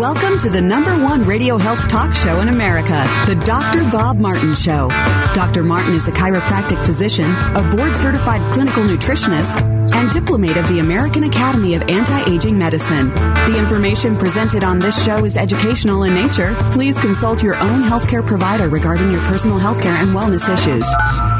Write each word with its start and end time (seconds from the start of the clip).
Welcome 0.00 0.29
to 0.40 0.48
the 0.48 0.60
number 0.60 0.92
one 1.04 1.22
radio 1.24 1.58
health 1.58 1.86
talk 1.86 2.14
show 2.14 2.40
in 2.40 2.48
America, 2.48 3.04
the 3.26 3.34
Dr. 3.44 3.82
Bob 3.90 4.20
Martin 4.20 4.54
Show. 4.54 4.88
Dr. 5.34 5.62
Martin 5.62 5.92
is 5.92 6.08
a 6.08 6.12
chiropractic 6.12 6.82
physician, 6.82 7.30
a 7.30 7.62
board 7.70 7.94
certified 7.94 8.40
clinical 8.50 8.84
nutritionist, 8.84 9.60
and 9.94 10.10
diplomate 10.12 10.56
of 10.56 10.66
the 10.68 10.78
American 10.78 11.24
Academy 11.24 11.74
of 11.74 11.82
Anti-Aging 11.90 12.58
Medicine. 12.58 13.08
The 13.10 13.56
information 13.58 14.16
presented 14.16 14.64
on 14.64 14.78
this 14.78 15.04
show 15.04 15.26
is 15.26 15.36
educational 15.36 16.04
in 16.04 16.14
nature. 16.14 16.56
Please 16.72 16.96
consult 16.98 17.42
your 17.42 17.56
own 17.56 17.82
healthcare 17.82 18.26
provider 18.26 18.70
regarding 18.70 19.10
your 19.10 19.20
personal 19.22 19.58
healthcare 19.58 19.94
and 20.00 20.10
wellness 20.16 20.48
issues. 20.48 20.86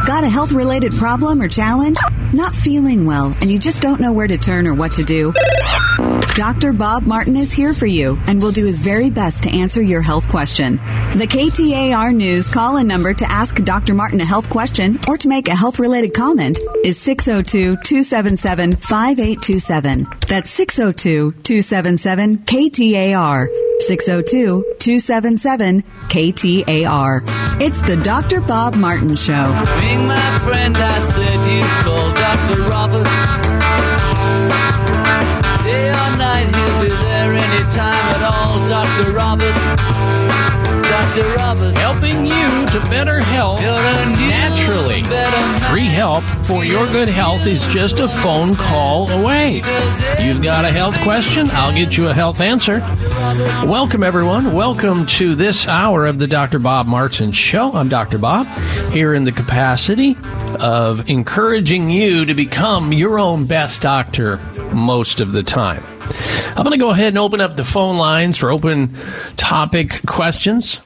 Got 0.07 0.25
a 0.25 0.29
health 0.29 0.53
related 0.53 0.93
problem 0.93 1.41
or 1.41 1.49
challenge? 1.49 1.97
Not 2.35 2.55
feeling 2.55 3.07
well 3.07 3.35
and 3.41 3.51
you 3.51 3.59
just 3.59 3.81
don't 3.81 4.01
know 4.01 4.13
where 4.13 4.27
to 4.27 4.37
turn 4.37 4.67
or 4.67 4.75
what 4.75 4.93
to 4.93 5.05
do? 5.05 5.33
Dr. 6.35 6.73
Bob 6.73 7.03
Martin 7.03 7.37
is 7.37 7.53
here 7.53 7.75
for 7.75 7.87
you 7.87 8.19
and 8.27 8.41
will 8.41 8.51
do 8.51 8.65
his 8.65 8.81
very 8.81 8.90
best 9.11 9.45
to 9.45 9.51
answer 9.51 9.81
your 9.81 10.03
health 10.03 10.29
question. 10.29 10.77
The 11.15 11.27
KTAR 11.29 12.13
News 12.13 12.49
call 12.49 12.77
in 12.79 12.89
number 12.89 13.15
to 13.15 13.31
ask 13.31 13.55
Dr. 13.55 13.95
Martin 13.95 14.21
a 14.21 14.25
health 14.25 14.51
question 14.51 14.99
or 15.07 15.17
to 15.17 15.29
make 15.29 15.47
a 15.47 15.55
health 15.55 15.79
related 15.79 16.13
comment 16.13 16.59
is 16.85 17.01
602 17.01 17.77
277 17.85 18.73
5827. 18.73 20.07
That's 20.29 20.51
602 20.51 21.33
277 21.43 22.39
KTAR. 22.39 23.47
602 23.79 24.75
277 24.81 25.83
KTAR. 26.09 27.23
It's 27.61 27.81
the 27.83 27.97
Dr. 27.97 28.41
Bob 28.41 28.75
Martin 28.75 29.15
Show. 29.15 29.53
Anytime 37.71 38.15
at 38.15 38.23
all. 38.23 38.67
Dr. 38.67 39.13
Robert. 39.13 39.55
Dr. 40.91 41.35
Robert. 41.37 41.77
helping 41.79 42.27
you 42.27 42.71
to 42.71 42.81
better 42.91 43.21
health 43.21 43.63
You're 43.63 43.73
a 43.73 44.07
new, 44.07 44.29
naturally. 44.29 45.03
better. 45.03 45.67
Free 45.67 45.87
help 45.87 46.23
for 46.45 46.65
your 46.65 46.87
good 46.87 47.09
health 47.09 47.47
is 47.47 47.65
just 47.69 47.99
a 47.99 48.09
phone 48.09 48.55
call 48.57 49.09
away. 49.11 49.63
You've 50.19 50.43
got 50.43 50.65
a 50.65 50.71
health 50.71 50.99
question, 51.03 51.49
I'll 51.53 51.77
get 51.77 51.97
you 51.97 52.09
a 52.09 52.15
health 52.15 52.41
answer. 52.41 52.81
Welcome, 53.67 54.03
everyone. 54.03 54.53
Welcome 54.53 55.07
to 55.07 55.35
this 55.35 55.69
hour 55.69 56.07
of 56.07 56.19
the 56.19 56.27
Dr. 56.27 56.59
Bob 56.59 56.87
Martin 56.87 57.33
Show. 57.33 57.73
I'm 57.73 57.89
Dr. 57.89 58.19
Bob, 58.19 58.47
here 58.93 59.15
in 59.15 59.25
the 59.25 59.33
capacity 59.33 60.17
of 60.59 61.09
encouraging 61.09 61.91
you 61.91 62.25
to 62.25 62.35
become 62.35 62.93
your 62.93 63.19
own 63.19 63.47
best 63.47 63.83
doctor 63.83 64.39
most 64.73 65.21
of 65.21 65.33
the 65.33 65.43
time. 65.43 65.83
I'm 66.57 66.65
going 66.65 66.73
to 66.73 66.79
go 66.79 66.91
ahead 66.91 67.09
and 67.09 67.19
open 67.19 67.41
up 67.41 67.57
the 67.57 67.65
phone 67.65 67.97
lines 67.97 68.37
for 68.37 68.51
open 68.51 68.97
topic 69.37 70.01
questions 70.07 70.81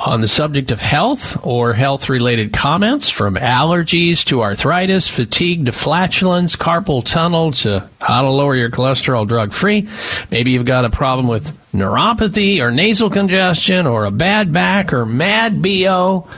on 0.00 0.20
the 0.20 0.28
subject 0.28 0.70
of 0.70 0.80
health 0.80 1.44
or 1.44 1.72
health 1.72 2.08
related 2.08 2.52
comments 2.52 3.08
from 3.08 3.34
allergies 3.34 4.24
to 4.26 4.42
arthritis, 4.42 5.08
fatigue 5.08 5.66
to 5.66 5.72
flatulence, 5.72 6.56
carpal 6.56 7.04
tunnel 7.04 7.50
to 7.50 7.88
how 8.00 8.22
to 8.22 8.30
lower 8.30 8.54
your 8.54 8.70
cholesterol 8.70 9.26
drug 9.26 9.52
free. 9.52 9.88
Maybe 10.30 10.52
you've 10.52 10.64
got 10.64 10.84
a 10.84 10.90
problem 10.90 11.26
with 11.26 11.56
neuropathy 11.72 12.60
or 12.60 12.70
nasal 12.70 13.10
congestion 13.10 13.86
or 13.86 14.04
a 14.04 14.10
bad 14.10 14.52
back 14.52 14.92
or 14.92 15.04
mad 15.04 15.62
BO. 15.62 16.28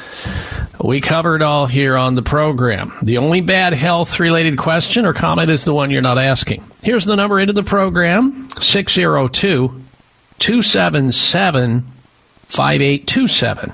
We 0.83 1.03
cover 1.03 1.37
it 1.37 1.43
all 1.43 1.67
here 1.67 1.97
on 1.97 2.15
the 2.15 2.23
program. 2.23 2.97
The 3.03 3.19
only 3.19 3.43
bad 3.43 3.75
health 3.75 4.19
related 4.19 4.57
question 4.57 5.05
or 5.05 5.13
comment 5.13 5.51
is 5.51 5.65
the 5.65 5.75
one 5.75 5.91
you're 5.91 6.01
not 6.01 6.19
asking. 6.19 6.65
Here's 6.83 7.05
the 7.05 7.17
number 7.17 7.39
into 7.39 7.53
the 7.53 7.63
program 7.63 8.49
602 8.59 9.83
277 10.39 11.83
5827. 12.47 13.73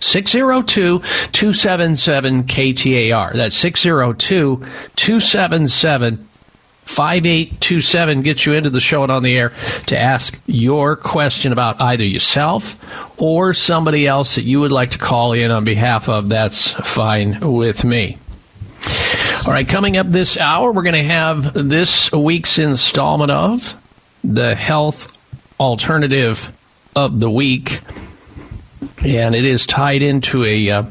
602 0.00 0.98
277 0.98 2.44
KTAR. 2.44 3.32
That's 3.34 3.56
602 3.56 4.56
277 4.96 6.28
5827 6.84 8.22
gets 8.22 8.46
you 8.46 8.54
into 8.54 8.70
the 8.70 8.80
show 8.80 9.02
and 9.02 9.12
on 9.12 9.22
the 9.22 9.36
air 9.36 9.52
to 9.86 9.98
ask 9.98 10.40
your 10.46 10.96
question 10.96 11.52
about 11.52 11.78
either 11.82 12.06
yourself 12.06 12.82
or 13.20 13.52
somebody 13.52 14.06
else 14.06 14.36
that 14.36 14.44
you 14.44 14.60
would 14.60 14.72
like 14.72 14.92
to 14.92 14.98
call 14.98 15.34
in 15.34 15.50
on 15.50 15.64
behalf 15.64 16.08
of. 16.08 16.30
That's 16.30 16.72
fine 16.72 17.40
with 17.40 17.84
me. 17.84 18.16
All 19.48 19.54
right, 19.54 19.66
coming 19.66 19.96
up 19.96 20.06
this 20.10 20.36
hour, 20.36 20.70
we're 20.70 20.82
going 20.82 20.94
to 20.94 21.02
have 21.04 21.54
this 21.54 22.12
week's 22.12 22.58
installment 22.58 23.30
of 23.30 23.80
the 24.22 24.54
Health 24.54 25.16
Alternative 25.58 26.54
of 26.94 27.18
the 27.18 27.30
Week. 27.30 27.80
And 29.02 29.34
it 29.34 29.46
is 29.46 29.66
tied 29.66 30.02
into 30.02 30.44
a, 30.44 30.70
uh, 30.70 30.82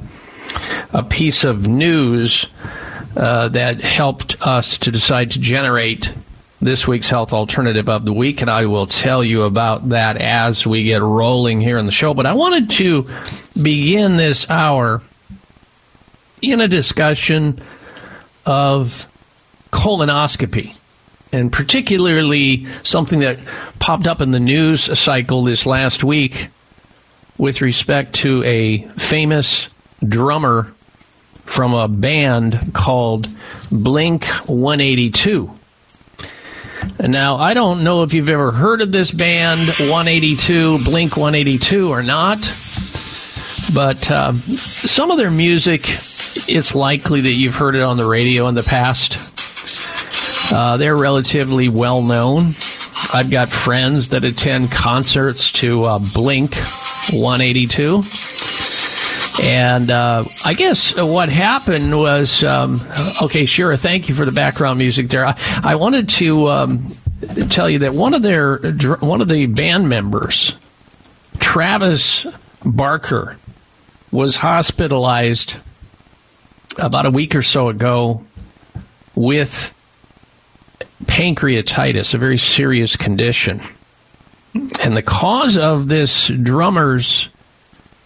a 0.91 1.03
piece 1.03 1.43
of 1.43 1.67
news 1.67 2.47
uh, 3.15 3.49
that 3.49 3.81
helped 3.81 4.41
us 4.41 4.79
to 4.79 4.91
decide 4.91 5.29
to 5.31 5.39
generate 5.39 6.11
this 6.59 6.87
week's 6.87 7.11
health 7.11 7.33
alternative 7.33 7.89
of 7.89 8.05
the 8.05 8.13
week, 8.13 8.41
and 8.41 8.49
I 8.49 8.65
will 8.65 8.87
tell 8.87 9.23
you 9.23 9.43
about 9.43 9.89
that 9.89 10.17
as 10.17 10.65
we 10.65 10.81
get 10.81 11.03
rolling 11.03 11.61
here 11.61 11.77
in 11.77 11.85
the 11.85 11.91
show. 11.91 12.15
But 12.15 12.25
I 12.25 12.33
wanted 12.33 12.71
to 12.71 13.07
begin 13.61 14.17
this 14.17 14.49
hour 14.49 15.03
in 16.41 16.59
a 16.59 16.67
discussion 16.67 17.61
of 18.47 19.05
colonoscopy, 19.71 20.75
and 21.31 21.51
particularly 21.51 22.65
something 22.81 23.19
that 23.19 23.37
popped 23.77 24.07
up 24.07 24.21
in 24.21 24.31
the 24.31 24.39
news 24.39 24.97
cycle 24.97 25.43
this 25.43 25.65
last 25.65 26.03
week 26.03 26.47
with 27.37 27.61
respect 27.61 28.13
to 28.13 28.43
a 28.43 28.87
famous 28.97 29.67
drummer 30.03 30.73
from 31.45 31.73
a 31.73 31.87
band 31.87 32.71
called 32.73 33.29
Blink 33.71 34.25
182. 34.25 35.51
And 36.99 37.11
now, 37.11 37.37
I 37.37 37.53
don't 37.53 37.83
know 37.83 38.03
if 38.03 38.13
you've 38.13 38.29
ever 38.29 38.51
heard 38.51 38.81
of 38.81 38.91
this 38.91 39.11
band, 39.11 39.67
182, 39.67 40.83
Blink 40.83 41.17
182, 41.17 41.89
or 41.89 42.01
not, 42.01 42.39
but 43.73 44.09
um, 44.09 44.39
some 44.39 45.11
of 45.11 45.17
their 45.17 45.31
music, 45.31 45.85
it's 46.47 46.75
likely 46.75 47.21
that 47.21 47.33
you've 47.33 47.55
heard 47.55 47.75
it 47.75 47.81
on 47.81 47.97
the 47.97 48.05
radio 48.05 48.47
in 48.47 48.55
the 48.55 48.63
past. 48.63 49.17
Uh, 50.51 50.77
they're 50.77 50.95
relatively 50.95 51.69
well 51.69 52.01
known. 52.01 52.45
I've 53.13 53.29
got 53.29 53.49
friends 53.49 54.09
that 54.09 54.25
attend 54.25 54.71
concerts 54.71 55.51
to 55.53 55.83
uh, 55.83 55.99
Blink 55.99 56.55
182. 57.11 58.03
And 59.41 59.91
uh, 59.91 60.25
I 60.45 60.53
guess 60.53 60.95
what 60.95 61.29
happened 61.29 61.95
was 61.97 62.43
um, 62.43 62.81
okay, 63.21 63.45
sure. 63.45 63.75
Thank 63.75 64.09
you 64.09 64.15
for 64.15 64.25
the 64.25 64.31
background 64.31 64.79
music 64.79 65.09
there. 65.09 65.25
I, 65.25 65.37
I 65.63 65.75
wanted 65.75 66.09
to 66.09 66.47
um, 66.47 66.97
tell 67.49 67.69
you 67.69 67.79
that 67.79 67.93
one 67.93 68.13
of 68.13 68.23
their 68.23 68.57
one 68.99 69.21
of 69.21 69.27
the 69.27 69.45
band 69.45 69.89
members, 69.89 70.55
Travis 71.39 72.25
Barker, 72.65 73.37
was 74.11 74.35
hospitalized 74.35 75.57
about 76.77 77.05
a 77.05 77.11
week 77.11 77.35
or 77.35 77.41
so 77.41 77.69
ago 77.69 78.23
with 79.15 79.73
pancreatitis, 81.05 82.13
a 82.13 82.17
very 82.17 82.37
serious 82.37 82.95
condition. 82.95 83.61
And 84.81 84.95
the 84.95 85.03
cause 85.03 85.57
of 85.57 85.87
this 85.87 86.27
drummer's 86.27 87.29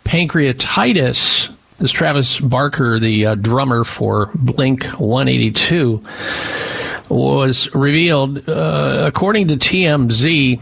pancreatitis, 0.05 1.53
this 1.79 1.91
Travis 1.91 2.39
Barker, 2.39 2.99
the 2.99 3.27
uh, 3.27 3.35
drummer 3.35 3.83
for 3.83 4.29
Blink 4.35 4.85
182, 4.85 6.03
was 7.09 7.73
revealed 7.73 8.47
uh, 8.49 9.03
according 9.05 9.49
to 9.49 9.55
TMZ, 9.55 10.61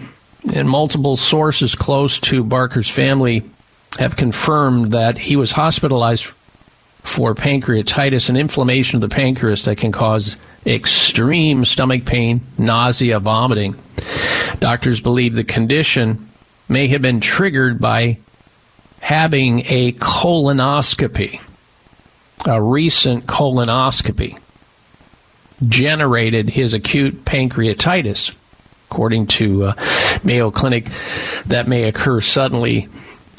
and 0.53 0.69
multiple 0.69 1.16
sources 1.16 1.75
close 1.75 2.19
to 2.19 2.44
Barker's 2.44 2.89
family 2.89 3.44
have 3.98 4.16
confirmed 4.16 4.94
that 4.94 5.18
he 5.18 5.36
was 5.36 5.51
hospitalized 5.51 6.31
for 7.10 7.34
pancreatitis, 7.36 8.30
an 8.30 8.38
inflammation 8.38 8.98
of 8.98 9.02
the 9.02 9.14
pancreas 9.14 9.66
that 9.66 9.78
can 9.78 9.92
cause 9.92 10.38
extreme 10.66 11.66
stomach 11.66 12.06
pain, 12.06 12.42
nausea, 12.58 13.20
vomiting. 13.20 13.76
Doctors 14.60 15.02
believe 15.02 15.34
the 15.34 15.44
condition 15.44 16.30
may 16.68 16.88
have 16.88 17.02
been 17.02 17.20
triggered 17.20 17.80
by 17.80 18.20
having 19.00 19.62
a 19.66 19.94
colonoscopy. 19.94 21.42
A 22.46 22.62
recent 22.62 23.26
colonoscopy 23.26 24.40
generated 25.68 26.50
his 26.50 26.74
acute 26.74 27.26
pancreatitis. 27.26 28.36
According 28.90 29.28
to 29.28 29.66
uh, 29.66 30.20
Mayo 30.24 30.50
Clinic, 30.50 30.90
that 31.46 31.68
may 31.68 31.84
occur 31.84 32.22
suddenly 32.22 32.88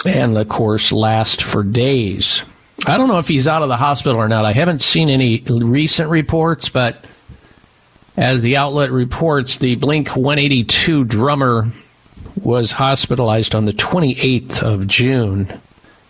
and, 0.06 0.36
of 0.36 0.48
course, 0.48 0.92
last 0.92 1.42
for 1.42 1.62
days. 1.62 2.42
I 2.86 2.96
don't 2.96 3.08
know 3.08 3.18
if 3.18 3.28
he's 3.28 3.46
out 3.46 3.62
of 3.62 3.68
the 3.68 3.76
hospital 3.76 4.18
or 4.18 4.28
not. 4.28 4.44
I 4.44 4.52
haven't 4.52 4.80
seen 4.80 5.10
any 5.10 5.40
recent 5.40 6.08
reports, 6.08 6.68
but 6.70 7.04
as 8.16 8.42
the 8.42 8.56
outlet 8.56 8.90
reports, 8.90 9.58
the 9.58 9.74
Blink 9.76 10.08
182 10.08 11.04
drummer 11.04 11.70
was 12.42 12.72
hospitalized 12.72 13.54
on 13.54 13.66
the 13.66 13.72
28th 13.72 14.62
of 14.62 14.86
June, 14.86 15.60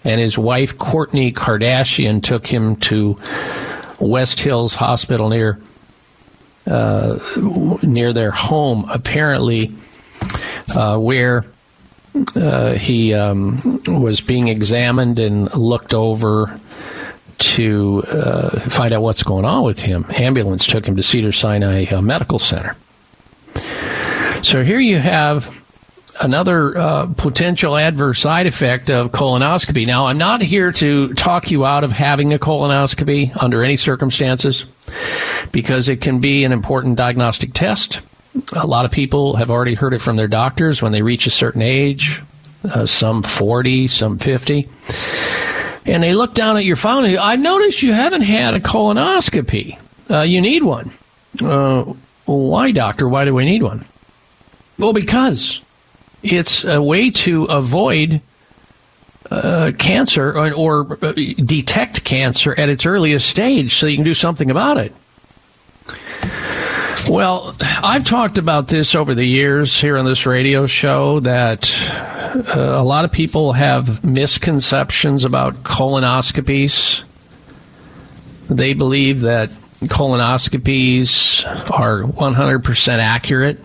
and 0.05 0.21
his 0.21 0.39
wife, 0.39 0.77
Kourtney 0.77 1.35
Kardashian, 1.35 2.23
took 2.23 2.47
him 2.47 2.77
to 2.77 3.19
West 3.99 4.39
Hills 4.39 4.75
Hospital 4.75 5.29
near 5.29 5.61
uh, 6.67 7.19
near 7.83 8.13
their 8.13 8.31
home, 8.31 8.89
apparently, 8.91 9.75
uh, 10.75 10.99
where 10.99 11.45
uh, 12.37 12.75
he 12.75 13.15
um, 13.15 13.83
was 13.87 14.21
being 14.21 14.49
examined 14.49 15.19
and 15.19 15.53
looked 15.55 15.95
over 15.95 16.60
to 17.41 18.03
uh, 18.05 18.61
find 18.61 18.93
out 18.93 19.03
what's 19.03 19.23
going 19.23 19.45
on 19.45 19.65
with 19.65 19.81
him. 19.81 20.07
Ambulance 20.11 20.67
took 20.67 20.87
him 20.87 20.97
to 20.97 21.03
Cedar 21.03 21.33
Sinai 21.33 21.87
uh, 21.87 22.01
Medical 22.01 22.39
Center. 22.39 22.77
So 24.43 24.63
here 24.63 24.79
you 24.79 24.99
have 24.99 25.55
another 26.21 26.77
uh, 26.77 27.07
potential 27.17 27.77
adverse 27.77 28.19
side 28.21 28.47
effect 28.47 28.91
of 28.91 29.11
colonoscopy. 29.11 29.87
Now, 29.87 30.07
I'm 30.07 30.19
not 30.19 30.43
here 30.43 30.71
to 30.73 31.13
talk 31.15 31.51
you 31.51 31.65
out 31.65 31.83
of 31.83 31.93
having 31.93 32.33
a 32.33 32.39
colonoscopy 32.39 33.37
under 33.43 33.65
any 33.65 33.77
circumstances 33.77 34.67
because 35.53 35.89
it 35.89 36.01
can 36.01 36.21
be 36.21 36.45
an 36.45 36.53
important 36.53 36.97
diagnostic 36.97 37.53
test. 37.55 38.01
A 38.53 38.67
lot 38.67 38.85
of 38.85 38.91
people 38.91 39.37
have 39.37 39.51
already 39.51 39.75
heard 39.75 39.95
it 39.95 40.01
from 40.01 40.17
their 40.17 40.29
doctors 40.29 40.83
when 40.83 40.93
they 40.93 41.03
reach 41.03 41.27
a 41.27 41.31
certain 41.31 41.63
age, 41.63 42.23
uh, 42.65 42.87
some 42.87 43.23
40, 43.23 43.89
some 43.89 44.19
50. 44.19 44.69
And 45.87 46.03
they 46.03 46.15
look 46.15 46.35
down 46.35 46.57
at 46.57 46.65
your 46.65 46.77
and 46.77 47.17
I 47.17 47.37
noticed 47.37 47.83
you 47.83 47.93
haven't 47.93 48.23
had 48.23 48.55
a 48.55 48.61
colonoscopy. 48.61 49.79
Uh, 50.11 50.23
you 50.23 50.41
need 50.41 50.63
one. 50.63 50.93
Uh, 51.41 51.95
why, 52.27 52.73
doctor? 52.73 53.09
Why 53.09 53.25
do 53.25 53.35
we 53.35 53.45
need 53.45 53.63
one? 53.63 53.85
Well, 54.79 54.93
because 54.93 55.61
it's 56.23 56.65
a 56.65 56.83
way 56.83 57.11
to 57.11 57.45
avoid 57.45 58.21
uh, 59.31 59.73
cancer 59.79 60.33
or, 60.33 60.53
or, 60.53 60.99
uh, 61.05 61.13
detect 61.13 62.05
cancer 62.05 62.59
at 62.59 62.69
its 62.69 62.85
earliest 62.85 63.29
stage 63.29 63.75
so 63.75 63.87
you 63.87 63.97
can 63.97 64.05
do 64.05 64.15
something 64.15 64.51
about 64.51 64.77
it. 64.77 64.95
Well, 67.09 67.57
I've 67.61 68.05
talked 68.05 68.39
about 68.39 68.69
this 68.69 68.95
over 68.95 69.15
the 69.15 69.25
years 69.25 69.81
here 69.81 69.97
on 69.97 70.05
this 70.05 70.27
radio 70.27 70.67
show 70.67 71.21
that 71.21 71.73
uh, 72.31 72.81
a 72.81 72.85
lot 72.85 73.05
of 73.05 73.13
people 73.13 73.53
have 73.53 74.05
misconceptions 74.05 75.25
about 75.25 75.63
colonoscopies. 75.63 77.03
They 78.49 78.75
believe 78.75 79.23
that 79.23 79.51
colonoscopies 79.83 81.45
are 81.71 82.03
100% 82.03 82.99
accurate. 82.99 83.59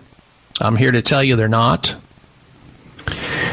I'm 0.60 0.76
here 0.76 0.90
to 0.90 1.02
tell 1.02 1.22
you 1.22 1.36
they're 1.36 1.48
not. 1.48 1.94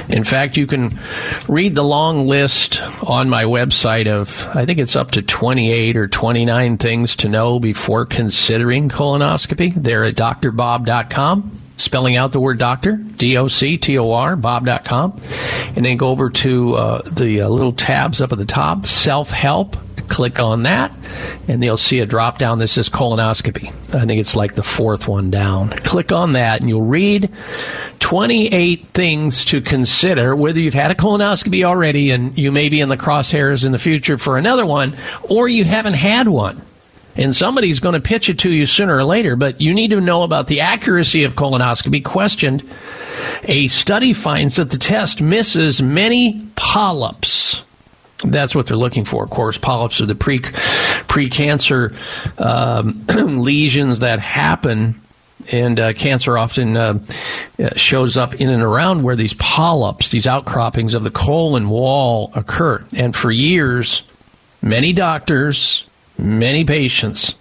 In 0.10 0.24
fact, 0.24 0.58
you 0.58 0.68
can 0.68 1.00
read 1.48 1.76
the 1.76 1.84
long 1.84 2.28
list 2.28 2.82
on 3.04 3.30
my 3.30 3.44
website 3.46 4.08
of, 4.08 4.48
I 4.54 4.66
think 4.66 4.80
it's 4.80 4.96
up 4.96 5.12
to 5.12 5.22
28 5.22 5.96
or 5.96 6.08
29 6.08 6.78
things 6.78 7.16
to 7.18 7.30
know 7.30 7.60
before 7.60 8.06
considering 8.06 8.90
colonoscopy. 8.90 9.74
They're 9.76 10.04
at 10.04 10.16
drbob.com, 10.16 11.52
spelling 11.84 12.18
out 12.18 12.32
the 12.32 12.40
word 12.40 12.58
doctor, 12.58 12.94
D 12.96 13.38
O 13.38 13.48
C 13.48 13.78
T 13.78 13.98
O 13.98 14.12
R, 14.12 14.36
bob.com. 14.36 15.22
And 15.76 15.86
then 15.86 15.98
go 15.98 16.08
over 16.08 16.30
to 16.30 16.74
uh, 16.74 17.02
the 17.10 17.42
uh, 17.42 17.50
little 17.50 17.74
tabs 17.74 18.22
up 18.22 18.32
at 18.32 18.38
the 18.38 18.46
top, 18.46 18.86
self 18.86 19.30
help 19.30 19.78
click 20.08 20.40
on 20.40 20.64
that, 20.64 20.92
and 21.48 21.64
you'll 21.64 21.78
see 21.78 22.00
a 22.00 22.06
drop 22.06 22.38
down 22.38 22.60
that 22.60 22.68
says 22.68 22.90
colonoscopy. 22.90 23.70
I 23.96 24.06
think 24.06 24.20
it's 24.20 24.36
like 24.36 24.54
the 24.54 24.64
fourth 24.64 25.08
one 25.08 25.32
down. 25.32 25.70
Click 25.70 26.12
on 26.12 26.34
that, 26.34 26.62
and 26.62 26.70
you'll 26.70 26.86
read 26.86 27.32
28 28.00 28.90
things 28.90 29.46
to 29.46 29.62
consider 29.62 30.36
whether 30.36 30.60
you've 30.60 30.74
had 30.74 30.92
a 30.92 30.96
colonoscopy 30.96 31.64
already 31.64 32.12
and 32.12 32.38
you 32.38 32.52
may 32.52 32.70
be 32.70 32.80
in 32.80 32.90
the 32.90 32.98
crosshairs 32.98 33.66
in 33.66 33.72
the 33.72 33.80
future 33.80 34.18
for 34.18 34.38
another 34.38 34.66
one, 34.66 34.96
or 35.24 35.48
you 35.48 35.64
haven't 35.64 35.96
had 35.96 36.28
one. 36.28 36.62
And 37.16 37.36
somebody's 37.36 37.80
going 37.80 37.94
to 37.94 38.02
pitch 38.02 38.30
it 38.30 38.40
to 38.40 38.50
you 38.50 38.66
sooner 38.66 38.96
or 38.96 39.04
later, 39.04 39.36
but 39.36 39.62
you 39.62 39.74
need 39.74 39.92
to 39.92 40.02
know 40.02 40.24
about 40.24 40.48
the 40.48 40.62
accuracy 40.62 41.24
of 41.24 41.36
colonoscopy 41.36 42.04
questioned. 42.04 42.68
A 43.44 43.68
study 43.68 44.14
finds 44.14 44.56
that 44.56 44.72
the 44.72 44.78
test 44.78 45.22
misses 45.22 45.82
many 45.82 46.48
polyps 46.56 47.62
that's 48.26 48.56
what 48.56 48.68
they're 48.68 48.78
looking 48.78 49.06
for. 49.06 49.24
Of 49.24 49.30
course, 49.30 49.58
polyps 49.58 50.02
are 50.02 50.06
the 50.06 50.16
pre 50.16 50.40
pre-cancer 51.08 51.94
um, 52.38 53.06
lesions 53.08 54.00
that 54.00 54.20
happen, 54.20 55.00
and 55.52 55.80
uh, 55.80 55.94
cancer 55.94 56.38
often 56.38 56.78
uh, 56.78 57.00
shows 57.76 58.18
up 58.18 58.36
in 58.36 58.50
and 58.50 58.64
around 58.64 59.04
where 59.04 59.16
these 59.16 59.34
polyps, 59.36 60.12
these 60.12 60.28
outcroppings 60.28 60.96
of 60.96 61.04
the 61.04 61.12
colon 61.12 61.70
wall, 61.70 62.32
occur. 62.36 62.84
And 62.96 63.16
for 63.16 63.32
years, 63.32 64.04
many 64.62 64.94
doctors, 64.94 65.86
many 66.18 66.66
patients 66.66 67.36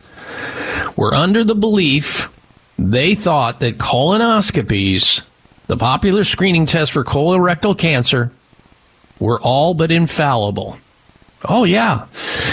were 0.97 1.15
under 1.15 1.45
the 1.45 1.55
belief 1.55 2.29
they 2.79 3.15
thought 3.15 3.61
that 3.61 3.79
colonoscopies, 3.79 5.23
the 5.67 5.77
popular 5.77 6.25
screening 6.25 6.67
test 6.67 6.93
for 6.93 7.05
colorectal 7.05 7.79
cancer, 7.79 8.33
were 9.19 9.41
all 9.41 9.75
but 9.75 9.91
infallible. 9.91 10.77
Oh 11.45 11.65
yeah, 11.65 12.07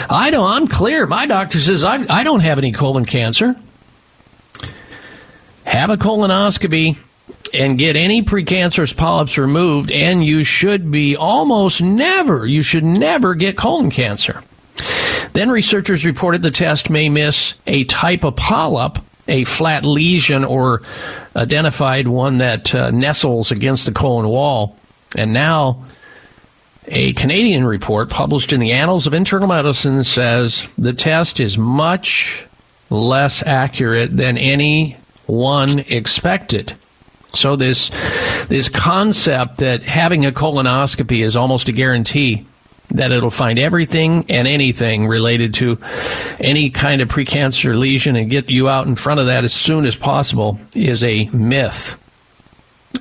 I 0.10 0.30
know. 0.30 0.44
I'm 0.44 0.68
clear. 0.68 1.06
My 1.06 1.26
doctor 1.26 1.60
says 1.60 1.84
I, 1.84 2.06
I 2.10 2.24
don't 2.24 2.42
have 2.42 2.58
any 2.58 2.72
colon 2.72 3.06
cancer. 3.06 3.56
Have 5.64 5.92
a 5.92 5.98
colonoscopy 5.98 6.98
and 7.54 7.78
get 7.78 7.96
any 7.96 8.24
precancerous 8.24 8.96
polyps 8.96 9.38
removed, 9.38 9.92
and 9.92 10.24
you 10.24 10.44
should 10.44 10.92
be 10.92 11.16
almost 11.16 11.82
never. 11.82 12.46
You 12.46 12.62
should 12.62 12.84
never 12.84 13.36
get 13.36 13.58
colon 13.58 13.92
cancer. 13.92 14.44
Then 15.34 15.50
researchers 15.50 16.06
reported 16.06 16.42
the 16.42 16.52
test 16.52 16.90
may 16.90 17.10
miss 17.10 17.54
a 17.68 17.84
type 17.86 18.24
of 18.24 18.36
polyp, 18.36 18.98
a 19.28 19.44
flat 19.44 19.86
lesion, 19.86 20.44
or 20.44 20.82
identified 21.36 22.08
one 22.08 22.40
that 22.40 22.74
uh, 22.74 22.92
nestles 22.92 23.52
against 23.52 23.86
the 23.86 23.92
colon 23.92 24.28
wall. 24.28 24.78
And 25.16 25.34
now 25.34 25.86
a 26.88 27.14
Canadian 27.14 27.66
report 27.66 28.10
published 28.10 28.52
in 28.52 28.60
the 28.60 28.72
Annals 28.72 29.06
of 29.06 29.14
Internal 29.14 29.48
Medicine 29.48 30.04
says 30.04 30.68
the 30.78 30.94
test 30.94 31.40
is 31.40 31.58
much 31.58 32.46
less 32.90 33.44
accurate 33.44 34.16
than 34.16 34.38
anyone 34.38 35.80
expected. 35.80 36.74
So 37.34 37.56
this 37.56 37.92
this 38.48 38.70
concept 38.70 39.58
that 39.58 39.84
having 39.84 40.26
a 40.26 40.32
colonoscopy 40.32 41.24
is 41.24 41.38
almost 41.38 41.70
a 41.70 41.72
guarantee 41.72 42.48
that 42.92 43.12
it'll 43.12 43.30
find 43.30 43.60
everything 43.60 44.26
and 44.30 44.48
anything 44.48 45.08
related 45.08 45.54
to 45.56 45.78
any 46.40 46.70
kind 46.70 47.02
of 47.02 47.08
precancer 47.08 47.78
lesion 47.78 48.16
and 48.16 48.30
get 48.30 48.50
you 48.50 48.70
out 48.70 48.88
in 48.88 48.96
front 48.96 49.20
of 49.20 49.28
that 49.28 49.44
as 49.44 49.54
soon 49.54 49.86
as 49.86 49.96
possible 49.96 50.60
is 50.74 51.04
a 51.04 51.26
myth 51.26 52.00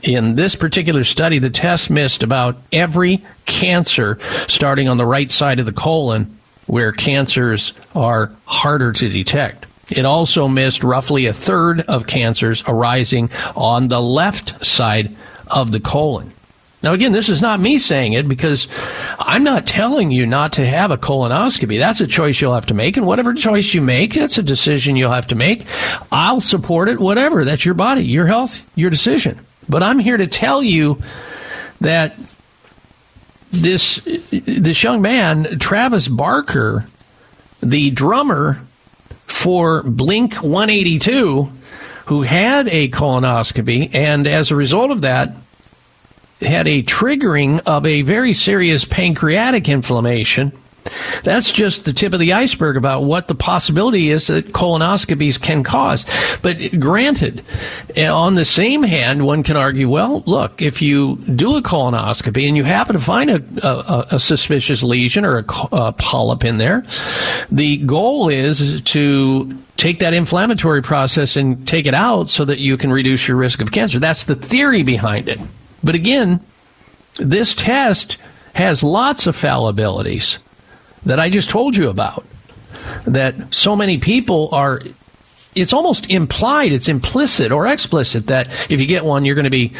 in 0.02 0.36
this 0.36 0.54
particular 0.54 1.04
study, 1.04 1.38
the 1.38 1.50
test 1.50 1.90
missed 1.90 2.22
about 2.22 2.56
every 2.72 3.24
cancer 3.46 4.18
starting 4.46 4.88
on 4.88 4.96
the 4.96 5.06
right 5.06 5.30
side 5.30 5.60
of 5.60 5.66
the 5.66 5.72
colon 5.72 6.38
where 6.66 6.92
cancers 6.92 7.72
are 7.94 8.30
harder 8.44 8.92
to 8.92 9.08
detect. 9.08 9.66
It 9.90 10.04
also 10.04 10.48
missed 10.48 10.84
roughly 10.84 11.26
a 11.26 11.32
third 11.32 11.80
of 11.80 12.06
cancers 12.06 12.62
arising 12.66 13.30
on 13.56 13.88
the 13.88 14.00
left 14.00 14.64
side 14.64 15.16
of 15.46 15.72
the 15.72 15.80
colon. 15.80 16.32
Now, 16.82 16.92
again, 16.92 17.10
this 17.10 17.28
is 17.28 17.42
not 17.42 17.58
me 17.58 17.78
saying 17.78 18.12
it 18.12 18.28
because 18.28 18.68
I'm 19.18 19.42
not 19.42 19.66
telling 19.66 20.12
you 20.12 20.26
not 20.26 20.52
to 20.52 20.66
have 20.66 20.92
a 20.92 20.96
colonoscopy. 20.96 21.78
That's 21.78 22.00
a 22.00 22.06
choice 22.06 22.40
you'll 22.40 22.54
have 22.54 22.66
to 22.66 22.74
make. 22.74 22.96
And 22.96 23.06
whatever 23.06 23.34
choice 23.34 23.74
you 23.74 23.80
make, 23.80 24.14
that's 24.14 24.38
a 24.38 24.44
decision 24.44 24.94
you'll 24.94 25.10
have 25.10 25.26
to 25.28 25.34
make. 25.34 25.66
I'll 26.12 26.40
support 26.40 26.88
it, 26.88 27.00
whatever. 27.00 27.44
That's 27.44 27.64
your 27.64 27.74
body, 27.74 28.04
your 28.04 28.26
health, 28.26 28.64
your 28.76 28.90
decision. 28.90 29.44
But 29.68 29.82
I'm 29.82 29.98
here 29.98 30.16
to 30.16 30.28
tell 30.28 30.62
you 30.62 31.02
that 31.80 32.14
this 33.50 34.00
this 34.30 34.82
young 34.82 35.02
man, 35.02 35.58
Travis 35.58 36.06
Barker, 36.06 36.86
the 37.60 37.90
drummer 37.90 38.62
for 39.26 39.82
Blink 39.82 40.36
182, 40.36 41.50
who 42.06 42.22
had 42.22 42.68
a 42.68 42.88
colonoscopy, 42.88 43.94
and 43.94 44.26
as 44.26 44.50
a 44.50 44.56
result 44.56 44.90
of 44.90 45.02
that, 45.02 45.34
had 46.40 46.68
a 46.68 46.82
triggering 46.82 47.60
of 47.66 47.86
a 47.86 48.02
very 48.02 48.32
serious 48.32 48.84
pancreatic 48.84 49.68
inflammation 49.68 50.52
that's 51.22 51.50
just 51.50 51.84
the 51.84 51.92
tip 51.92 52.12
of 52.12 52.20
the 52.20 52.32
iceberg 52.32 52.76
about 52.76 53.04
what 53.04 53.28
the 53.28 53.34
possibility 53.34 54.10
is 54.10 54.26
that 54.28 54.52
colonoscopies 54.52 55.40
can 55.40 55.62
cause. 55.62 56.06
But 56.42 56.78
granted, 56.78 57.44
eh, 57.96 58.06
on 58.06 58.34
the 58.34 58.44
same 58.44 58.82
hand, 58.82 59.26
one 59.26 59.42
can 59.42 59.56
argue, 59.56 59.88
well, 59.88 60.22
look, 60.26 60.62
if 60.62 60.82
you 60.82 61.16
do 61.16 61.56
a 61.56 61.62
colonoscopy 61.62 62.46
and 62.46 62.56
you 62.56 62.64
happen 62.64 62.94
to 62.94 63.02
find 63.02 63.30
a, 63.30 63.42
a, 63.66 64.06
a 64.12 64.18
suspicious 64.18 64.82
lesion 64.82 65.24
or 65.24 65.38
a, 65.38 65.44
a 65.72 65.92
polyp 65.92 66.44
in 66.44 66.58
there, 66.58 66.84
the 67.50 67.78
goal 67.78 68.28
is 68.28 68.80
to 68.82 69.56
take 69.76 70.00
that 70.00 70.12
inflammatory 70.12 70.82
process 70.82 71.36
and 71.36 71.66
take 71.68 71.86
it 71.86 71.94
out 71.94 72.28
so 72.28 72.44
that 72.44 72.58
you 72.58 72.76
can 72.76 72.92
reduce 72.92 73.28
your 73.28 73.36
risk 73.36 73.60
of 73.60 73.70
cancer. 73.70 73.98
That's 73.98 74.24
the 74.24 74.34
theory 74.34 74.82
behind 74.82 75.28
it. 75.28 75.38
But 75.88 75.94
again, 75.94 76.40
this 77.14 77.54
test 77.54 78.18
has 78.52 78.82
lots 78.82 79.26
of 79.26 79.34
fallibilities 79.34 80.36
that 81.06 81.18
I 81.18 81.30
just 81.30 81.48
told 81.48 81.78
you 81.78 81.88
about. 81.88 82.26
That 83.06 83.54
so 83.54 83.74
many 83.74 83.96
people 83.96 84.50
are 84.52 84.82
it's 85.54 85.72
almost 85.72 86.10
implied, 86.10 86.72
it's 86.72 86.90
implicit 86.90 87.52
or 87.52 87.66
explicit 87.66 88.26
that 88.26 88.48
if 88.70 88.82
you 88.82 88.86
get 88.86 89.02
one, 89.02 89.24
you're 89.24 89.34
going 89.34 89.44
to 89.44 89.50
be 89.50 89.72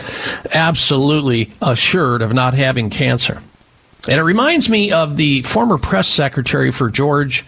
absolutely 0.51 1.53
assured 1.61 2.23
of 2.23 2.33
not 2.33 2.55
having 2.55 2.89
cancer. 2.89 3.43
And 4.09 4.19
it 4.19 4.25
reminds 4.25 4.71
me 4.71 4.93
of 4.93 5.19
the 5.19 5.43
former 5.43 5.77
press 5.77 6.09
secretary 6.09 6.71
for 6.71 6.89
George 6.89 7.45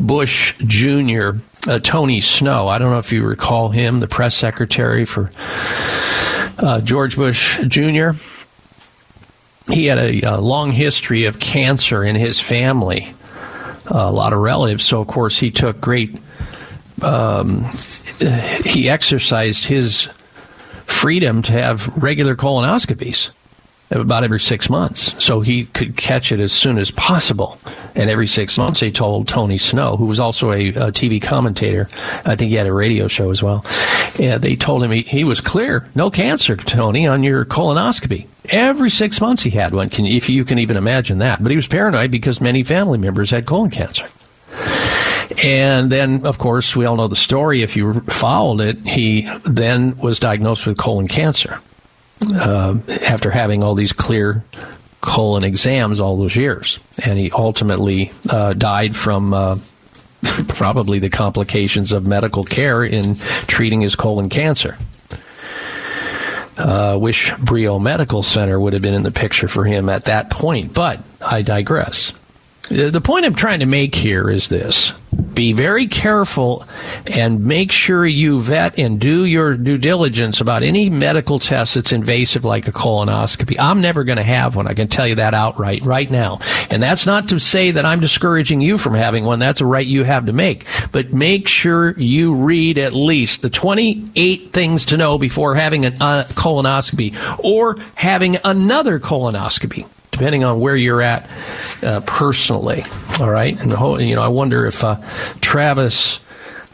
Bush 0.00 0.54
Jr., 0.60 1.32
uh, 1.68 1.78
Tony 1.78 2.22
Snow. 2.22 2.68
I 2.68 2.78
don't 2.78 2.90
know 2.90 3.00
if 3.00 3.12
you 3.12 3.22
recall 3.22 3.68
him, 3.68 4.00
the 4.00 4.08
press 4.08 4.34
secretary 4.34 5.04
for 5.04 5.30
uh, 6.62 6.80
George 6.80 7.16
Bush 7.16 7.60
Jr. 7.66 8.10
He 9.70 9.86
had 9.86 9.98
a, 9.98 10.20
a, 10.22 10.40
long 10.40 10.72
history 10.72 11.26
of 11.26 11.38
cancer 11.38 12.02
in 12.02 12.16
his 12.16 12.40
family, 12.40 13.14
a 13.86 14.10
lot 14.10 14.32
of 14.32 14.40
relatives. 14.40 14.84
So, 14.84 15.00
of 15.00 15.06
course, 15.06 15.38
he 15.38 15.50
took 15.50 15.80
great 15.80 16.16
um, 17.00 17.64
he 18.64 18.88
exercised 18.88 19.64
his 19.64 20.08
freedom 20.86 21.42
to 21.42 21.52
have 21.52 21.88
regular 21.96 22.36
colonoscopies 22.36 23.30
about 23.92 24.24
every 24.24 24.40
six 24.40 24.70
months 24.70 25.22
so 25.22 25.40
he 25.40 25.66
could 25.66 25.96
catch 25.96 26.32
it 26.32 26.40
as 26.40 26.52
soon 26.52 26.78
as 26.78 26.90
possible. 26.90 27.58
And 27.94 28.08
every 28.08 28.26
six 28.26 28.56
months, 28.56 28.80
they 28.80 28.90
told 28.90 29.28
Tony 29.28 29.58
Snow, 29.58 29.96
who 29.96 30.06
was 30.06 30.18
also 30.18 30.50
a, 30.50 30.68
a 30.68 30.92
TV 30.92 31.20
commentator, 31.20 31.88
I 32.24 32.36
think 32.36 32.50
he 32.50 32.56
had 32.56 32.66
a 32.66 32.72
radio 32.72 33.06
show 33.06 33.30
as 33.30 33.42
well. 33.42 33.64
Yeah, 34.18 34.38
they 34.38 34.56
told 34.56 34.82
him 34.82 34.90
he, 34.90 35.02
he 35.02 35.24
was 35.24 35.40
clear, 35.40 35.88
no 35.94 36.10
cancer, 36.10 36.56
Tony, 36.56 37.06
on 37.06 37.22
your 37.22 37.44
colonoscopy. 37.44 38.26
Every 38.46 38.90
six 38.90 39.20
months 39.20 39.42
he 39.42 39.50
had 39.50 39.74
one, 39.74 39.90
can, 39.90 40.06
if 40.06 40.28
you 40.28 40.44
can 40.44 40.58
even 40.58 40.76
imagine 40.76 41.18
that. 41.18 41.42
But 41.42 41.50
he 41.50 41.56
was 41.56 41.68
paranoid 41.68 42.10
because 42.10 42.40
many 42.40 42.62
family 42.62 42.98
members 42.98 43.30
had 43.30 43.46
colon 43.46 43.70
cancer. 43.70 44.08
And 45.42 45.90
then, 45.90 46.26
of 46.26 46.38
course, 46.38 46.76
we 46.76 46.84
all 46.84 46.96
know 46.96 47.08
the 47.08 47.16
story. 47.16 47.62
If 47.62 47.76
you 47.76 48.00
followed 48.02 48.60
it, 48.60 48.78
he 48.86 49.28
then 49.44 49.96
was 49.98 50.18
diagnosed 50.18 50.66
with 50.66 50.76
colon 50.76 51.08
cancer 51.08 51.60
uh, 52.34 52.78
after 52.88 53.30
having 53.30 53.62
all 53.62 53.74
these 53.74 53.92
clear 53.92 54.44
colon 55.00 55.44
exams 55.44 56.00
all 56.00 56.16
those 56.16 56.36
years. 56.36 56.78
And 57.04 57.18
he 57.18 57.30
ultimately 57.30 58.12
uh, 58.28 58.52
died 58.54 58.96
from. 58.96 59.34
Uh, 59.34 59.58
probably 60.46 61.00
the 61.00 61.10
complications 61.10 61.92
of 61.92 62.06
medical 62.06 62.44
care 62.44 62.84
in 62.84 63.16
treating 63.48 63.80
his 63.80 63.96
colon 63.96 64.28
cancer. 64.28 64.78
Uh, 66.56 66.96
wish 67.00 67.32
Brio 67.38 67.78
Medical 67.78 68.22
Center 68.22 68.60
would 68.60 68.72
have 68.72 68.82
been 68.82 68.94
in 68.94 69.02
the 69.02 69.10
picture 69.10 69.48
for 69.48 69.64
him 69.64 69.88
at 69.88 70.04
that 70.04 70.30
point, 70.30 70.74
but 70.74 71.00
I 71.20 71.42
digress. 71.42 72.12
The 72.68 73.00
point 73.00 73.24
I'm 73.24 73.34
trying 73.34 73.60
to 73.60 73.66
make 73.66 73.94
here 73.94 74.30
is 74.30 74.48
this 74.48 74.92
be 75.34 75.52
very 75.52 75.86
careful 75.86 76.66
and 77.12 77.44
make 77.44 77.72
sure 77.72 78.06
you 78.06 78.40
vet 78.40 78.78
and 78.78 79.00
do 79.00 79.24
your 79.24 79.56
due 79.56 79.78
diligence 79.78 80.40
about 80.40 80.62
any 80.62 80.90
medical 80.90 81.38
test 81.38 81.74
that's 81.74 81.92
invasive 81.92 82.44
like 82.44 82.68
a 82.68 82.72
colonoscopy. 82.72 83.56
I'm 83.58 83.80
never 83.80 84.04
going 84.04 84.18
to 84.18 84.22
have 84.22 84.56
one. 84.56 84.66
I 84.66 84.74
can 84.74 84.88
tell 84.88 85.06
you 85.06 85.16
that 85.16 85.34
outright 85.34 85.82
right 85.82 86.10
now. 86.10 86.40
And 86.70 86.82
that's 86.82 87.06
not 87.06 87.28
to 87.28 87.38
say 87.38 87.72
that 87.72 87.86
I'm 87.86 88.00
discouraging 88.00 88.60
you 88.60 88.78
from 88.78 88.94
having 88.94 89.24
one. 89.24 89.38
That's 89.38 89.60
a 89.60 89.66
right 89.66 89.86
you 89.86 90.04
have 90.04 90.26
to 90.26 90.32
make. 90.32 90.66
But 90.92 91.12
make 91.12 91.48
sure 91.48 91.98
you 91.98 92.34
read 92.34 92.78
at 92.78 92.92
least 92.92 93.42
the 93.42 93.50
28 93.50 94.52
things 94.52 94.86
to 94.86 94.96
know 94.96 95.18
before 95.18 95.54
having 95.54 95.84
a 95.84 95.88
uh, 95.88 96.24
colonoscopy 96.24 97.14
or 97.42 97.76
having 97.94 98.38
another 98.44 98.98
colonoscopy 98.98 99.86
depending 100.22 100.44
on 100.44 100.60
where 100.60 100.76
you're 100.76 101.02
at 101.02 101.28
uh, 101.82 102.00
personally. 102.06 102.84
All 103.18 103.28
right, 103.28 103.58
and 103.58 103.72
the 103.72 103.76
whole, 103.76 104.00
you 104.00 104.14
know, 104.14 104.22
I 104.22 104.28
wonder 104.28 104.66
if 104.66 104.84
uh, 104.84 105.00
Travis 105.40 106.20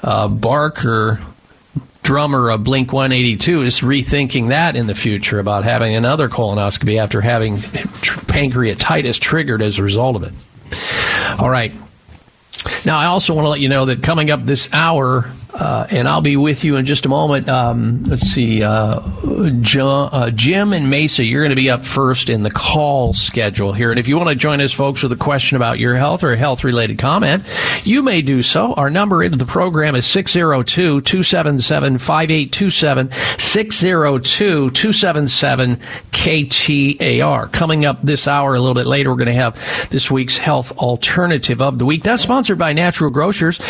uh, 0.03 0.29
Barker, 0.29 1.19
drummer 2.03 2.51
of 2.51 2.63
Blink 2.63 2.93
182, 2.93 3.63
is 3.63 3.81
rethinking 3.81 4.49
that 4.49 4.77
in 4.77 4.87
the 4.87 4.95
future 4.95 5.39
about 5.39 5.65
having 5.65 5.97
another 5.97 6.29
colonoscopy 6.29 7.01
after 7.01 7.23
having 7.23 7.57
tr- 7.57 8.21
pancreatitis 8.21 9.19
triggered 9.19 9.63
as 9.63 9.79
a 9.79 9.83
result 9.83 10.17
of 10.17 10.25
it. 10.25 11.41
All 11.41 11.49
right. 11.49 11.73
Now, 12.85 12.99
I 12.99 13.07
also 13.07 13.33
want 13.33 13.47
to 13.47 13.49
let 13.49 13.61
you 13.61 13.71
know 13.71 13.87
that 13.87 14.03
coming 14.03 14.31
up 14.31 14.45
this 14.45 14.69
hour, 14.75 15.33
uh, 15.55 15.87
and 15.91 16.07
I'll 16.07 16.21
be 16.21 16.37
with 16.37 16.63
you 16.63 16.77
in 16.77 16.85
just 16.85 17.07
a 17.07 17.09
moment. 17.09 17.49
Um, 17.49 18.05
let's 18.05 18.23
see, 18.23 18.63
uh, 18.63 19.01
uh, 19.01 20.31
Jim 20.31 20.73
and 20.73 20.91
Mesa, 20.91 21.25
you're 21.25 21.43
going 21.43 21.51
to 21.51 21.57
be 21.57 21.71
up 21.71 21.85
first 21.85 22.29
in 22.29 22.43
the 22.43 22.51
call 22.51 23.15
schedule 23.15 23.73
here. 23.73 23.91
And 23.91 23.99
if 23.99 24.09
you 24.09 24.17
want 24.17 24.29
to 24.29 24.35
join 24.35 24.61
us, 24.61 24.73
folks, 24.73 25.03
with 25.03 25.13
a 25.13 25.17
question 25.17 25.57
about 25.57 25.79
your 25.79 25.97
health 25.97 26.23
or 26.23 26.33
a 26.33 26.37
health 26.37 26.65
related 26.65 26.99
comment, 26.99 27.45
you 27.85 28.03
may 28.03 28.23
do 28.23 28.43
so. 28.43 28.75
Our 28.75 28.91
number 28.91 29.23
into 29.23 29.39
the 29.39 29.47
program 29.47 29.95
is 29.95 30.07
602 30.07 31.01
277 31.01 31.99
5827 31.99 33.11
602 33.39 34.71
277 34.71 35.77
KTAR. 36.13 37.53
Coming 37.53 37.85
up 37.85 38.03
this 38.03 38.29
hour, 38.29 38.55
a 38.55 38.61
little 38.61 38.75
bit 38.75 38.87
later, 38.87 39.11
we're 39.11 39.17
going 39.17 39.27
to 39.27 39.33
have 39.33 39.89
this 39.91 40.11
week's 40.11 40.37
health 40.39 40.77
alternative 40.79 41.63
of 41.63 41.79
the 41.79 41.87
week. 41.87 42.03
That's 42.03 42.23
sponsored 42.23 42.59
by 42.59 42.75
Natural 42.75 43.11
Grocers. 43.11 43.61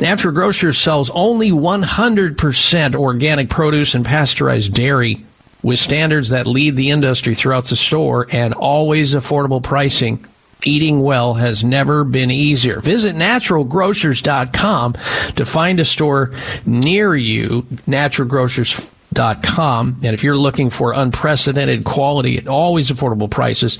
Natural 0.00 0.34
Grocers 0.34 0.76
sells 0.76 1.10
only 1.10 1.27
only 1.28 1.50
100% 1.50 2.96
organic 2.96 3.50
produce 3.50 3.94
and 3.94 4.04
pasteurized 4.06 4.72
dairy 4.72 5.22
with 5.62 5.78
standards 5.78 6.30
that 6.30 6.46
lead 6.46 6.74
the 6.74 6.88
industry 6.90 7.34
throughout 7.34 7.64
the 7.64 7.76
store 7.76 8.26
and 8.30 8.54
always 8.54 9.14
affordable 9.14 9.62
pricing. 9.62 10.24
Eating 10.64 11.02
well 11.02 11.34
has 11.34 11.62
never 11.62 12.02
been 12.02 12.30
easier. 12.30 12.80
Visit 12.80 13.14
naturalgrocers.com 13.14 14.94
to 15.36 15.44
find 15.44 15.80
a 15.80 15.84
store 15.84 16.32
near 16.64 17.14
you. 17.14 17.66
Natural 17.86 18.26
Grocers 18.26 18.90
Com. 19.14 19.98
And 20.02 20.14
if 20.14 20.22
you're 20.22 20.36
looking 20.36 20.70
for 20.70 20.92
unprecedented 20.92 21.84
quality 21.84 22.38
at 22.38 22.46
always 22.46 22.88
affordable 22.88 23.28
prices, 23.28 23.76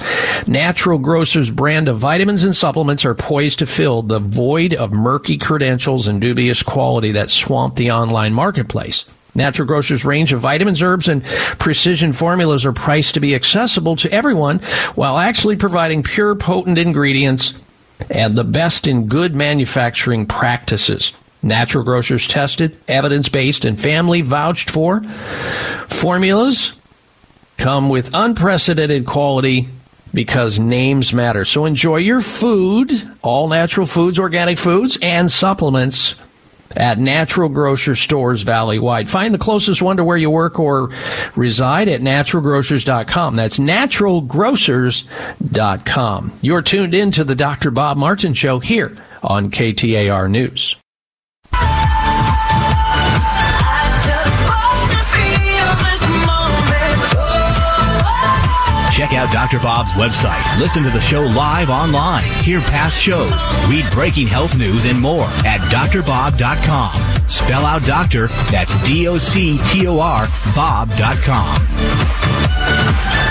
Natural 0.49 0.99
Grocers 0.99 1.51
brand 1.51 1.87
of 1.87 1.99
vitamins 1.99 2.43
and 2.43 2.57
supplements 2.57 3.05
are 3.05 3.15
poised 3.15 3.61
to 3.61 3.67
fill 3.67 4.03
the 4.03 4.19
void 4.19 4.75
of 4.75 4.91
murky 4.91 5.39
credentials 5.39 6.09
and 6.09 6.21
dubious 6.21 6.65
quality 6.65 7.13
that 7.13 7.31
swamp 7.31 7.77
the 7.77 7.93
online 7.93 8.35
marketplace. 8.35 9.05
Natural 9.37 9.69
Grocers 9.69 10.05
range 10.05 10.33
of 10.33 10.41
vitamins, 10.41 10.83
herbs, 10.83 11.09
and 11.09 11.25
precision 11.25 12.13
formulas 12.13 12.67
are 12.67 12.73
priced 12.73 13.15
to 13.15 13.21
be 13.21 13.37
accessible 13.37 13.95
to 13.97 14.13
everyone 14.13 14.59
while 14.97 15.19
actually 15.19 15.55
providing 15.55 16.03
pure, 16.03 16.35
potent 16.35 16.79
ingredients 16.79 17.55
and 18.11 18.37
the 18.37 18.45
best 18.45 18.89
in 18.89 19.07
good 19.07 19.35
manufacturing 19.35 20.27
practices. 20.27 21.13
Natural 21.43 21.85
grocers 21.85 22.27
tested, 22.27 22.77
evidence 22.89 23.29
based, 23.29 23.65
and 23.65 23.81
family 23.81 24.23
vouched 24.23 24.71
for. 24.71 25.03
Formulas 25.89 26.73
come 27.57 27.89
with 27.89 28.15
unprecedented 28.15 29.07
quality 29.07 29.69
because 30.13 30.59
names 30.59 31.13
matter. 31.13 31.45
So 31.45 31.65
enjoy 31.65 31.99
your 31.99 32.21
food, 32.21 32.93
all 33.23 33.49
natural 33.49 33.87
foods, 33.87 34.19
organic 34.19 34.59
foods, 34.59 34.99
and 35.01 35.31
supplements 35.31 36.15
at 36.77 36.99
natural 36.99 37.49
grocer 37.49 37.95
stores 37.95 38.43
valley 38.43 38.79
wide. 38.79 39.09
Find 39.09 39.33
the 39.33 39.39
closest 39.39 39.81
one 39.81 39.97
to 39.97 40.05
where 40.05 40.17
you 40.17 40.31
work 40.31 40.59
or 40.59 40.91
reside 41.35 41.89
at 41.89 42.01
naturalgrocers.com. 42.01 43.37
That's 43.37 43.59
naturalgrocers.com. 43.59 46.39
You're 46.43 46.63
tuned 46.63 46.95
in 46.95 47.11
to 47.13 47.25
the 47.25 47.35
Dr. 47.35 47.71
Bob 47.71 47.97
Martin 47.97 48.35
Show 48.35 48.59
here 48.59 48.97
on 49.23 49.51
KTAR 49.51 50.31
News. 50.31 50.77
Out 59.19 59.33
Dr. 59.33 59.59
Bob's 59.59 59.91
website. 59.93 60.41
Listen 60.61 60.85
to 60.85 60.91
the 60.91 61.01
show 61.01 61.23
live 61.23 61.71
online. 61.71 62.25
Hear 62.45 62.61
past 62.61 62.97
shows. 62.97 63.43
Read 63.69 63.85
breaking 63.91 64.29
health 64.29 64.57
news 64.57 64.85
and 64.85 64.99
more 65.01 65.25
at 65.45 65.61
drbob.com. 65.73 67.29
Spell 67.29 67.67
out 67.67 67.83
doctor. 67.83 68.29
That's 68.51 68.73
D-O-C-T-O-R 68.87 70.27
Bob.com. 70.55 71.59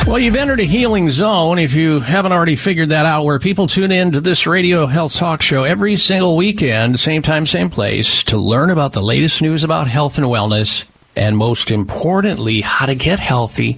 Well, 0.06 0.20
you've 0.20 0.36
entered 0.36 0.60
a 0.60 0.63
healing 0.65 1.10
zone 1.10 1.58
if 1.58 1.74
you 1.74 2.01
haven't 2.01 2.34
already 2.34 2.56
figured 2.58 2.89
that 2.89 3.06
out, 3.06 3.24
where 3.24 3.39
people 3.39 3.67
tune 3.67 3.91
in 3.91 4.12
to 4.12 4.22
this 4.22 4.46
radio 4.46 4.88
health 4.88 5.15
talk 5.15 5.41
show 5.41 5.63
every 5.63 5.96
single 5.96 6.36
weekend, 6.36 7.00
same 7.00 7.22
time, 7.22 7.46
same 7.46 7.70
place, 7.70 8.24
to 8.24 8.38
learn 8.38 8.70
about 8.70 8.94
the 8.94 9.01
latest 9.01 9.41
news 9.41 9.63
about 9.63 9.88
health 9.88 10.17
and 10.17 10.27
wellness 10.27 10.84
and 11.18 11.36
most 11.36 11.72
importantly, 11.72 12.62
how 12.62 12.86
to 12.86 12.96
get 12.96 13.20
healthy 13.20 13.78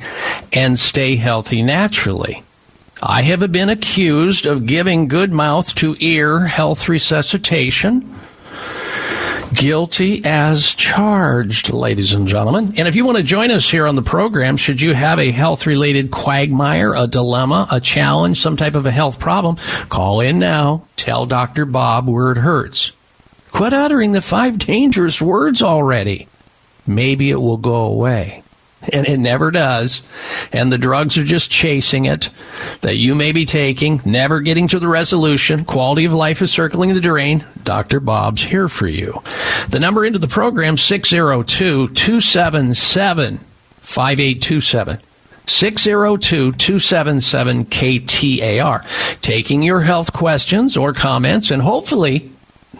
and 0.51 0.77
stay 0.77 1.15
healthy 1.15 1.63
naturally. 1.63 2.43
I 3.01 3.21
have 3.21 3.51
been 3.51 3.69
accused 3.69 4.45
of 4.45 4.65
giving 4.65 5.07
good 5.07 5.31
mouth 5.31 5.73
to 5.75 5.95
ear 5.99 6.45
health 6.45 6.89
resuscitation. 6.89 8.15
Guilty 9.53 10.23
as 10.25 10.75
charged, 10.75 11.71
ladies 11.71 12.13
and 12.13 12.27
gentlemen. 12.27 12.75
And 12.77 12.87
if 12.87 12.95
you 12.95 13.03
want 13.03 13.17
to 13.17 13.23
join 13.23 13.49
us 13.49 13.69
here 13.69 13.87
on 13.87 13.95
the 13.95 14.03
program, 14.03 14.57
should 14.57 14.81
you 14.81 14.93
have 14.93 15.17
a 15.17 15.31
health 15.31 15.65
related 15.65 16.11
quagmire, 16.11 16.93
a 16.93 17.07
dilemma, 17.07 17.67
a 17.71 17.79
challenge, 17.79 18.39
some 18.39 18.57
type 18.57 18.75
of 18.75 18.85
a 18.85 18.91
health 18.91 19.19
problem, 19.19 19.55
call 19.87 20.19
in 20.19 20.37
now. 20.37 20.85
Tell 20.97 21.25
Dr. 21.25 21.65
Bob 21.65 22.07
where 22.07 22.31
it 22.31 22.37
hurts. 22.37 22.91
Quit 23.51 23.73
uttering 23.73 24.11
the 24.11 24.21
five 24.21 24.57
dangerous 24.59 25.19
words 25.21 25.63
already. 25.63 26.27
Maybe 26.89 27.29
it 27.29 27.39
will 27.39 27.57
go 27.57 27.85
away 27.85 28.43
and 28.91 29.05
it 29.05 29.19
never 29.19 29.51
does. 29.51 30.01
And 30.51 30.71
the 30.71 30.77
drugs 30.77 31.17
are 31.17 31.23
just 31.23 31.51
chasing 31.51 32.05
it 32.05 32.29
that 32.81 32.97
you 32.97 33.15
may 33.15 33.31
be 33.31 33.45
taking, 33.45 34.01
never 34.05 34.39
getting 34.39 34.67
to 34.69 34.79
the 34.79 34.87
resolution. 34.87 35.65
Quality 35.65 36.05
of 36.05 36.13
life 36.13 36.41
is 36.41 36.51
circling 36.51 36.93
the 36.93 37.01
drain. 37.01 37.45
Dr. 37.63 37.99
Bob's 37.99 38.41
here 38.41 38.67
for 38.67 38.87
you. 38.87 39.21
The 39.69 39.79
number 39.79 40.05
into 40.05 40.19
the 40.19 40.27
program 40.27 40.77
602 40.77 41.89
277 41.89 43.37
5827. 43.81 44.99
602 45.45 46.51
277 46.53 47.65
KTAR. 47.65 49.21
Taking 49.21 49.63
your 49.63 49.81
health 49.81 50.13
questions 50.13 50.77
or 50.77 50.93
comments 50.93 51.51
and 51.51 51.61
hopefully 51.61 52.31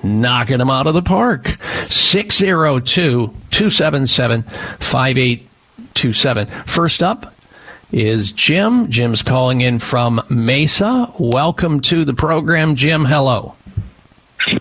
knocking 0.04 0.60
them 0.60 0.70
out 0.70 0.88
of 0.88 0.94
the 0.94 1.02
park. 1.02 1.56
602 1.86 3.34
277 3.50 4.44
5827. 4.44 6.48
First 6.66 7.04
up 7.04 7.34
is 7.92 8.32
Jim. 8.32 8.90
Jim's 8.90 9.22
calling 9.22 9.62
in 9.62 9.80
from 9.80 10.22
Mesa. 10.30 11.12
Welcome 11.18 11.82
to 11.82 12.06
the 12.06 12.14
program, 12.14 12.76
Jim. 12.76 13.06
Hello. 13.06 13.56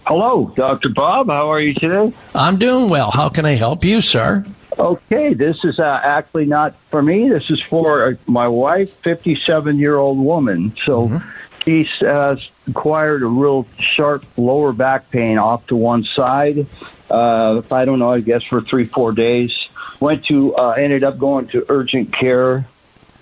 Hello, 0.06 0.52
Dr. 0.56 0.88
Bob. 0.88 1.28
How 1.28 1.52
are 1.52 1.60
you 1.60 1.74
today? 1.74 2.12
I'm 2.34 2.58
doing 2.58 2.88
well. 2.88 3.10
How 3.10 3.28
can 3.28 3.44
I 3.44 3.52
help 3.52 3.84
you, 3.84 4.00
sir? 4.00 4.44
Okay, 4.78 5.34
this 5.34 5.64
is 5.64 5.78
uh, 5.78 6.00
actually 6.02 6.46
not 6.46 6.74
for 6.90 7.02
me. 7.02 7.28
This 7.28 7.50
is 7.50 7.60
for 7.62 8.06
uh, 8.06 8.14
my 8.26 8.46
wife, 8.46 8.92
57 8.98 9.78
year 9.78 9.96
old 9.96 10.18
woman. 10.18 10.76
So 10.84 11.08
mm-hmm. 11.08 11.28
She's 11.68 12.02
uh, 12.02 12.36
acquired 12.66 13.22
a 13.22 13.26
real 13.26 13.66
sharp 13.78 14.24
lower 14.38 14.72
back 14.72 15.10
pain 15.10 15.36
off 15.36 15.66
to 15.66 15.76
one 15.76 16.04
side. 16.04 16.66
Uh, 17.10 17.62
I 17.70 17.84
don't 17.84 17.98
know, 17.98 18.12
I 18.12 18.20
guess 18.20 18.42
for 18.42 18.62
three, 18.62 18.84
four 18.84 19.12
days 19.12 19.52
went 20.00 20.24
to 20.26 20.54
uh, 20.56 20.70
ended 20.70 21.04
up 21.04 21.18
going 21.18 21.48
to 21.48 21.66
urgent 21.68 22.12
care. 22.12 22.66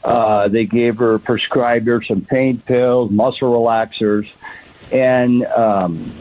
Uh, 0.04 0.46
they 0.48 0.66
gave 0.66 0.98
her 0.98 1.18
prescribed 1.18 1.86
her 1.88 2.02
some 2.02 2.20
pain 2.20 2.58
pills, 2.58 3.10
muscle 3.10 3.50
relaxers, 3.50 4.28
and 4.92 5.44
um, 5.46 6.12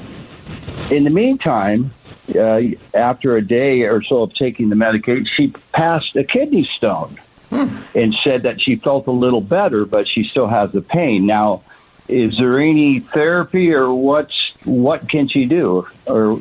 in 0.89 1.03
the 1.03 1.10
meantime, 1.12 1.94
uh, 2.36 2.62
after 2.96 3.38
a 3.38 3.46
day 3.46 3.82
or 3.82 4.01
so 4.01 4.24
of 4.24 4.34
taking 4.34 4.70
the 4.70 4.75
medication, 4.75 5.27
she 5.32 5.53
passed 5.74 6.15
a 6.15 6.24
kidney 6.24 6.67
stone 6.77 7.20
hmm. 7.50 7.77
and 7.94 8.15
said 8.24 8.44
that 8.44 8.60
she 8.60 8.77
felt 8.77 9.05
a 9.05 9.12
little 9.12 9.41
better, 9.41 9.86
but 9.86 10.08
she 10.08 10.24
still 10.24 10.48
has 10.48 10.72
the 10.72 10.82
pain. 10.82 11.27
Now, 11.27 11.62
is 12.08 12.38
there 12.38 12.60
any 12.60 13.00
therapy 13.00 13.74
or 13.74 13.94
what's 13.94 14.54
what 14.64 15.08
can 15.10 15.28
she 15.28 15.46
do, 15.46 15.88
or 16.06 16.40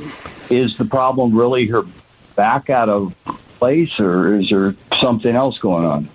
is 0.50 0.76
the 0.78 0.84
problem 0.84 1.36
really 1.36 1.66
her 1.66 1.82
back 2.36 2.70
out 2.70 2.88
of 2.88 3.14
place, 3.58 3.98
or 3.98 4.38
is 4.38 4.48
there 4.50 4.74
something 5.00 5.34
else 5.34 5.58
going 5.58 5.84
on? 5.84 6.08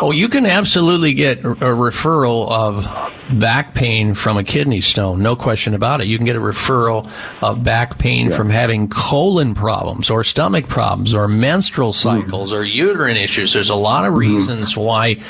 Oh, 0.00 0.10
you 0.10 0.28
can 0.28 0.46
absolutely 0.46 1.14
get 1.14 1.40
a 1.40 1.74
referral 1.74 2.50
of 2.50 3.23
back 3.32 3.74
pain 3.74 4.14
from 4.14 4.36
a 4.36 4.44
kidney 4.44 4.80
stone, 4.80 5.22
no 5.22 5.36
question 5.36 5.74
about 5.74 6.00
it. 6.00 6.06
You 6.06 6.16
can 6.16 6.26
get 6.26 6.36
a 6.36 6.40
referral 6.40 7.10
of 7.40 7.62
back 7.64 7.98
pain 7.98 8.30
yeah. 8.30 8.36
from 8.36 8.50
having 8.50 8.88
colon 8.88 9.54
problems 9.54 10.10
or 10.10 10.24
stomach 10.24 10.68
problems 10.68 11.14
or 11.14 11.28
menstrual 11.28 11.92
mm-hmm. 11.92 12.22
cycles 12.22 12.52
mm. 12.52 12.56
or 12.56 12.64
uterine 12.64 13.16
issues. 13.16 13.52
There's 13.52 13.70
a 13.70 13.74
lot 13.74 14.04
of 14.04 14.10
mm-hmm. 14.10 14.18
reasons 14.18 14.74
mm. 14.74 14.84
why 14.84 15.22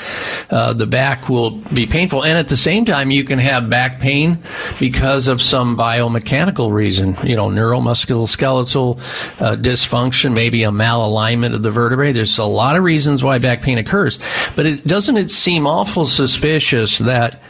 uh, 0.49 0.73
the 0.73 0.85
back 0.85 1.29
will 1.29 1.51
be 1.51 1.85
painful. 1.85 2.23
And 2.23 2.37
at 2.37 2.47
the 2.47 2.57
same 2.57 2.85
time, 2.85 3.11
you 3.11 3.23
can 3.23 3.39
have 3.39 3.69
back 3.69 3.99
pain 3.99 4.39
because 4.79 5.27
of 5.27 5.41
some 5.41 5.77
biomechanical 5.77 6.71
reason, 6.71 7.17
you 7.23 7.35
know, 7.35 7.47
neuromusculoskeletal 7.47 8.97
uh, 9.41 9.55
dysfunction, 9.55 10.33
maybe 10.33 10.63
a 10.63 10.71
malalignment 10.71 11.53
of 11.53 11.63
the 11.63 11.71
vertebrae. 11.71 12.11
There's 12.11 12.37
a 12.37 12.45
lot 12.45 12.75
of 12.75 12.83
reasons 12.83 13.23
why 13.23 13.39
back 13.39 13.61
pain 13.61 13.77
occurs. 13.77 14.19
But 14.55 14.65
it, 14.65 14.87
doesn't 14.87 15.17
it 15.17 15.29
seem 15.29 15.65
awful 15.65 16.05
suspicious 16.05 16.99
that 16.99 17.41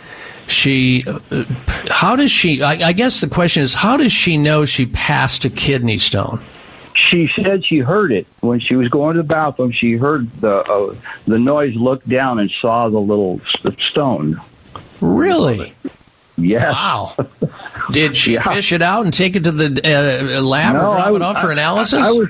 she 0.47 1.03
uh, 1.07 1.43
how 1.89 2.15
does 2.15 2.31
she 2.31 2.61
I, 2.61 2.89
I, 2.89 2.93
guess 2.93 3.21
the 3.21 3.27
question 3.27 3.63
is 3.63 3.73
how 3.73 3.97
does 3.97 4.11
she 4.11 4.37
know 4.37 4.65
she 4.65 4.85
passed 4.85 5.45
a 5.45 5.49
kidney 5.49 5.97
stone? 5.97 6.43
She 7.11 7.29
said 7.35 7.65
she 7.65 7.79
heard 7.79 8.11
it. 8.11 8.27
When 8.41 8.59
she 8.59 8.75
was 8.75 8.87
going 8.89 9.15
to 9.15 9.21
the 9.21 9.27
bathroom 9.27 9.71
she 9.71 9.93
heard 9.93 10.31
the 10.41 10.57
uh, 10.57 10.95
the 11.25 11.39
noise 11.39 11.75
looked 11.75 12.07
down 12.07 12.39
and 12.39 12.51
saw 12.61 12.89
the 12.89 12.99
little 12.99 13.41
stone. 13.89 14.41
Really? 15.01 15.73
Yes. 16.37 16.73
Wow. 16.73 17.15
Did 17.91 18.17
she 18.17 18.33
yeah. 18.33 18.41
fish 18.41 18.71
it 18.71 18.81
out 18.81 19.05
and 19.05 19.13
take 19.13 19.35
it 19.35 19.45
to 19.45 19.51
the 19.51 20.37
uh, 20.37 20.41
lab 20.41 20.75
no, 20.75 20.79
or 20.79 20.89
drop 20.91 21.07
I, 21.07 21.15
it 21.15 21.21
off 21.21 21.41
for 21.41 21.51
analysis 21.51 22.03
I, 22.03 22.09
I 22.09 22.11
was 22.11 22.29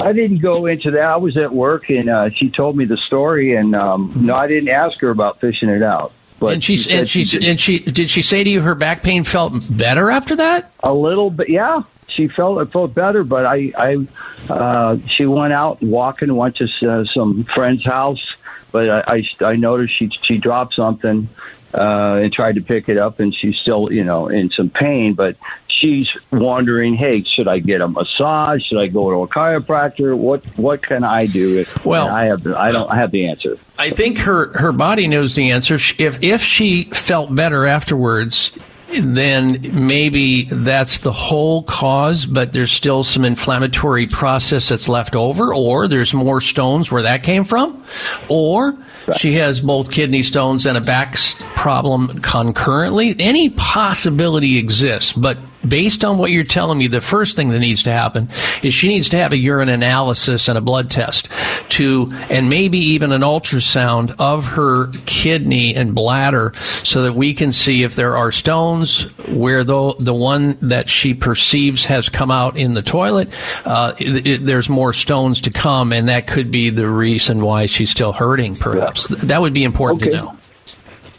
I 0.00 0.12
didn't 0.12 0.38
go 0.38 0.66
into 0.66 0.90
that. 0.92 1.02
I 1.02 1.16
was 1.16 1.36
at 1.36 1.52
work, 1.52 1.90
and 1.90 2.08
uh, 2.08 2.30
she 2.30 2.50
told 2.50 2.76
me 2.76 2.84
the 2.84 2.96
story, 2.96 3.54
and 3.54 3.74
um, 3.74 4.12
no, 4.16 4.34
I 4.34 4.46
didn't 4.46 4.68
ask 4.68 5.00
her 5.00 5.10
about 5.10 5.40
fishing 5.40 5.68
it 5.68 5.82
out. 5.82 6.12
But 6.38 6.54
and 6.54 6.64
she, 6.64 6.76
she 6.76 6.92
and 6.92 7.08
she, 7.08 7.24
she 7.24 7.48
and 7.48 7.58
she 7.58 7.78
did 7.78 8.10
she 8.10 8.22
say 8.22 8.44
to 8.44 8.50
you 8.50 8.60
her 8.60 8.74
back 8.74 9.02
pain 9.02 9.24
felt 9.24 9.54
better 9.70 10.10
after 10.10 10.36
that? 10.36 10.70
A 10.82 10.92
little 10.92 11.30
bit, 11.30 11.48
yeah. 11.48 11.82
She 12.08 12.28
felt 12.28 12.60
it 12.60 12.72
felt 12.72 12.94
better, 12.94 13.24
but 13.24 13.44
I, 13.44 13.72
I, 13.76 14.52
uh, 14.52 14.96
she 15.06 15.26
went 15.26 15.52
out 15.52 15.82
walking, 15.82 16.34
went 16.34 16.56
to 16.56 16.64
uh, 16.90 17.04
some 17.12 17.44
friend's 17.44 17.84
house, 17.84 18.34
but 18.72 18.88
I, 18.88 19.22
I, 19.40 19.44
I 19.44 19.56
noticed 19.56 19.98
she 19.98 20.10
she 20.22 20.38
dropped 20.38 20.74
something 20.74 21.28
uh, 21.74 22.20
and 22.22 22.32
tried 22.32 22.54
to 22.54 22.62
pick 22.62 22.88
it 22.88 22.96
up, 22.96 23.20
and 23.20 23.34
she's 23.34 23.56
still, 23.56 23.92
you 23.92 24.04
know, 24.04 24.28
in 24.28 24.50
some 24.50 24.70
pain. 24.70 25.14
But 25.14 25.36
she's 25.78 26.08
wondering, 26.32 26.94
hey, 26.94 27.22
should 27.22 27.48
I 27.48 27.58
get 27.58 27.80
a 27.80 27.88
massage? 27.88 28.62
Should 28.64 28.78
I 28.78 28.86
go 28.88 29.10
to 29.10 29.22
a 29.22 29.28
chiropractor? 29.28 30.16
What 30.16 30.44
what 30.58 30.82
can 30.82 31.04
I 31.04 31.26
do? 31.26 31.64
well, 31.84 32.08
I 32.08 32.26
have 32.26 32.46
I 32.46 32.72
don't 32.72 32.90
I 32.90 32.96
have 32.96 33.10
the 33.10 33.28
answer. 33.28 33.58
I 33.78 33.90
think 33.90 34.18
her 34.20 34.56
her 34.58 34.72
body 34.72 35.06
knows 35.06 35.34
the 35.34 35.50
answer. 35.50 35.74
If 35.74 36.22
if 36.22 36.42
she 36.42 36.84
felt 36.84 37.34
better 37.34 37.66
afterwards, 37.66 38.52
then 38.88 39.86
maybe 39.86 40.44
that's 40.44 40.98
the 40.98 41.12
whole 41.12 41.62
cause, 41.64 42.24
but 42.24 42.52
there's 42.52 42.70
still 42.70 43.02
some 43.02 43.24
inflammatory 43.24 44.06
process 44.06 44.68
that's 44.68 44.88
left 44.88 45.14
over, 45.16 45.54
or 45.54 45.88
there's 45.88 46.14
more 46.14 46.40
stones 46.40 46.90
where 46.90 47.02
that 47.02 47.22
came 47.22 47.44
from, 47.44 47.84
or 48.28 48.78
she 49.16 49.34
has 49.34 49.60
both 49.60 49.92
kidney 49.92 50.22
stones 50.22 50.66
and 50.66 50.76
a 50.76 50.80
back 50.80 51.16
problem 51.56 52.20
concurrently. 52.20 53.14
Any 53.18 53.50
possibility 53.50 54.58
exists, 54.58 55.12
but 55.12 55.36
based 55.66 56.04
on 56.04 56.18
what 56.18 56.30
you're 56.30 56.44
telling 56.44 56.78
me, 56.78 56.88
the 56.88 57.00
first 57.00 57.36
thing 57.36 57.48
that 57.48 57.58
needs 57.58 57.82
to 57.84 57.92
happen 57.92 58.28
is 58.62 58.74
she 58.74 58.88
needs 58.88 59.08
to 59.10 59.18
have 59.18 59.32
a 59.32 59.36
urine 59.36 59.68
analysis 59.68 60.48
and 60.48 60.58
a 60.58 60.60
blood 60.60 60.90
test 60.90 61.28
to, 61.70 62.06
and 62.30 62.48
maybe 62.48 62.78
even 62.78 63.12
an 63.12 63.22
ultrasound 63.22 64.14
of 64.18 64.46
her 64.46 64.90
kidney 65.06 65.74
and 65.74 65.94
bladder 65.94 66.52
so 66.82 67.02
that 67.02 67.14
we 67.14 67.34
can 67.34 67.52
see 67.52 67.82
if 67.82 67.96
there 67.96 68.16
are 68.16 68.32
stones 68.32 69.02
where 69.28 69.64
the, 69.64 69.94
the 69.98 70.14
one 70.14 70.58
that 70.62 70.88
she 70.88 71.14
perceives 71.14 71.86
has 71.86 72.08
come 72.08 72.30
out 72.30 72.56
in 72.56 72.74
the 72.74 72.82
toilet, 72.82 73.28
uh, 73.64 73.94
it, 73.98 74.26
it, 74.26 74.46
there's 74.46 74.68
more 74.68 74.92
stones 74.92 75.40
to 75.40 75.50
come 75.50 75.92
and 75.92 76.08
that 76.08 76.26
could 76.26 76.50
be 76.50 76.70
the 76.70 76.88
reason 76.88 77.40
why 77.40 77.66
she's 77.66 77.90
still 77.90 78.12
hurting 78.12 78.56
perhaps. 78.56 79.08
That 79.08 79.40
would 79.40 79.54
be 79.54 79.64
important 79.64 80.02
okay. 80.02 80.12
to 80.12 80.16
know. 80.16 80.38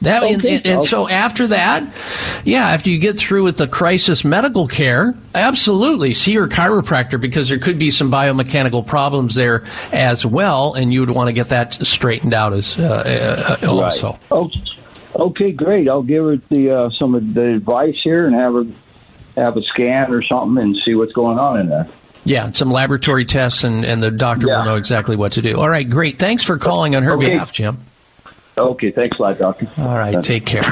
That 0.02 0.24
okay. 0.24 0.58
and, 0.58 0.66
and, 0.66 0.84
so 0.84 1.10
after 1.10 1.48
that, 1.48 1.84
yeah, 2.44 2.70
after 2.70 2.92
you 2.92 3.00
get 3.00 3.18
through 3.18 3.44
with 3.44 3.58
the 3.58 3.68
crisis 3.68 4.24
medical 4.24 4.68
care, 4.68 5.16
absolutely 5.34 6.14
see 6.14 6.34
your 6.34 6.48
chiropractor 6.48 7.20
because 7.20 7.50
there 7.50 7.58
could 7.58 7.80
be 7.80 7.90
some 7.90 8.12
biomechanical 8.12 8.86
problems 8.86 9.34
there 9.34 9.66
as 9.92 10.24
well, 10.24 10.76
and 10.76 10.94
you 10.94 11.00
would 11.00 11.10
want 11.10 11.30
to 11.30 11.34
get 11.34 11.50
that 11.50 11.74
straightened 11.74 12.36
out 12.36 12.54
as 12.54 12.78
uh, 12.80 13.58
uh, 13.64 13.68
also. 13.68 14.12
Right. 14.12 14.20
Oh, 14.30 14.52
okay, 15.16 15.52
great. 15.52 15.90
I'll 15.90 16.04
give 16.04 16.24
her 16.24 16.38
the 16.50 16.72
uh, 16.72 16.90
some 16.92 17.16
of 17.16 17.34
the 17.34 17.56
advice 17.56 18.00
here 18.04 18.28
and 18.28 18.36
have 18.36 18.54
her 18.54 18.66
have 19.36 19.58
a 19.58 19.64
scan 19.64 20.14
or 20.14 20.22
something 20.22 20.62
and 20.64 20.78
see 20.84 20.96
what's 20.96 21.14
going 21.14 21.40
on 21.40 21.60
in 21.60 21.70
there. 21.70 21.88
Yeah, 22.26 22.52
some 22.52 22.70
laboratory 22.72 23.24
tests, 23.24 23.64
and, 23.64 23.86
and 23.86 24.04
the 24.04 24.12
doctor 24.12 24.48
yeah. 24.48 24.58
will 24.58 24.66
know 24.66 24.76
exactly 24.76 25.16
what 25.16 25.34
to 25.34 25.42
do. 25.42 25.56
All 25.56 25.70
right, 25.70 25.90
great. 25.90 26.20
Thanks 26.20 26.44
for 26.44 26.58
calling 26.58 26.96
on 26.96 27.04
her 27.04 27.14
okay. 27.14 27.30
behalf, 27.30 27.54
Jim. 27.54 27.78
Okay, 28.58 28.92
thanks 28.92 29.20
a 29.20 29.22
lot, 29.22 29.38
Doctor. 29.38 29.70
All 29.78 29.94
right, 29.94 30.24
take 30.24 30.46
care. 30.46 30.66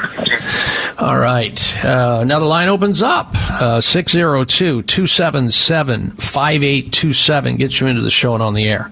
All 0.97 1.19
right, 1.19 1.85
uh, 1.85 2.23
now 2.23 2.39
the 2.39 2.45
line 2.45 2.67
opens 2.69 3.03
up. 3.03 3.29
Uh, 3.33 3.79
602 3.79 4.81
277 4.83 6.11
5827 6.11 7.57
gets 7.57 7.79
you 7.79 7.87
into 7.87 8.01
the 8.01 8.09
show 8.09 8.33
and 8.33 8.41
on 8.41 8.53
the 8.53 8.67
air 8.67 8.91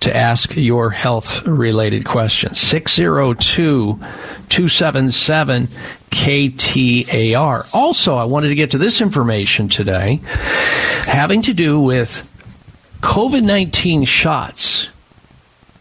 to 0.00 0.16
ask 0.16 0.56
your 0.56 0.90
health 0.90 1.46
related 1.46 2.04
questions. 2.04 2.58
602 2.60 3.98
277 4.48 5.68
KTAR. 6.10 7.68
Also, 7.74 8.14
I 8.16 8.24
wanted 8.24 8.48
to 8.48 8.54
get 8.54 8.70
to 8.72 8.78
this 8.78 9.00
information 9.00 9.68
today 9.68 10.20
having 11.06 11.42
to 11.42 11.54
do 11.54 11.80
with 11.80 12.28
COVID 13.00 13.42
19 13.42 14.04
shots. 14.04 14.88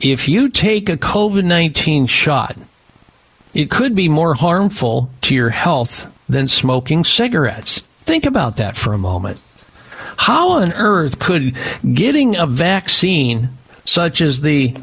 If 0.02 0.28
you 0.28 0.50
take 0.50 0.90
a 0.90 0.98
COVID 0.98 1.44
19 1.44 2.08
shot, 2.08 2.58
it 3.54 3.70
could 3.70 3.96
be 3.96 4.10
more 4.10 4.34
harmful 4.34 5.12
to 5.22 5.36
your 5.36 5.52
health 5.52 6.12
than 6.28 6.48
smoking 6.48 7.04
cigarettes. 7.04 7.80
Think 8.00 8.26
about 8.26 8.58
that 8.58 8.76
for 8.76 8.94
a 8.94 8.98
moment. 8.98 9.40
How 10.18 10.50
on 10.50 10.74
earth 10.74 11.20
could 11.20 11.56
getting 11.94 12.36
a 12.36 12.46
vaccine 12.48 13.50
such 13.86 14.22
as 14.22 14.42
the 14.42 14.76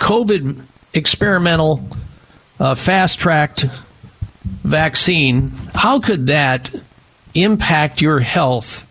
COVID 0.00 0.62
experimental 0.94 1.86
uh, 2.58 2.74
fast 2.74 3.18
tracked 3.18 3.66
vaccine, 4.44 5.50
how 5.74 6.00
could 6.00 6.26
that 6.28 6.74
impact 7.34 8.02
your 8.02 8.20
health 8.20 8.86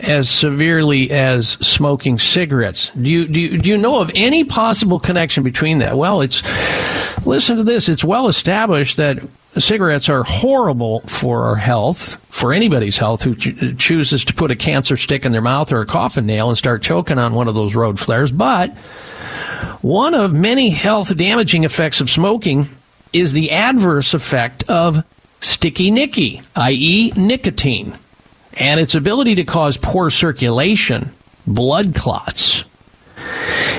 as 0.00 0.28
severely 0.28 1.10
as 1.10 1.50
smoking 1.60 2.18
cigarettes? 2.18 2.90
Do 2.90 3.10
you, 3.10 3.28
do 3.28 3.40
you, 3.40 3.58
do 3.58 3.70
you 3.70 3.78
know 3.78 4.00
of 4.00 4.10
any 4.14 4.44
possible 4.44 4.98
connection 4.98 5.42
between 5.42 5.78
that? 5.78 5.96
Well, 5.96 6.20
it's, 6.20 6.42
listen 7.26 7.56
to 7.56 7.64
this, 7.64 7.88
it's 7.88 8.04
well 8.04 8.28
established 8.28 8.96
that 8.96 9.18
cigarettes 9.58 10.08
are 10.08 10.22
horrible 10.22 11.00
for 11.02 11.44
our 11.44 11.56
health, 11.56 12.14
for 12.28 12.52
anybody's 12.52 12.98
health 12.98 13.22
who 13.22 13.34
ch- 13.34 13.78
chooses 13.78 14.24
to 14.26 14.34
put 14.34 14.50
a 14.50 14.56
cancer 14.56 14.96
stick 14.96 15.24
in 15.24 15.32
their 15.32 15.40
mouth 15.40 15.72
or 15.72 15.80
a 15.80 15.86
coffin 15.86 16.26
nail 16.26 16.48
and 16.48 16.58
start 16.58 16.82
choking 16.82 17.18
on 17.18 17.34
one 17.34 17.48
of 17.48 17.54
those 17.54 17.74
road 17.74 17.98
flares. 17.98 18.30
But 18.30 18.70
one 19.82 20.14
of 20.14 20.32
many 20.32 20.70
health 20.70 21.16
damaging 21.16 21.64
effects 21.64 22.00
of 22.00 22.10
smoking 22.10 22.68
is 23.12 23.32
the 23.32 23.50
adverse 23.50 24.14
effect 24.14 24.64
of 24.68 25.04
sticky 25.40 25.90
nicky, 25.90 26.42
i.e., 26.54 27.12
nicotine, 27.16 27.98
and 28.54 28.80
its 28.80 28.94
ability 28.94 29.36
to 29.36 29.44
cause 29.44 29.76
poor 29.76 30.10
circulation, 30.10 31.12
blood 31.46 31.94
clots. 31.94 32.64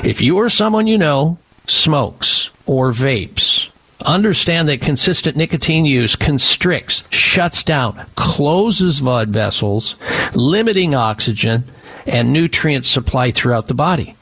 If 0.04 0.22
you 0.22 0.38
or 0.38 0.50
someone 0.50 0.88
you 0.88 0.98
know 0.98 1.38
smokes 1.68 2.50
or 2.66 2.92
vapes, 2.92 3.70
understand 4.06 4.68
that 4.70 4.82
consistent 4.82 5.38
nicotine 5.38 5.86
use 5.86 6.16
constricts, 6.16 7.04
shuts 7.12 7.64
down, 7.64 8.06
closes 8.16 9.02
blood 9.02 9.30
vessels, 9.30 9.96
limiting 10.34 10.96
oxygen 10.96 11.64
and 12.08 12.34
nutrient 12.34 12.86
supply 12.86 13.32
throughout 13.32 13.68
the 13.68 13.74
body. 13.74 14.16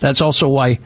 That's 0.00 0.20
also 0.20 0.48
why 0.48 0.80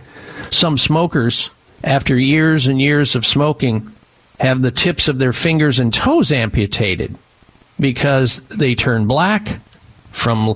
some 0.51 0.79
smokers, 0.79 1.51
after 1.83 2.17
years 2.17 2.69
and 2.69 2.81
years 2.81 3.17
of 3.17 3.27
smoking, 3.27 3.93
have 4.39 4.63
the 4.63 4.71
tips 4.71 5.09
of 5.09 5.19
their 5.19 5.33
fingers 5.33 5.81
and 5.81 5.93
toes 5.93 6.31
amputated 6.31 7.17
because 7.79 8.41
they 8.49 8.75
turn 8.75 9.07
black 9.07 9.61
from 10.11 10.55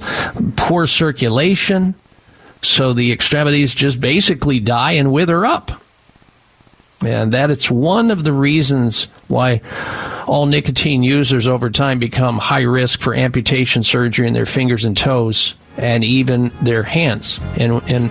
poor 0.56 0.86
circulation. 0.86 1.94
So 2.62 2.92
the 2.92 3.12
extremities 3.12 3.74
just 3.74 4.00
basically 4.00 4.60
die 4.60 4.92
and 4.92 5.12
wither 5.12 5.44
up. 5.44 5.72
And 7.04 7.34
that 7.34 7.50
it's 7.50 7.70
one 7.70 8.10
of 8.10 8.22
the 8.22 8.32
reasons 8.32 9.08
why 9.26 9.60
all 10.26 10.46
nicotine 10.46 11.02
users 11.02 11.48
over 11.48 11.68
time 11.68 11.98
become 11.98 12.38
high 12.38 12.62
risk 12.62 13.00
for 13.00 13.14
amputation 13.14 13.82
surgery 13.82 14.28
in 14.28 14.34
their 14.34 14.46
fingers 14.46 14.84
and 14.84 14.96
toes 14.96 15.54
and 15.76 16.04
even 16.04 16.52
their 16.62 16.82
hands. 16.82 17.40
And, 17.56 17.82
and 17.88 18.10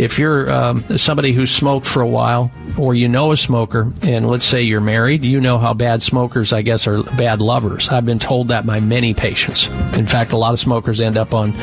if 0.00 0.18
you're 0.18 0.50
um, 0.50 0.82
somebody 0.98 1.32
who 1.32 1.46
smoked 1.46 1.86
for 1.86 2.02
a 2.02 2.08
while, 2.08 2.50
or 2.76 2.94
you 2.94 3.08
know 3.08 3.30
a 3.32 3.36
smoker, 3.36 3.92
and 4.02 4.28
let's 4.28 4.44
say 4.44 4.62
you're 4.62 4.80
married, 4.80 5.24
you 5.24 5.40
know 5.40 5.58
how 5.58 5.74
bad 5.74 6.02
smokers, 6.02 6.52
I 6.52 6.62
guess, 6.62 6.86
are 6.86 7.02
bad 7.02 7.40
lovers. 7.40 7.88
I've 7.88 8.06
been 8.06 8.18
told 8.18 8.48
that 8.48 8.66
by 8.66 8.80
many 8.80 9.14
patients. 9.14 9.68
In 9.96 10.06
fact, 10.06 10.32
a 10.32 10.36
lot 10.36 10.52
of 10.52 10.60
smokers 10.60 11.00
end 11.00 11.16
up 11.16 11.34
on 11.34 11.54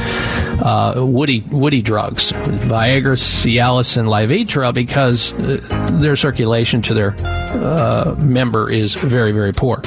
uh, 0.61 0.93
woody 0.97 1.41
woody 1.51 1.81
drugs, 1.81 2.31
Viagra, 2.31 3.17
Cialis, 3.17 3.97
and 3.97 4.07
Levitra, 4.07 4.73
because 4.73 5.33
uh, 5.33 5.97
their 5.99 6.15
circulation 6.15 6.81
to 6.83 6.93
their 6.93 7.15
uh, 7.19 8.15
member 8.19 8.71
is 8.71 8.93
very, 8.93 9.31
very 9.31 9.53
poor. 9.53 9.81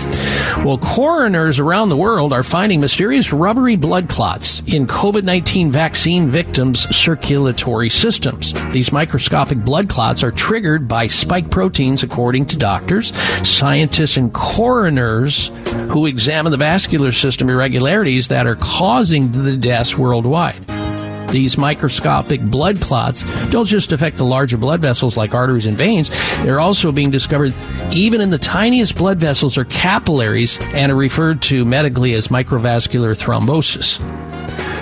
Well, 0.62 0.78
coroners 0.78 1.58
around 1.58 1.88
the 1.90 1.96
world 1.96 2.32
are 2.32 2.42
finding 2.42 2.80
mysterious 2.80 3.32
rubbery 3.32 3.76
blood 3.76 4.08
clots 4.08 4.62
in 4.66 4.86
COVID 4.86 5.24
19 5.24 5.70
vaccine 5.70 6.28
victims' 6.28 6.88
circulatory 6.94 7.90
systems. 7.90 8.52
These 8.72 8.92
microscopic 8.92 9.58
blood 9.58 9.88
clots 9.88 10.22
are 10.22 10.30
triggered 10.30 10.88
by 10.88 11.06
spike 11.06 11.50
proteins, 11.50 12.02
according 12.02 12.46
to 12.46 12.56
doctors, 12.56 13.14
scientists, 13.46 14.16
and 14.16 14.32
coroners 14.32 15.48
who 15.90 16.06
examine 16.06 16.50
the 16.50 16.56
vascular 16.56 17.12
system 17.12 17.50
irregularities 17.50 18.28
that 18.28 18.46
are 18.46 18.56
causing 18.56 19.32
the 19.32 19.56
deaths 19.56 19.98
worldwide. 19.98 20.83
These 21.30 21.58
microscopic 21.58 22.40
blood 22.42 22.80
clots 22.80 23.22
don't 23.50 23.66
just 23.66 23.92
affect 23.92 24.18
the 24.18 24.24
larger 24.24 24.56
blood 24.56 24.80
vessels 24.80 25.16
like 25.16 25.34
arteries 25.34 25.66
and 25.66 25.76
veins, 25.76 26.10
they're 26.42 26.60
also 26.60 26.92
being 26.92 27.10
discovered 27.10 27.52
even 27.92 28.20
in 28.20 28.30
the 28.30 28.38
tiniest 28.38 28.96
blood 28.96 29.18
vessels 29.18 29.58
or 29.58 29.64
capillaries 29.64 30.58
and 30.74 30.92
are 30.92 30.96
referred 30.96 31.42
to 31.42 31.64
medically 31.64 32.12
as 32.14 32.28
microvascular 32.28 33.16
thrombosis. 33.16 33.98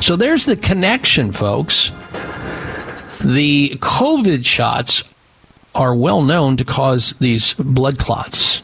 So 0.02 0.16
there's 0.16 0.44
the 0.44 0.57
connection, 0.57 1.33
folks. 1.33 1.90
The 3.20 3.78
COVID 3.81 4.44
shots 4.44 5.05
are 5.74 5.94
well 5.94 6.22
known 6.22 6.57
to 6.59 6.64
cause 6.64 7.14
these 7.20 7.55
blood 7.55 7.98
clots, 7.98 8.62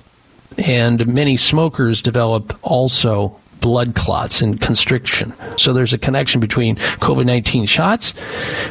and 0.58 1.06
many 1.06 1.36
smokers 1.36 2.02
develop 2.02 2.58
also 2.62 3.38
blood 3.60 3.94
clots 3.94 4.40
and 4.40 4.60
constriction. 4.60 5.34
So 5.56 5.72
there's 5.72 5.92
a 5.92 5.98
connection 5.98 6.40
between 6.40 6.76
COVID 6.76 7.26
19 7.26 7.66
shots 7.66 8.14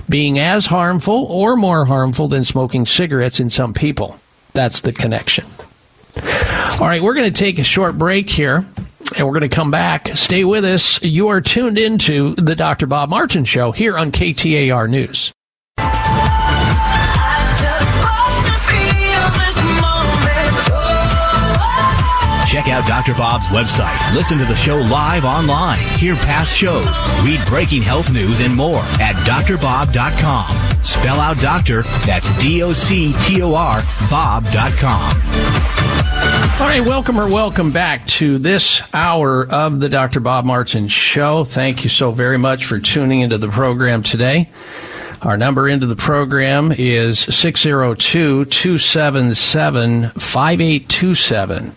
being 0.09 0.39
as 0.39 0.65
harmful 0.65 1.25
or 1.25 1.55
more 1.55 1.85
harmful 1.85 2.27
than 2.27 2.43
smoking 2.43 2.85
cigarettes 2.85 3.39
in 3.39 3.49
some 3.49 3.73
people. 3.73 4.19
That's 4.53 4.81
the 4.81 4.93
connection. 4.93 5.45
All 6.79 6.87
right, 6.87 7.01
we're 7.01 7.13
going 7.13 7.31
to 7.31 7.39
take 7.39 7.59
a 7.59 7.63
short 7.63 7.97
break 7.97 8.29
here. 8.29 8.67
And 9.15 9.25
we're 9.25 9.39
going 9.39 9.49
to 9.49 9.55
come 9.55 9.71
back. 9.71 10.17
Stay 10.17 10.43
with 10.43 10.65
us. 10.65 11.01
You 11.01 11.29
are 11.29 11.39
tuned 11.39 11.77
into 11.77 12.35
the 12.35 12.55
Dr. 12.55 12.87
Bob 12.87 13.09
Martin 13.09 13.45
Show 13.45 13.71
here 13.71 13.97
on 13.97 14.11
KTAR 14.11 14.89
News. 14.89 15.31
Check 22.57 22.69
out 22.69 22.87
Dr. 22.87 23.13
Bob's 23.13 23.45
website. 23.49 24.15
Listen 24.15 24.39
to 24.39 24.45
the 24.45 24.55
show 24.55 24.77
live 24.77 25.25
online. 25.25 25.77
Hear 25.99 26.15
past 26.15 26.51
shows. 26.51 26.97
Read 27.23 27.39
breaking 27.45 27.83
health 27.83 28.11
news 28.11 28.39
and 28.39 28.55
more 28.55 28.79
at 28.99 29.13
drbob.com. 29.27 30.83
Spell 30.83 31.19
out 31.19 31.37
doctor, 31.37 31.83
that's 32.07 32.27
D-O-C-T-O-R, 32.41 33.81
bob.com. 34.09 35.21
All 36.59 36.67
right, 36.67 36.81
welcome 36.83 37.19
or 37.19 37.27
welcome 37.27 37.71
back 37.71 38.07
to 38.07 38.39
this 38.39 38.81
hour 38.91 39.47
of 39.47 39.79
the 39.79 39.87
Dr. 39.87 40.19
Bob 40.19 40.43
Martin 40.43 40.87
Show. 40.87 41.43
Thank 41.43 41.83
you 41.83 41.91
so 41.91 42.09
very 42.09 42.39
much 42.39 42.65
for 42.65 42.79
tuning 42.79 43.21
into 43.21 43.37
the 43.37 43.49
program 43.49 44.01
today. 44.01 44.49
Our 45.21 45.37
number 45.37 45.69
into 45.69 45.85
the 45.85 45.95
program 45.95 46.71
is 46.75 47.19
602 47.19 48.45
277 48.45 50.09
5827. 50.09 51.75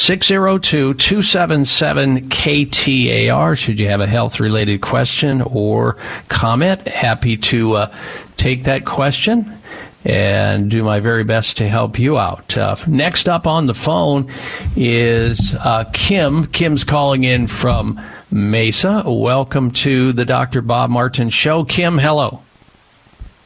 602 0.00 0.94
277 0.94 2.30
KTAR. 2.30 3.58
Should 3.58 3.78
you 3.78 3.86
have 3.88 4.00
a 4.00 4.06
health 4.06 4.40
related 4.40 4.80
question 4.80 5.42
or 5.42 5.98
comment, 6.30 6.88
happy 6.88 7.36
to 7.36 7.74
uh, 7.74 7.94
take 8.38 8.64
that 8.64 8.86
question 8.86 9.58
and 10.06 10.70
do 10.70 10.82
my 10.82 11.00
very 11.00 11.22
best 11.22 11.58
to 11.58 11.68
help 11.68 11.98
you 11.98 12.18
out. 12.18 12.56
Uh, 12.56 12.76
next 12.86 13.28
up 13.28 13.46
on 13.46 13.66
the 13.66 13.74
phone 13.74 14.32
is 14.74 15.54
uh, 15.56 15.84
Kim. 15.92 16.46
Kim's 16.46 16.82
calling 16.82 17.24
in 17.24 17.46
from 17.46 18.00
Mesa. 18.30 19.04
Welcome 19.06 19.70
to 19.72 20.14
the 20.14 20.24
Dr. 20.24 20.62
Bob 20.62 20.88
Martin 20.88 21.28
Show. 21.28 21.64
Kim, 21.64 21.98
hello. 21.98 22.40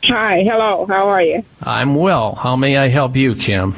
Hi, 0.04 0.44
hello. 0.44 0.86
How 0.86 1.08
are 1.08 1.22
you? 1.22 1.44
I'm 1.64 1.96
well. 1.96 2.36
How 2.36 2.54
may 2.54 2.76
I 2.76 2.86
help 2.86 3.16
you, 3.16 3.34
Kim? 3.34 3.74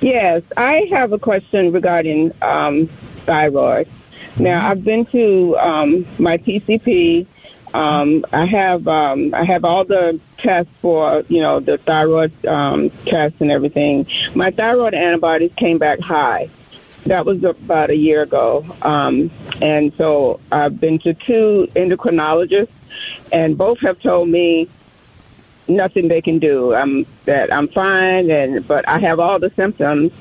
Yes, 0.00 0.42
I 0.56 0.86
have 0.90 1.12
a 1.12 1.18
question 1.18 1.72
regarding 1.72 2.32
um, 2.40 2.86
thyroid. 3.26 3.88
Now, 4.38 4.68
I've 4.68 4.84
been 4.84 5.06
to 5.06 5.56
um, 5.58 6.06
my 6.18 6.38
PCP. 6.38 7.26
Um, 7.74 8.24
I 8.32 8.46
have 8.46 8.86
um, 8.86 9.34
I 9.34 9.44
have 9.44 9.64
all 9.64 9.84
the 9.84 10.20
tests 10.38 10.72
for 10.80 11.24
you 11.28 11.42
know 11.42 11.60
the 11.60 11.78
thyroid 11.78 12.46
um, 12.46 12.90
tests 13.04 13.40
and 13.40 13.50
everything. 13.50 14.06
My 14.34 14.50
thyroid 14.50 14.94
antibodies 14.94 15.52
came 15.56 15.78
back 15.78 16.00
high. 16.00 16.48
That 17.06 17.26
was 17.26 17.42
about 17.42 17.90
a 17.90 17.96
year 17.96 18.22
ago, 18.22 18.64
um, 18.82 19.30
and 19.60 19.92
so 19.96 20.40
I've 20.52 20.80
been 20.80 20.98
to 21.00 21.14
two 21.14 21.68
endocrinologists, 21.74 22.68
and 23.32 23.58
both 23.58 23.80
have 23.80 23.98
told 24.00 24.28
me 24.28 24.68
nothing 25.68 26.08
they 26.08 26.22
can 26.22 26.38
do. 26.38 26.74
I'm 26.74 27.06
that 27.24 27.52
I'm 27.52 27.68
fine, 27.68 28.30
and 28.30 28.66
but 28.66 28.88
I 28.88 28.98
have 28.98 29.20
all 29.20 29.38
the 29.38 29.50
symptoms 29.50 30.12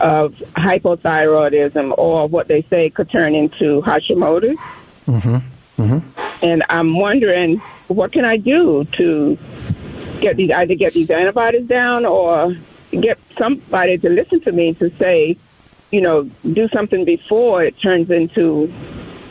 of 0.00 0.34
hypothyroidism, 0.56 1.96
or 1.96 2.26
what 2.26 2.48
they 2.48 2.62
say 2.62 2.90
could 2.90 3.10
turn 3.10 3.34
into 3.34 3.82
Hashimoto's. 3.82 4.58
Mm-hmm. 5.06 5.82
Mm-hmm. 5.82 6.44
And 6.44 6.64
I'm 6.68 6.98
wondering, 6.98 7.58
what 7.88 8.12
can 8.12 8.24
I 8.24 8.36
do 8.36 8.84
to 8.92 9.38
get 10.20 10.36
these 10.36 10.50
either 10.50 10.74
get 10.74 10.94
these 10.94 11.10
antibodies 11.10 11.66
down, 11.66 12.04
or 12.04 12.56
get 12.90 13.18
somebody 13.38 13.98
to 13.98 14.08
listen 14.08 14.40
to 14.42 14.52
me 14.52 14.74
to 14.74 14.90
say, 14.98 15.36
you 15.90 16.00
know, 16.00 16.24
do 16.52 16.68
something 16.68 17.04
before 17.04 17.62
it 17.64 17.78
turns 17.80 18.10
into 18.10 18.72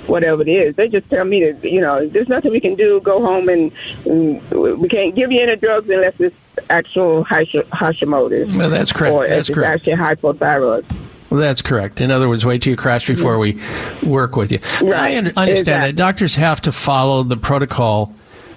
whatever 0.07 0.41
it 0.41 0.49
is. 0.49 0.75
They 0.75 0.87
just 0.87 1.09
tell 1.09 1.25
me 1.25 1.51
that 1.51 1.69
you 1.69 1.81
know 1.81 2.07
there's 2.07 2.29
nothing 2.29 2.51
we 2.51 2.59
can 2.59 2.75
do. 2.75 2.99
Go 3.01 3.21
home 3.21 3.49
and, 3.49 3.71
and 4.05 4.41
we 4.51 4.87
can't 4.89 5.15
give 5.15 5.31
you 5.31 5.41
any 5.41 5.55
drugs 5.55 5.89
unless 5.89 6.13
it's 6.19 6.35
actual 6.69 7.23
Hashimoto's. 7.25 8.57
Well, 8.57 8.69
that's 8.69 8.91
correct. 8.91 9.13
Or 9.13 9.27
that's 9.27 9.49
correct. 9.49 9.87
actually 9.87 9.95
hypothyroid. 9.95 10.85
Well, 11.29 11.39
that's 11.39 11.61
correct. 11.61 12.01
In 12.01 12.11
other 12.11 12.29
words, 12.29 12.45
wait 12.45 12.61
till 12.61 12.71
you 12.71 12.77
crash 12.77 13.07
before 13.07 13.39
we 13.39 13.59
work 14.03 14.35
with 14.35 14.51
you. 14.51 14.59
Right. 14.81 15.13
I 15.13 15.15
understand 15.15 15.49
Exactly. 15.49 15.91
that 15.91 15.95
doctors 15.95 16.35
have 16.35 16.61
to 16.61 16.71
follow 16.71 17.23
the 17.23 17.37
protocol. 17.37 18.13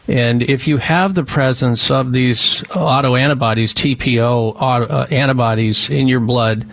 And 0.06 0.42
if 0.42 0.68
you 0.68 0.76
have 0.78 1.14
the 1.14 1.24
presence 1.24 1.90
of 1.90 2.12
these 2.12 2.62
autoantibodies, 2.70 3.72
TPO 3.74 4.54
auto, 4.58 4.86
uh, 4.86 5.06
antibodies 5.10 5.90
in 5.90 6.08
your 6.08 6.20
blood, 6.20 6.66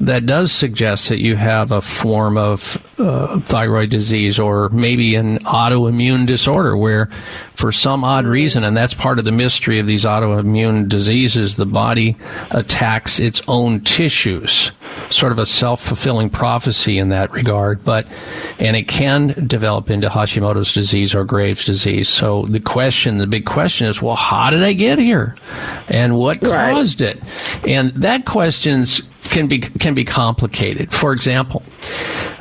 that 0.00 0.24
does 0.24 0.50
suggest 0.50 1.10
that 1.10 1.20
you 1.20 1.36
have 1.36 1.72
a 1.72 1.80
form 1.80 2.36
of 2.36 2.82
uh, 2.98 3.38
thyroid 3.40 3.90
disease 3.90 4.38
or 4.38 4.70
maybe 4.70 5.14
an 5.14 5.38
autoimmune 5.40 6.26
disorder 6.26 6.76
where, 6.76 7.10
for 7.54 7.70
some 7.70 8.02
odd 8.02 8.24
reason, 8.24 8.64
and 8.64 8.74
that's 8.74 8.94
part 8.94 9.18
of 9.18 9.26
the 9.26 9.32
mystery 9.32 9.78
of 9.78 9.86
these 9.86 10.04
autoimmune 10.04 10.88
diseases, 10.88 11.56
the 11.56 11.66
body 11.66 12.16
attacks 12.50 13.20
its 13.20 13.42
own 13.46 13.82
tissues. 13.82 14.72
Sort 15.10 15.32
of 15.32 15.38
a 15.38 15.46
self 15.46 15.82
fulfilling 15.82 16.30
prophecy 16.30 16.98
in 16.98 17.10
that 17.10 17.30
regard, 17.32 17.84
but 17.84 18.06
and 18.58 18.76
it 18.76 18.88
can 18.88 19.28
develop 19.46 19.90
into 19.90 20.08
Hashimoto's 20.08 20.72
disease 20.72 21.14
or 21.14 21.24
Graves' 21.24 21.64
disease. 21.64 22.08
So 22.08 22.42
the 22.42 22.60
question, 22.60 23.18
the 23.18 23.26
big 23.26 23.46
question 23.46 23.86
is, 23.86 24.02
well, 24.02 24.16
how 24.16 24.50
did 24.50 24.62
I 24.62 24.72
get 24.72 24.98
here, 24.98 25.36
and 25.90 26.16
what 26.16 26.40
Right. 26.42 26.72
caused 26.72 27.00
it? 27.02 27.20
And 27.66 27.92
that 27.96 28.24
questions 28.24 29.02
can 29.24 29.46
be 29.46 29.58
can 29.58 29.94
be 29.94 30.04
complicated. 30.04 30.92
For 30.92 31.12
example, 31.12 31.62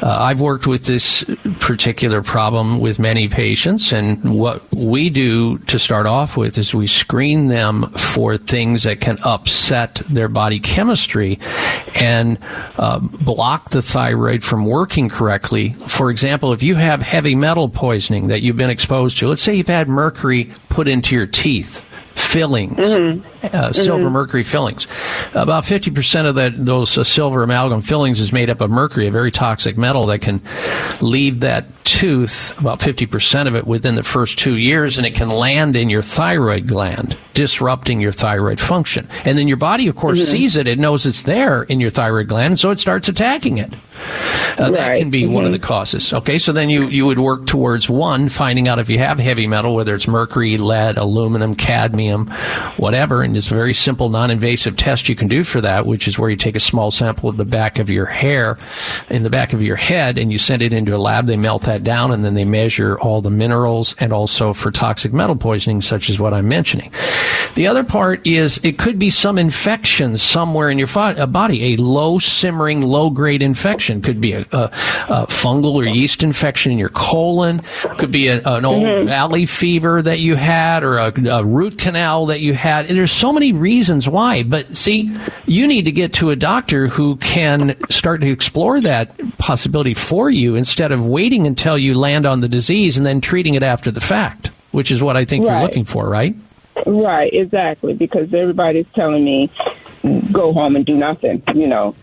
uh, 0.01 0.07
I've 0.09 0.41
worked 0.41 0.65
with 0.65 0.85
this 0.85 1.23
particular 1.59 2.21
problem 2.23 2.79
with 2.79 2.99
many 2.99 3.27
patients, 3.27 3.91
and 3.91 4.23
what 4.23 4.63
we 4.73 5.09
do 5.09 5.57
to 5.67 5.77
start 5.77 6.07
off 6.07 6.37
with 6.37 6.57
is 6.57 6.73
we 6.73 6.87
screen 6.87 7.47
them 7.47 7.91
for 7.95 8.37
things 8.37 8.83
that 8.83 9.01
can 9.01 9.19
upset 9.23 10.01
their 10.09 10.29
body 10.29 10.59
chemistry 10.59 11.37
and 11.95 12.39
uh, 12.77 12.99
block 12.99 13.69
the 13.69 13.81
thyroid 13.81 14.41
from 14.43 14.65
working 14.65 15.09
correctly. 15.09 15.73
For 15.87 16.09
example, 16.09 16.53
if 16.53 16.63
you 16.63 16.75
have 16.75 17.01
heavy 17.01 17.35
metal 17.35 17.69
poisoning 17.69 18.27
that 18.29 18.41
you've 18.41 18.57
been 18.57 18.69
exposed 18.71 19.17
to, 19.19 19.27
let's 19.27 19.41
say 19.41 19.53
you've 19.55 19.67
had 19.67 19.89
mercury 19.89 20.51
put 20.69 20.87
into 20.87 21.15
your 21.15 21.27
teeth 21.27 21.83
fillings, 22.29 22.77
uh, 23.43 23.73
silver 23.73 24.09
mercury 24.09 24.43
fillings. 24.43 24.87
About 25.33 25.63
50% 25.63 26.27
of 26.27 26.35
that, 26.35 26.63
those 26.63 26.95
uh, 26.97 27.03
silver 27.03 27.41
amalgam 27.41 27.81
fillings 27.81 28.19
is 28.19 28.31
made 28.31 28.49
up 28.51 28.61
of 28.61 28.69
mercury, 28.69 29.07
a 29.07 29.11
very 29.11 29.31
toxic 29.31 29.77
metal 29.77 30.05
that 30.07 30.21
can 30.21 30.39
leave 31.01 31.39
that 31.39 31.65
tooth, 31.85 32.57
about 32.59 32.79
50% 32.79 33.47
of 33.47 33.55
it 33.55 33.65
within 33.65 33.95
the 33.95 34.03
first 34.03 34.37
two 34.37 34.57
years, 34.57 34.97
and 34.97 35.07
it 35.07 35.15
can 35.15 35.29
land 35.29 35.75
in 35.75 35.89
your 35.89 36.03
thyroid 36.03 36.67
gland, 36.67 37.17
disrupting 37.33 37.99
your 37.99 38.11
thyroid 38.11 38.59
function. 38.59 39.07
And 39.25 39.37
then 39.37 39.47
your 39.47 39.57
body, 39.57 39.87
of 39.87 39.95
course, 39.95 40.23
sees 40.29 40.55
it. 40.55 40.67
It 40.67 40.77
knows 40.77 41.07
it's 41.07 41.23
there 41.23 41.63
in 41.63 41.79
your 41.79 41.89
thyroid 41.89 42.27
gland, 42.27 42.59
so 42.59 42.69
it 42.69 42.77
starts 42.79 43.07
attacking 43.09 43.57
it. 43.57 43.73
Uh, 44.57 44.71
That 44.71 44.97
can 44.97 45.09
be 45.09 45.25
one 45.25 45.45
of 45.45 45.51
the 45.51 45.59
causes. 45.59 46.11
Okay, 46.13 46.37
so 46.37 46.51
then 46.51 46.69
you, 46.69 46.87
you 46.87 47.05
would 47.05 47.19
work 47.19 47.45
towards 47.45 47.89
one, 47.89 48.29
finding 48.29 48.67
out 48.67 48.79
if 48.79 48.89
you 48.89 48.99
have 48.99 49.19
heavy 49.19 49.47
metal, 49.47 49.75
whether 49.75 49.95
it's 49.95 50.07
mercury, 50.07 50.57
lead, 50.57 50.97
aluminum, 50.97 51.55
cadmium, 51.55 52.27
whatever. 52.77 53.21
And 53.21 53.35
it's 53.35 53.51
a 53.51 53.55
very 53.55 53.73
simple, 53.73 54.09
non 54.09 54.31
invasive 54.31 54.77
test 54.77 55.09
you 55.09 55.15
can 55.15 55.27
do 55.27 55.43
for 55.43 55.61
that, 55.61 55.85
which 55.85 56.07
is 56.07 56.19
where 56.19 56.29
you 56.29 56.35
take 56.35 56.55
a 56.55 56.59
small 56.59 56.91
sample 56.91 57.29
of 57.29 57.37
the 57.37 57.45
back 57.45 57.79
of 57.79 57.89
your 57.89 58.05
hair, 58.05 58.57
in 59.09 59.23
the 59.23 59.29
back 59.29 59.53
of 59.53 59.61
your 59.61 59.75
head, 59.75 60.17
and 60.17 60.31
you 60.31 60.37
send 60.37 60.61
it 60.61 60.73
into 60.73 60.95
a 60.95 60.97
lab. 60.97 61.25
They 61.25 61.37
melt 61.37 61.63
that 61.63 61.83
down, 61.83 62.11
and 62.11 62.23
then 62.23 62.33
they 62.33 62.45
measure 62.45 62.99
all 62.99 63.21
the 63.21 63.29
minerals 63.29 63.95
and 63.99 64.13
also 64.13 64.53
for 64.53 64.71
toxic 64.71 65.13
metal 65.13 65.35
poisoning, 65.35 65.81
such 65.81 66.09
as 66.09 66.19
what 66.19 66.33
I'm 66.33 66.47
mentioning. 66.47 66.91
The 67.55 67.67
other 67.67 67.83
part 67.83 68.25
is 68.27 68.59
it 68.63 68.77
could 68.77 68.99
be 68.99 69.09
some 69.09 69.37
infection 69.37 70.17
somewhere 70.17 70.69
in 70.69 70.77
your 70.77 70.87
uh, 70.95 71.25
body, 71.25 71.73
a 71.73 71.77
low 71.77 72.19
simmering, 72.19 72.81
low 72.81 73.09
grade 73.09 73.41
infection. 73.41 73.88
Could 74.01 74.21
be 74.21 74.33
a, 74.33 74.41
a, 74.51 74.63
a 75.09 75.27
fungal 75.27 75.73
or 75.73 75.85
yeast 75.85 76.23
infection 76.23 76.71
in 76.71 76.77
your 76.77 76.89
colon. 76.89 77.61
Could 77.97 78.11
be 78.11 78.27
a, 78.27 78.41
an 78.45 78.65
old 78.65 78.83
mm-hmm. 78.83 79.05
valley 79.05 79.45
fever 79.45 80.01
that 80.01 80.19
you 80.19 80.35
had 80.35 80.83
or 80.83 80.97
a, 80.97 81.13
a 81.29 81.43
root 81.43 81.77
canal 81.77 82.27
that 82.27 82.41
you 82.41 82.53
had. 82.53 82.85
And 82.85 82.97
there's 82.97 83.11
so 83.11 83.33
many 83.33 83.51
reasons 83.51 84.07
why. 84.07 84.43
But 84.43 84.77
see, 84.77 85.15
you 85.45 85.67
need 85.67 85.85
to 85.85 85.91
get 85.91 86.13
to 86.13 86.29
a 86.29 86.35
doctor 86.35 86.87
who 86.87 87.17
can 87.17 87.75
start 87.89 88.21
to 88.21 88.31
explore 88.31 88.79
that 88.81 89.17
possibility 89.37 89.93
for 89.93 90.29
you 90.29 90.55
instead 90.55 90.91
of 90.91 91.05
waiting 91.05 91.47
until 91.47 91.77
you 91.77 91.95
land 91.95 92.25
on 92.25 92.41
the 92.41 92.47
disease 92.47 92.97
and 92.97 93.05
then 93.05 93.21
treating 93.21 93.55
it 93.55 93.63
after 93.63 93.91
the 93.91 94.01
fact, 94.01 94.51
which 94.71 94.91
is 94.91 95.01
what 95.01 95.17
I 95.17 95.25
think 95.25 95.45
you're 95.45 95.61
looking 95.61 95.85
for, 95.85 96.07
right? 96.07 96.35
Right, 96.85 97.33
exactly. 97.33 97.93
Because 97.93 98.33
everybody's 98.33 98.87
telling 98.93 99.25
me 99.25 99.51
go 100.31 100.53
home 100.53 100.75
and 100.75 100.85
do 100.85 100.95
nothing. 100.95 101.43
You 101.53 101.67
know. 101.67 101.95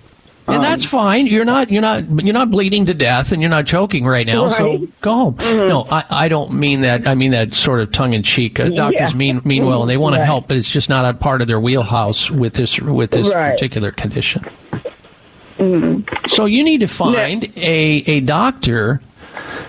And 0.49 0.63
that's 0.63 0.85
um, 0.85 0.91
fine. 0.91 1.27
You're 1.27 1.45
not 1.45 1.71
you're 1.71 1.83
not 1.83 2.05
you're 2.25 2.33
not 2.35 2.51
bleeding 2.51 2.87
to 2.87 2.95
death 2.95 3.33
and 3.33 3.43
you're 3.43 3.51
not 3.51 3.67
choking 3.67 4.07
right 4.07 4.27
now. 4.27 4.49
So 4.49 4.87
go 5.01 5.13
home. 5.15 5.35
Mm-hmm. 5.35 5.69
No, 5.69 5.83
I, 5.91 6.05
I 6.09 6.29
don't 6.29 6.53
mean 6.53 6.83
that. 6.83 7.07
I 7.09 7.15
mean 7.15 7.33
that 7.33 7.55
sort 7.55 7.81
of 7.81 7.91
tongue 7.93 8.13
in 8.13 8.23
cheek. 8.23 8.61
Uh, 8.61 8.69
doctors 8.69 9.13
Yeah. 9.13 9.17
mean 9.17 9.41
mean 9.45 9.67
well 9.67 9.83
and 9.83 9.91
they 9.91 9.97
want 9.97 10.15
to 10.15 10.25
help, 10.25 10.47
but 10.49 10.57
it's 10.57 10.71
just 10.71 10.89
not 10.89 11.05
a 11.05 11.15
part 11.19 11.41
of 11.41 11.49
their 11.49 11.59
wheelhouse 11.61 12.31
with 12.31 12.55
this 12.55 12.79
with 12.81 13.11
this 13.11 13.29
Right. 13.29 13.53
particular 13.53 13.91
condition. 13.91 14.45
Mm-hmm. 15.59 16.27
So 16.27 16.45
you 16.45 16.63
need 16.63 16.79
to 16.81 16.87
find 16.87 17.45
a 17.57 18.05
a 18.07 18.21
doctor 18.21 19.01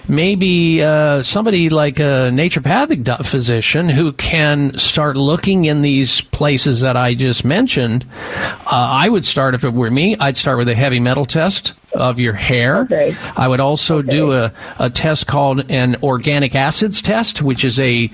maybe 0.08 0.84
uh, 0.84 1.24
somebody 1.24 1.70
like 1.70 2.00
a 2.00 2.30
naturopathic 2.32 3.26
physician 3.26 3.90
who 3.90 4.14
can 4.14 4.78
start 4.78 5.16
looking 5.18 5.66
in 5.66 5.82
these 5.82 6.22
places 6.22 6.82
that 6.82 6.98
I 6.98 7.14
just 7.14 7.46
mentioned. 7.46 8.06
Uh, 8.66 8.70
I 8.72 9.10
would 9.10 9.26
start, 9.26 9.56
if 9.56 9.64
it 9.64 9.74
were 9.74 9.92
me, 9.92 10.16
I'd 10.18 10.38
start 10.38 10.58
with 10.58 10.70
a 10.70 10.76
heavy 10.76 11.00
metal 11.00 11.26
test 11.26 11.74
of 11.94 12.20
your 12.20 12.34
hair. 12.34 12.82
Okay. 12.82 13.16
I 13.36 13.48
would 13.48 13.60
also 13.60 14.02
do 14.02 14.32
a, 14.32 14.54
a 14.80 14.90
test 14.90 15.28
called 15.28 15.70
an 15.72 15.98
organic 16.04 16.56
acids 16.56 17.02
test, 17.02 17.42
which 17.42 17.66
is 17.66 17.80
a 17.80 18.08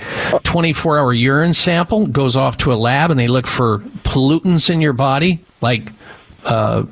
24 0.43 0.99
hour 0.99 1.13
urine 1.13 1.53
sample, 1.53 2.07
goes 2.07 2.35
off 2.35 2.57
to 2.57 2.73
a 2.73 2.75
lab, 2.75 3.11
and 3.11 3.19
they 3.19 3.27
look 3.27 3.47
for 3.47 3.79
pollutants 4.03 4.69
in 4.69 4.81
your 4.81 4.93
body, 4.93 5.43
like 5.61 5.91
uh, 6.45 6.83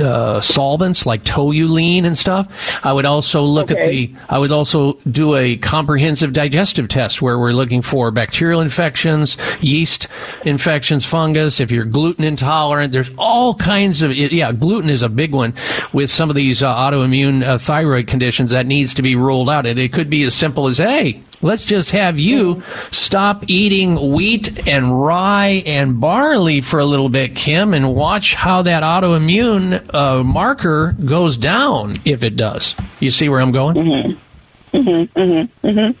uh, 0.00 0.40
solvents 0.40 1.06
like 1.06 1.24
toluene 1.24 2.04
and 2.04 2.16
stuff. 2.16 2.84
I 2.84 2.92
would 2.92 3.06
also 3.06 3.42
look 3.42 3.70
at 3.70 3.78
the. 3.78 4.14
I 4.28 4.38
would 4.38 4.52
also 4.52 4.94
do 5.10 5.34
a 5.36 5.56
comprehensive 5.56 6.32
digestive 6.32 6.88
test 6.88 7.22
where 7.22 7.38
we're 7.38 7.52
looking 7.52 7.82
for 7.82 8.10
bacterial 8.10 8.60
infections, 8.60 9.36
yeast 9.60 10.08
infections, 10.44 11.04
fungus. 11.04 11.60
If 11.60 11.70
you're 11.70 11.84
gluten 11.84 12.24
intolerant, 12.24 12.92
there's 12.92 13.10
all 13.18 13.54
kinds 13.54 14.02
of. 14.02 14.14
Yeah, 14.14 14.52
gluten 14.52 14.90
is 14.90 15.02
a 15.02 15.08
big 15.08 15.32
one 15.32 15.54
with 15.92 16.10
some 16.10 16.30
of 16.30 16.36
these 16.36 16.62
uh, 16.62 16.74
autoimmune 16.74 17.42
uh, 17.42 17.58
thyroid 17.58 18.06
conditions 18.06 18.50
that 18.50 18.66
needs 18.66 18.94
to 18.94 19.02
be 19.02 19.16
ruled 19.16 19.50
out. 19.50 19.66
And 19.66 19.78
it 19.78 19.92
could 19.92 20.10
be 20.10 20.22
as 20.24 20.34
simple 20.34 20.66
as, 20.66 20.78
hey, 20.78 21.22
Let's 21.42 21.64
just 21.64 21.90
have 21.90 22.18
you 22.18 22.62
stop 22.90 23.44
eating 23.48 24.12
wheat 24.12 24.66
and 24.66 25.00
rye 25.02 25.62
and 25.66 26.00
barley 26.00 26.60
for 26.60 26.80
a 26.80 26.84
little 26.84 27.08
bit, 27.08 27.36
Kim, 27.36 27.74
and 27.74 27.94
watch 27.94 28.34
how 28.34 28.62
that 28.62 28.82
autoimmune 28.82 29.94
uh, 29.94 30.22
marker 30.24 30.94
goes 31.04 31.36
down 31.36 31.96
if 32.04 32.24
it 32.24 32.36
does. 32.36 32.74
You 33.00 33.10
see 33.10 33.28
where 33.28 33.40
I'm 33.40 33.52
going? 33.52 33.76
Mm-hmm. 33.76 34.76
Mm-hmm. 34.76 35.66
Mm-hmm. 35.66 35.98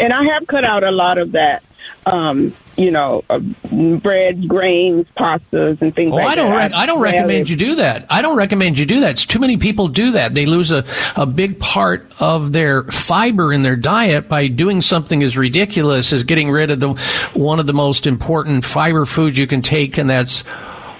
And 0.00 0.12
I 0.12 0.24
have 0.34 0.46
cut 0.46 0.64
out 0.64 0.82
a 0.82 0.90
lot 0.90 1.18
of 1.18 1.32
that. 1.32 1.62
Um, 2.06 2.54
you 2.76 2.90
know, 2.90 3.24
uh, 3.30 3.38
bread, 3.38 4.46
grains, 4.48 5.06
pastas, 5.16 5.80
and 5.80 5.94
things 5.94 6.12
Oh, 6.12 6.16
like 6.16 6.26
I 6.26 6.34
don't. 6.34 6.50
that. 6.50 6.56
Rec- 6.56 6.74
I 6.74 6.86
don't 6.86 7.00
recommend 7.00 7.48
you 7.48 7.56
do 7.56 7.76
that. 7.76 8.06
I 8.10 8.20
don't 8.20 8.36
recommend 8.36 8.78
you 8.78 8.84
do 8.84 9.00
that. 9.00 9.12
It's 9.12 9.24
too 9.26 9.38
many 9.38 9.56
people 9.56 9.88
do 9.88 10.10
that. 10.10 10.34
They 10.34 10.44
lose 10.44 10.70
a, 10.72 10.84
a 11.16 11.24
big 11.24 11.58
part 11.60 12.10
of 12.20 12.52
their 12.52 12.82
fiber 12.84 13.52
in 13.52 13.62
their 13.62 13.76
diet 13.76 14.28
by 14.28 14.48
doing 14.48 14.82
something 14.82 15.22
as 15.22 15.38
ridiculous 15.38 16.12
as 16.12 16.24
getting 16.24 16.50
rid 16.50 16.70
of 16.70 16.80
the 16.80 16.90
one 17.32 17.58
of 17.60 17.66
the 17.66 17.72
most 17.72 18.06
important 18.06 18.64
fiber 18.64 19.04
foods 19.06 19.38
you 19.38 19.46
can 19.46 19.62
take, 19.62 19.96
and 19.96 20.10
that's 20.10 20.42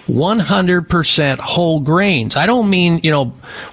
100% 0.09 1.39
whole 1.39 1.81
grains. 1.81 2.37
I 2.37 2.47
don't 2.47 2.69
mean, 2.69 3.01
you 3.03 3.11
know, 3.11 3.27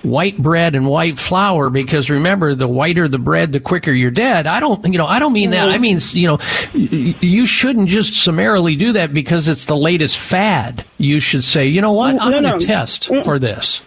white 0.03 0.37
bread 0.37 0.75
and 0.75 0.85
white 0.87 1.17
flour 1.17 1.69
because 1.69 2.09
remember, 2.09 2.55
the 2.55 2.67
whiter 2.67 3.07
the 3.07 3.19
bread, 3.19 3.51
the 3.51 3.59
quicker 3.59 3.91
you're 3.91 4.11
dead. 4.11 4.47
I 4.47 4.59
don't, 4.59 4.85
you 4.91 4.97
know, 4.97 5.05
I 5.05 5.19
don't 5.19 5.33
mean 5.33 5.51
that. 5.51 5.69
I 5.69 5.77
mean, 5.77 5.99
you 6.11 6.27
know, 6.27 6.39
you 6.73 7.45
shouldn't 7.45 7.89
just 7.89 8.13
summarily 8.13 8.75
do 8.75 8.93
that 8.93 9.13
because 9.13 9.47
it's 9.47 9.65
the 9.65 9.75
latest 9.75 10.17
fad. 10.17 10.85
You 10.97 11.19
should 11.19 11.43
say, 11.43 11.67
you 11.67 11.81
know 11.81 11.93
what, 11.93 12.11
I'm 12.21 12.31
No, 12.31 12.41
going 12.41 12.43
to 12.43 12.49
no. 12.51 12.59
test 12.59 13.07
for 13.23 13.37
this. 13.37 13.81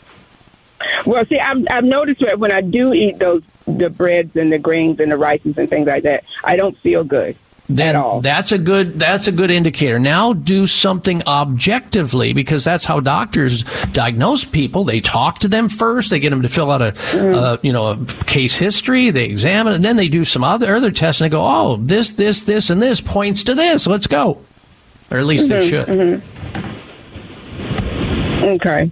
Well, 1.06 1.24
see, 1.26 1.38
I've, 1.38 1.64
I've 1.70 1.84
noticed 1.84 2.20
that 2.20 2.38
when 2.38 2.52
I 2.52 2.60
do 2.60 2.92
eat 2.92 3.18
those 3.18 3.42
the 3.66 3.88
breads 3.88 4.36
and 4.36 4.52
the 4.52 4.58
grains 4.58 5.00
and 5.00 5.10
the 5.10 5.16
rices 5.16 5.56
and 5.56 5.68
things 5.70 5.86
like 5.86 6.02
that, 6.02 6.24
I 6.44 6.56
don't 6.56 6.76
feel 6.78 7.02
good 7.04 7.36
then 7.68 8.20
that's 8.20 8.52
a 8.52 8.58
good 8.58 8.98
that's 8.98 9.26
a 9.26 9.32
good 9.32 9.50
indicator. 9.50 9.98
Now 9.98 10.32
do 10.34 10.66
something 10.66 11.22
objectively 11.26 12.32
because 12.34 12.62
that's 12.64 12.84
how 12.84 13.00
doctors 13.00 13.62
diagnose 13.92 14.44
people. 14.44 14.84
They 14.84 15.00
talk 15.00 15.38
to 15.40 15.48
them 15.48 15.68
first. 15.70 16.10
They 16.10 16.20
get 16.20 16.30
them 16.30 16.42
to 16.42 16.48
fill 16.48 16.70
out 16.70 16.82
a 16.82 16.92
Mm-hmm. 16.92 17.34
uh, 17.34 17.56
you 17.62 17.72
know 17.72 17.86
a 17.92 18.04
case 18.26 18.56
history. 18.58 19.10
They 19.10 19.24
examine 19.24 19.72
it, 19.72 19.76
and 19.76 19.84
then 19.84 19.96
they 19.96 20.08
do 20.08 20.24
some 20.24 20.44
other 20.44 20.74
other 20.74 20.90
tests 20.90 21.20
and 21.22 21.30
they 21.30 21.32
go, 21.34 21.42
oh, 21.46 21.76
this 21.76 22.12
this 22.12 22.44
this 22.44 22.68
and 22.70 22.82
this 22.82 23.00
points 23.00 23.44
to 23.44 23.54
this. 23.54 23.86
Let's 23.86 24.06
go, 24.06 24.40
or 25.10 25.18
at 25.18 25.24
least 25.24 25.48
they 25.48 25.56
Mm-hmm, 25.58 26.20
should. 28.40 28.44
Okay. 28.44 28.90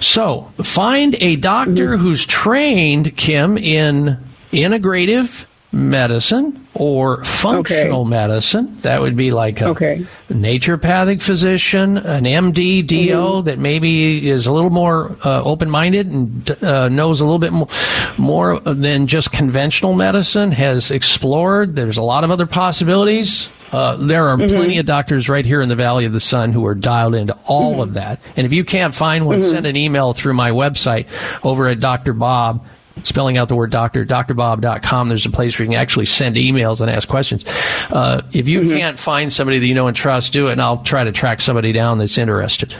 So 0.00 0.50
find 0.62 1.14
a 1.20 1.36
doctor 1.36 1.90
Mm-hmm. 1.92 2.02
who's 2.02 2.26
trained, 2.26 3.16
Kim, 3.16 3.56
in 3.56 4.18
integrative 4.52 5.46
medicine 5.74 6.64
or 6.74 7.22
functional 7.24 8.04
medicine. 8.04 8.78
That 8.82 9.00
would 9.00 9.16
be 9.16 9.30
like 9.32 9.60
a 9.60 9.68
Okay. 9.70 10.06
naturopathic 10.30 11.20
physician, 11.20 11.96
an 11.98 12.24
MD, 12.26 12.82
DO 12.86 13.42
that 13.42 13.58
maybe 13.58 14.28
is 14.28 14.46
a 14.46 14.52
little 14.52 14.70
more 14.70 15.16
uh, 15.24 15.42
open 15.42 15.68
minded 15.70 16.06
and 16.10 16.62
uh, 16.62 16.88
knows 16.88 17.20
a 17.20 17.24
little 17.24 17.38
bit 17.38 17.52
more, 17.52 17.68
more 18.16 18.60
than 18.60 19.06
just 19.06 19.32
conventional 19.32 19.94
medicine, 19.94 20.52
has 20.52 20.90
explored. 20.90 21.74
There's 21.76 21.96
a 21.98 22.02
lot 22.02 22.24
of 22.24 22.30
other 22.30 22.46
possibilities. 22.46 23.48
Uh, 23.72 23.96
there 23.96 24.28
are 24.28 24.36
plenty 24.36 24.78
of 24.78 24.86
doctors 24.86 25.28
right 25.28 25.44
here 25.44 25.60
in 25.60 25.68
the 25.68 25.74
Valley 25.74 26.04
of 26.04 26.12
the 26.12 26.20
Sun 26.20 26.52
who 26.52 26.64
are 26.64 26.76
dialed 26.76 27.16
into 27.16 27.36
all 27.44 27.82
of 27.82 27.94
that. 27.94 28.20
And 28.36 28.46
if 28.46 28.52
you 28.52 28.64
can't 28.64 28.94
find 28.94 29.26
one, 29.26 29.42
send 29.42 29.66
an 29.66 29.76
email 29.76 30.12
through 30.12 30.34
my 30.34 30.50
website 30.52 31.06
over 31.42 31.66
at 31.66 31.80
Dr. 31.80 32.12
Bob 32.12 32.64
spelling 33.02 33.36
out 33.36 33.48
the 33.48 33.56
word 33.56 33.70
doctor, 33.70 34.04
doctorbob.com. 34.04 35.08
There's 35.08 35.26
a 35.26 35.30
place 35.30 35.58
where 35.58 35.64
you 35.64 35.72
can 35.72 35.80
actually 35.80 36.06
send 36.06 36.36
emails 36.36 36.80
and 36.80 36.90
ask 36.90 37.08
questions. 37.08 37.44
Uh, 37.90 38.22
if 38.32 38.48
you 38.48 38.62
can't 38.68 38.98
find 38.98 39.32
somebody 39.32 39.58
that 39.58 39.66
you 39.66 39.74
know 39.74 39.86
and 39.86 39.96
trust, 39.96 40.32
do 40.32 40.48
it, 40.48 40.52
and 40.52 40.62
I'll 40.62 40.82
try 40.82 41.04
to 41.04 41.12
track 41.12 41.40
somebody 41.40 41.72
down 41.72 41.98
that's 41.98 42.18
interested. 42.18 42.74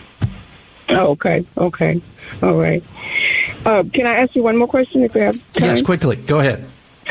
Oh, 0.88 1.08
okay. 1.12 1.44
Okay. 1.56 2.00
All 2.42 2.54
right. 2.54 2.82
Uh, 3.64 3.82
can 3.92 4.06
I 4.06 4.16
ask 4.16 4.34
you 4.36 4.42
one 4.42 4.56
more 4.56 4.68
question 4.68 5.02
if 5.02 5.14
you 5.14 5.22
have 5.22 5.52
time? 5.52 5.68
Yes, 5.70 5.82
quickly. 5.82 6.16
Go 6.16 6.40
ahead. 6.40 6.64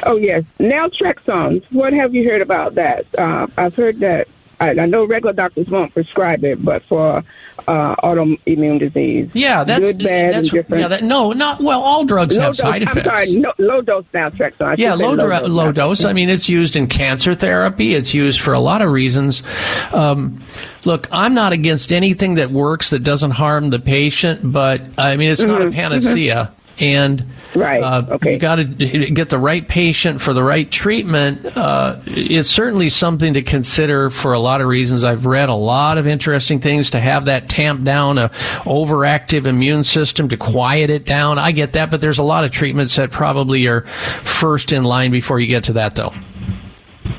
Oh, 0.04 0.16
yes. 0.16 0.44
Naltrexone. 0.60 1.64
What 1.72 1.94
have 1.94 2.14
you 2.14 2.28
heard 2.30 2.42
about 2.42 2.76
that? 2.76 3.06
Uh, 3.18 3.48
I've 3.58 3.76
heard 3.76 4.00
that. 4.00 4.28
I, 4.64 4.84
I 4.84 4.86
know 4.86 5.06
regular 5.06 5.34
doctors 5.34 5.68
won't 5.68 5.94
prescribe 5.94 6.44
it, 6.44 6.64
but 6.64 6.84
for 6.84 7.24
uh, 7.68 7.96
autoimmune 7.98 8.80
disease. 8.80 9.30
Yeah, 9.34 9.64
that's 9.64 9.80
good, 9.84 10.04
bad, 10.04 10.34
that's 10.34 10.48
and 10.48 10.52
different. 10.52 10.82
yeah. 10.82 10.88
That, 10.88 11.04
no, 11.04 11.32
not 11.32 11.60
well. 11.60 11.82
All 11.82 12.06
drugs 12.06 12.36
low 12.38 12.44
have 12.44 12.52
dose, 12.58 12.58
side 12.58 12.82
effects. 12.84 13.08
I'm 13.08 13.16
sorry, 13.16 13.32
no, 13.36 13.54
low 13.58 13.82
dose 13.82 14.06
naltrexone. 14.14 14.66
I 14.66 14.76
Yeah, 14.78 14.96
say 14.96 15.06
low, 15.06 15.16
dra- 15.16 15.42
low 15.42 15.72
dose. 15.72 16.06
I 16.06 16.14
mean, 16.14 16.30
it's 16.30 16.50
used 16.50 16.76
in 16.76 16.88
cancer 16.88 17.34
therapy. 17.36 17.94
It's 17.94 18.14
used 18.14 18.42
for 18.42 18.54
a 18.54 18.60
lot 18.60 18.82
of 18.82 18.92
reasons. 18.92 19.44
Um, 19.92 20.42
look, 20.86 21.08
I'm 21.12 21.34
not 21.34 21.52
against 21.54 21.92
anything 21.92 22.36
that 22.36 22.52
works 22.52 22.90
that 22.92 23.00
doesn't 23.00 23.32
harm 23.32 23.70
the 23.70 23.80
patient, 23.80 24.40
but 24.52 24.82
I 24.98 25.16
mean, 25.18 25.30
it's 25.30 25.42
not 25.42 25.62
a 25.62 25.72
panacea. 25.72 26.52
And. 26.80 27.26
Right, 27.56 27.84
uh, 27.84 28.14
okay. 28.14 28.34
you 28.34 28.40
got 28.40 28.56
to 28.56 28.64
get 28.64 29.30
the 29.30 29.38
right 29.38 29.68
patient 29.68 30.22
for 30.22 30.34
the 30.34 30.42
right 30.42 30.70
treatment. 30.72 31.46
Uh, 31.56 31.98
it's 32.08 32.50
certainly 32.50 32.90
something 32.90 33.36
to 33.36 33.44
consider 33.44 34.10
for 34.10 34.34
a 34.34 34.40
lot 34.40 34.60
of 34.62 34.68
reasons. 34.68 35.04
I've 35.04 35.28
read 35.28 35.50
a 35.50 35.54
lot 35.54 36.00
of 36.00 36.08
interesting 36.08 36.62
things 36.62 36.90
to 36.92 37.00
have 37.00 37.26
that 37.26 37.50
tamp 37.50 37.84
down 37.84 38.18
a 38.18 38.30
overactive 38.66 39.46
immune 39.46 39.84
system 39.84 40.30
to 40.30 40.38
quiet 40.38 40.90
it 40.90 41.06
down. 41.06 41.38
I 41.38 41.52
get 41.52 41.74
that, 41.74 41.92
but 41.92 42.02
there's 42.02 42.18
a 42.18 42.24
lot 42.24 42.44
of 42.44 42.50
treatments 42.50 42.96
that 42.96 43.12
probably 43.12 43.68
are 43.68 43.82
first 43.82 44.74
in 44.74 44.84
line 44.84 45.12
before 45.12 45.40
you 45.40 45.46
get 45.46 45.66
to 45.66 45.74
that, 45.74 45.94
though. 45.94 46.12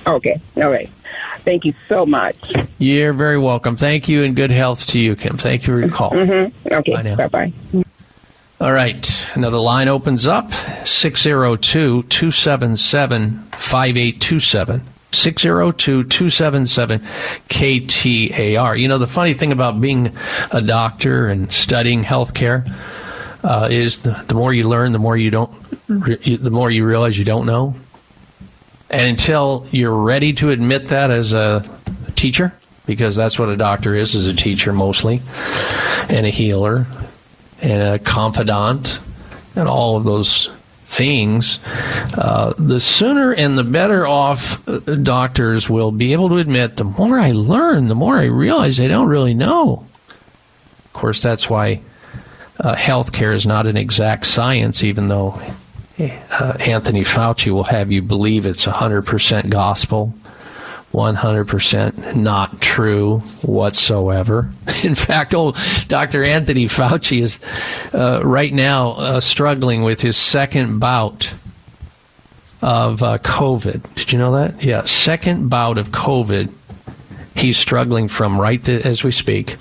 Okay. 0.05 0.41
All 0.57 0.71
right. 0.71 0.91
Thank 1.45 1.65
you 1.65 1.75
so 1.89 2.07
much. 2.07 2.37
You're 2.79 3.13
very 3.13 3.39
welcome. 3.39 3.77
Thank 3.77 4.09
you, 4.09 4.25
and 4.25 4.35
good 4.35 4.51
health 4.51 4.87
to 4.89 4.99
you, 4.99 5.15
Kim. 5.15 5.37
Thank 5.37 5.67
you 5.67 5.75
for 5.75 5.81
your 5.81 5.91
call. 5.91 6.11
Mm-hmm. 6.11 6.73
Okay. 6.73 7.15
Bye 7.15 7.29
bye. 7.29 7.85
All 8.65 8.73
right. 8.73 9.29
Another 9.35 9.59
line 9.59 9.89
opens 9.89 10.27
up 10.27 10.51
602 10.87 12.05
277 12.05 13.39
5827. 13.59 14.83
602 15.13 16.05
277 16.05 17.01
KTAR. 17.51 18.81
You 18.81 18.89
know, 18.89 18.97
the 18.97 19.07
funny 19.07 19.35
thing 19.35 19.53
about 19.53 19.79
being 19.83 20.17
a 20.51 20.63
doctor 20.63 21.27
and 21.29 21.53
studying 21.53 22.05
healthcare 22.05 22.67
uh, 23.43 23.69
is 23.71 24.01
the, 24.01 24.25
the 24.29 24.35
more 24.35 24.55
you 24.55 24.67
learn, 24.67 24.93
the 24.93 24.99
more 24.99 25.15
you 25.19 25.31
don't, 25.31 25.53
the 25.87 26.51
more 26.51 26.71
you 26.71 26.87
realize 26.87 27.19
you 27.19 27.27
don't 27.27 27.45
know. 27.45 27.75
And 28.89 29.07
until 29.07 29.67
you're 29.73 29.95
ready 29.95 30.33
to 30.33 30.49
admit 30.49 30.89
that 30.89 31.11
as 31.11 31.35
a 31.35 31.63
teacher, 32.15 32.55
because 32.87 33.15
that's 33.15 33.39
what 33.39 33.51
a 33.51 33.59
doctor 33.59 33.95
is, 33.95 34.15
is 34.15 34.27
a 34.27 34.35
teacher 34.35 34.73
mostly, 34.73 35.21
and 36.09 36.25
a 36.25 36.31
healer, 36.31 36.87
and 37.65 37.95
a 37.95 37.99
confidant, 37.99 39.01
and 39.57 39.67
all 39.67 39.97
of 39.97 40.05
those 40.05 40.51
things, 40.85 41.59
uh, 42.19 42.53
the 42.59 42.79
sooner 42.79 43.33
and 43.33 43.57
the 43.57 43.65
better 43.65 44.07
off 44.07 44.69
uh, 44.69 44.79
doctors 44.97 45.69
will 45.69 45.91
be 45.91 46.13
able 46.13 46.29
to 46.29 46.37
admit 46.37 46.77
the 46.77 46.85
more 46.85 47.19
I 47.19 47.33
learn, 47.33 47.89
the 47.89 47.95
more 47.95 48.17
I 48.17 48.27
realize 48.27 48.79
I 48.79 48.87
don't 48.87 49.09
really 49.09 49.35
know. 49.35 49.87
Of 50.85 50.93
course, 50.93 51.23
that's 51.23 51.49
why 51.49 51.81
uh, 52.61 52.77
healthcare 52.77 53.35
is 53.35 53.47
not 53.47 53.67
an 53.67 53.79
exact 53.79 54.27
science, 54.27 54.85
even 54.85 55.09
though 55.09 55.41
uh, 55.99 56.57
Anthony 56.61 57.03
Fauci 57.03 57.51
will 57.51 57.65
have 57.65 57.91
you 57.91 58.03
believe 58.03 58.47
it's 58.47 58.67
100% 58.67 59.49
gospel. 59.49 60.13
100% 60.95 62.15
not 62.15 62.61
true 62.61 63.19
whatsoever. 63.43 64.49
In 64.85 64.95
fact, 64.95 65.35
old 65.35 65.59
Dr. 65.89 66.23
Anthony 66.23 66.67
Fauci 66.67 67.21
is 67.21 67.41
uh, 67.93 68.21
right 68.23 68.53
now 68.53 68.93
uh, 68.93 69.21
struggling 69.21 69.83
with 69.83 70.01
his 70.01 70.17
second 70.17 70.79
bout 70.79 71.35
of 72.63 73.03
uh, 73.03 73.19
COVID. 73.19 73.95
Did 73.97 74.13
you 74.13 74.19
know 74.19 74.33
that? 74.37 74.63
Yeah, 74.63 74.85
second 74.85 75.49
bout 75.49 75.79
of 75.79 75.91
COVID. 75.91 76.51
He's 77.35 77.59
struggling 77.59 78.07
from 78.07 78.41
right 78.41 78.63
th- 78.63 78.87
as 78.87 79.03
we 79.03 79.11
speak. 79.11 79.57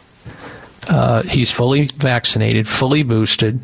Uh, 0.87 1.23
he's 1.23 1.51
fully 1.51 1.85
vaccinated, 1.97 2.67
fully 2.67 3.01
boosted. 3.01 3.59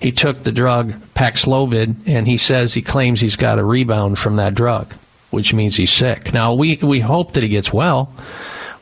He 0.00 0.12
took 0.12 0.44
the 0.44 0.52
drug 0.52 0.92
Paxlovid, 1.14 1.96
and 2.06 2.28
he 2.28 2.36
says 2.36 2.74
he 2.74 2.82
claims 2.82 3.20
he's 3.20 3.34
got 3.34 3.58
a 3.58 3.64
rebound 3.64 4.20
from 4.20 4.36
that 4.36 4.54
drug, 4.54 4.94
which 5.30 5.52
means 5.52 5.76
he's 5.76 5.92
sick. 5.92 6.32
Now 6.32 6.54
we 6.54 6.76
we 6.76 7.00
hope 7.00 7.32
that 7.34 7.42
he 7.42 7.48
gets 7.48 7.72
well. 7.72 8.12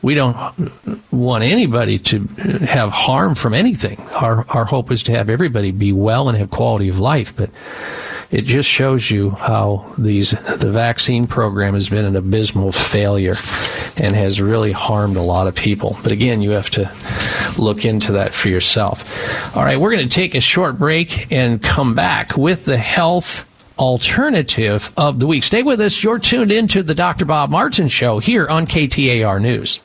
We 0.01 0.13
don't 0.13 0.37
want 1.11 1.43
anybody 1.43 1.97
to 1.99 2.19
have 2.67 2.91
harm 2.91 3.35
from 3.35 3.53
anything. 3.53 3.99
Our 4.11 4.45
our 4.49 4.65
hope 4.65 4.91
is 4.91 5.03
to 5.03 5.11
have 5.11 5.29
everybody 5.29 5.71
be 5.71 5.91
well 5.91 6.29
and 6.29 6.37
have 6.37 6.49
quality 6.49 6.89
of 6.89 6.99
life, 6.99 7.35
but 7.35 7.49
it 8.29 8.43
just 8.43 8.67
shows 8.67 9.09
you 9.09 9.31
how 9.31 9.93
these 9.97 10.31
the 10.31 10.69
vaccine 10.69 11.27
program 11.27 11.73
has 11.73 11.89
been 11.89 12.05
an 12.05 12.15
abysmal 12.15 12.71
failure 12.71 13.37
and 13.97 14.15
has 14.15 14.41
really 14.41 14.71
harmed 14.71 15.15
a 15.15 15.21
lot 15.21 15.47
of 15.47 15.55
people. 15.55 15.97
But 16.03 16.11
again, 16.11 16.41
you 16.41 16.51
have 16.51 16.69
to 16.71 16.91
look 17.57 17.85
into 17.85 18.13
that 18.13 18.33
for 18.33 18.49
yourself. 18.49 19.55
All 19.55 19.63
right, 19.63 19.79
we're 19.79 19.91
going 19.91 20.07
to 20.07 20.13
take 20.13 20.35
a 20.35 20.41
short 20.41 20.77
break 20.77 21.31
and 21.31 21.61
come 21.61 21.95
back 21.95 22.35
with 22.35 22.65
the 22.65 22.77
health 22.77 23.46
alternative 23.77 24.91
of 24.97 25.19
the 25.19 25.27
week. 25.27 25.43
Stay 25.43 25.63
with 25.63 25.79
us. 25.81 26.03
You're 26.03 26.19
tuned 26.19 26.51
into 26.51 26.83
the 26.83 26.95
Dr. 26.95 27.25
Bob 27.25 27.49
Martin 27.49 27.87
show 27.87 28.19
here 28.19 28.47
on 28.47 28.67
KTAR 28.67 29.41
News. 29.41 29.79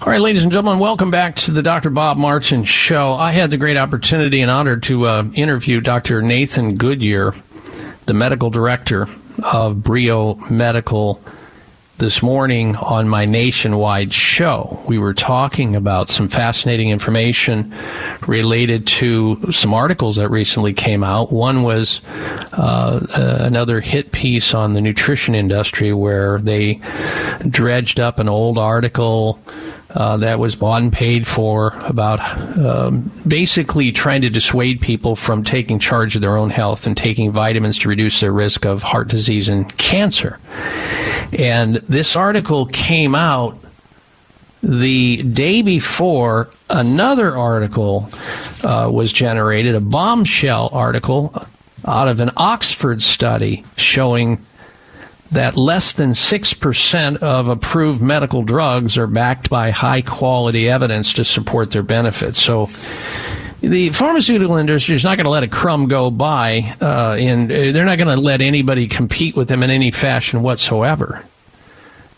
All 0.00 0.08
right, 0.08 0.20
ladies 0.20 0.42
and 0.42 0.52
gentlemen, 0.52 0.80
welcome 0.80 1.12
back 1.12 1.36
to 1.36 1.52
the 1.52 1.62
Dr. 1.62 1.88
Bob 1.88 2.16
Martin 2.16 2.64
Show. 2.64 3.12
I 3.12 3.30
had 3.30 3.50
the 3.50 3.56
great 3.56 3.76
opportunity 3.76 4.40
and 4.42 4.50
honor 4.50 4.76
to 4.80 5.06
uh, 5.06 5.24
interview 5.34 5.80
Dr. 5.80 6.20
Nathan 6.20 6.76
Goodyear, 6.76 7.32
the 8.06 8.12
medical 8.12 8.50
director 8.50 9.06
of 9.42 9.84
Brio 9.84 10.34
Medical, 10.50 11.22
this 12.04 12.22
morning 12.22 12.76
on 12.76 13.08
my 13.08 13.24
nationwide 13.24 14.12
show. 14.12 14.78
We 14.86 14.98
were 14.98 15.14
talking 15.14 15.74
about 15.74 16.10
some 16.10 16.28
fascinating 16.28 16.90
information 16.90 17.74
related 18.26 18.86
to 18.88 19.50
some 19.50 19.72
articles 19.72 20.16
that 20.16 20.28
recently 20.28 20.74
came 20.74 21.02
out. 21.02 21.32
One 21.32 21.62
was 21.62 22.02
uh, 22.52 23.06
uh, 23.08 23.38
another 23.40 23.80
hit 23.80 24.12
piece 24.12 24.52
on 24.52 24.74
the 24.74 24.82
nutrition 24.82 25.34
industry 25.34 25.94
where 25.94 26.40
they 26.40 26.82
dredged 27.48 27.98
up 27.98 28.18
an 28.18 28.28
old 28.28 28.58
article 28.58 29.40
uh, 29.94 30.16
that 30.18 30.38
was 30.38 30.56
bought 30.56 30.82
and 30.82 30.92
paid 30.92 31.26
for 31.26 31.68
about 31.84 32.20
um, 32.58 33.10
basically 33.26 33.92
trying 33.92 34.22
to 34.22 34.30
dissuade 34.30 34.80
people 34.80 35.14
from 35.14 35.44
taking 35.44 35.78
charge 35.78 36.16
of 36.16 36.20
their 36.20 36.36
own 36.36 36.50
health 36.50 36.86
and 36.86 36.96
taking 36.96 37.30
vitamins 37.30 37.78
to 37.78 37.88
reduce 37.88 38.20
their 38.20 38.32
risk 38.32 38.66
of 38.66 38.82
heart 38.82 39.08
disease 39.08 39.48
and 39.48 39.76
cancer. 39.78 40.38
And 41.32 41.76
this 41.88 42.16
article 42.16 42.66
came 42.66 43.14
out 43.14 43.58
the 44.62 45.22
day 45.22 45.62
before 45.62 46.50
another 46.70 47.36
article 47.36 48.08
uh, 48.62 48.88
was 48.90 49.12
generated, 49.12 49.74
a 49.74 49.80
bombshell 49.80 50.70
article 50.72 51.46
out 51.86 52.08
of 52.08 52.20
an 52.20 52.30
Oxford 52.36 53.02
study 53.02 53.64
showing 53.76 54.44
that 55.32 55.56
less 55.56 55.92
than 55.92 56.10
6% 56.10 57.16
of 57.18 57.48
approved 57.48 58.00
medical 58.00 58.42
drugs 58.42 58.96
are 58.98 59.06
backed 59.06 59.50
by 59.50 59.70
high 59.70 60.02
quality 60.02 60.68
evidence 60.68 61.14
to 61.14 61.24
support 61.24 61.70
their 61.70 61.82
benefits. 61.82 62.40
So 62.40 62.68
the 63.60 63.90
pharmaceutical 63.90 64.56
industry 64.56 64.94
is 64.94 65.04
not 65.04 65.16
going 65.16 65.24
to 65.24 65.30
let 65.30 65.42
a 65.42 65.48
crumb 65.48 65.88
go 65.88 66.10
by, 66.10 66.76
uh, 66.80 67.16
and 67.18 67.50
they're 67.50 67.84
not 67.84 67.98
going 67.98 68.14
to 68.14 68.20
let 68.20 68.40
anybody 68.40 68.86
compete 68.86 69.36
with 69.36 69.48
them 69.48 69.62
in 69.62 69.70
any 69.70 69.90
fashion 69.90 70.42
whatsoever. 70.42 71.24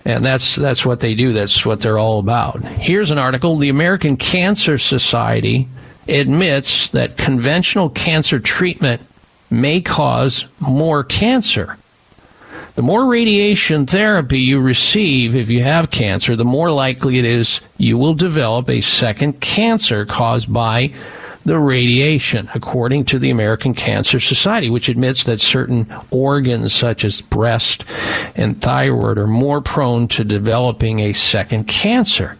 And 0.04 0.24
that's 0.24 0.54
that's 0.54 0.86
what 0.86 1.00
they 1.00 1.14
do. 1.14 1.32
That's 1.32 1.66
what 1.66 1.80
they're 1.80 1.98
all 1.98 2.20
about. 2.20 2.62
Here's 2.62 3.10
an 3.10 3.18
article: 3.18 3.58
The 3.58 3.70
American 3.70 4.16
Cancer 4.16 4.78
Society 4.78 5.68
admits 6.08 6.90
that 6.90 7.16
conventional 7.16 7.90
cancer 7.90 8.38
treatment 8.38 9.02
may 9.50 9.80
cause 9.80 10.46
more 10.60 11.02
cancer. 11.02 11.76
The 12.76 12.82
more 12.82 13.06
radiation 13.06 13.86
therapy 13.86 14.38
you 14.38 14.60
receive 14.60 15.34
if 15.34 15.48
you 15.48 15.62
have 15.62 15.90
cancer, 15.90 16.36
the 16.36 16.44
more 16.44 16.70
likely 16.70 17.18
it 17.18 17.24
is 17.24 17.62
you 17.78 17.96
will 17.96 18.12
develop 18.12 18.68
a 18.68 18.82
second 18.82 19.40
cancer 19.40 20.04
caused 20.04 20.52
by 20.52 20.92
the 21.46 21.58
radiation, 21.58 22.50
according 22.52 23.06
to 23.06 23.18
the 23.18 23.30
American 23.30 23.72
Cancer 23.72 24.20
Society, 24.20 24.68
which 24.68 24.90
admits 24.90 25.24
that 25.24 25.40
certain 25.40 25.90
organs 26.10 26.74
such 26.74 27.06
as 27.06 27.22
breast 27.22 27.86
and 28.34 28.60
thyroid 28.60 29.16
are 29.16 29.26
more 29.26 29.62
prone 29.62 30.06
to 30.08 30.22
developing 30.22 31.00
a 31.00 31.14
second 31.14 31.66
cancer. 31.68 32.36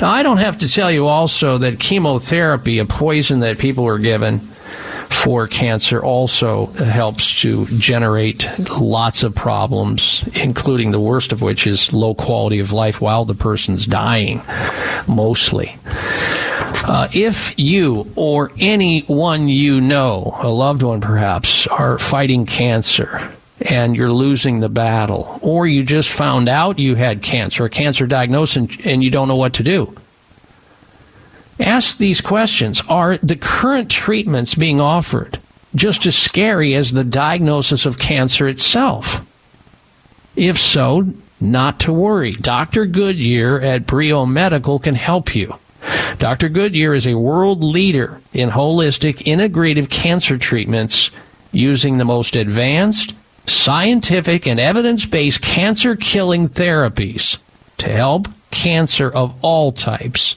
Now, 0.00 0.08
I 0.08 0.22
don't 0.22 0.38
have 0.38 0.56
to 0.58 0.68
tell 0.68 0.90
you 0.90 1.06
also 1.08 1.58
that 1.58 1.78
chemotherapy, 1.78 2.78
a 2.78 2.86
poison 2.86 3.40
that 3.40 3.58
people 3.58 3.86
are 3.86 3.98
given 3.98 4.48
for 5.10 5.46
cancer, 5.46 6.02
also 6.02 6.66
helps 6.66 7.40
to 7.42 7.66
generate 7.78 8.48
lots 8.80 9.22
of 9.22 9.34
problems, 9.34 10.24
including 10.34 10.90
the 10.90 11.00
worst 11.00 11.32
of 11.32 11.42
which 11.42 11.66
is 11.66 11.92
low 11.92 12.14
quality 12.14 12.58
of 12.58 12.72
life 12.72 13.00
while 13.00 13.24
the 13.24 13.34
person's 13.34 13.86
dying, 13.86 14.42
mostly. 15.06 15.76
Uh, 16.84 17.08
if 17.12 17.58
you 17.58 18.10
or 18.16 18.52
anyone 18.58 19.48
you 19.48 19.80
know, 19.80 20.36
a 20.40 20.48
loved 20.48 20.82
one 20.82 21.00
perhaps, 21.00 21.66
are 21.66 21.98
fighting 21.98 22.46
cancer 22.46 23.30
and 23.60 23.96
you're 23.96 24.12
losing 24.12 24.60
the 24.60 24.68
battle, 24.68 25.38
or 25.42 25.66
you 25.66 25.82
just 25.82 26.08
found 26.08 26.48
out 26.48 26.78
you 26.78 26.94
had 26.94 27.22
cancer, 27.22 27.64
a 27.64 27.70
cancer 27.70 28.06
diagnosis, 28.06 28.56
and, 28.56 28.86
and 28.86 29.04
you 29.04 29.10
don't 29.10 29.28
know 29.28 29.36
what 29.36 29.54
to 29.54 29.62
do, 29.62 29.94
ask 31.60 31.98
these 31.98 32.20
questions. 32.20 32.82
Are 32.88 33.16
the 33.18 33.36
current 33.36 33.90
treatments 33.90 34.54
being 34.54 34.80
offered 34.80 35.38
just 35.74 36.06
as 36.06 36.16
scary 36.16 36.74
as 36.74 36.92
the 36.92 37.04
diagnosis 37.04 37.86
of 37.86 37.98
cancer 37.98 38.48
itself? 38.48 39.24
If 40.36 40.58
so, 40.58 41.12
not 41.40 41.80
to 41.80 41.92
worry. 41.92 42.32
Dr. 42.32 42.86
Goodyear 42.86 43.60
at 43.60 43.86
Brio 43.86 44.26
Medical 44.26 44.78
can 44.78 44.94
help 44.94 45.34
you. 45.34 45.54
Dr. 46.18 46.48
Goodyear 46.48 46.94
is 46.94 47.06
a 47.06 47.14
world 47.14 47.62
leader 47.62 48.20
in 48.32 48.50
holistic 48.50 49.18
integrative 49.24 49.88
cancer 49.88 50.36
treatments 50.36 51.10
using 51.52 51.98
the 51.98 52.04
most 52.04 52.36
advanced, 52.36 53.14
scientific, 53.46 54.46
and 54.46 54.58
evidence 54.58 55.06
based 55.06 55.40
cancer 55.40 55.96
killing 55.96 56.48
therapies 56.48 57.38
to 57.78 57.88
help 57.88 58.28
cancer 58.50 59.08
of 59.08 59.34
all 59.42 59.72
types 59.72 60.36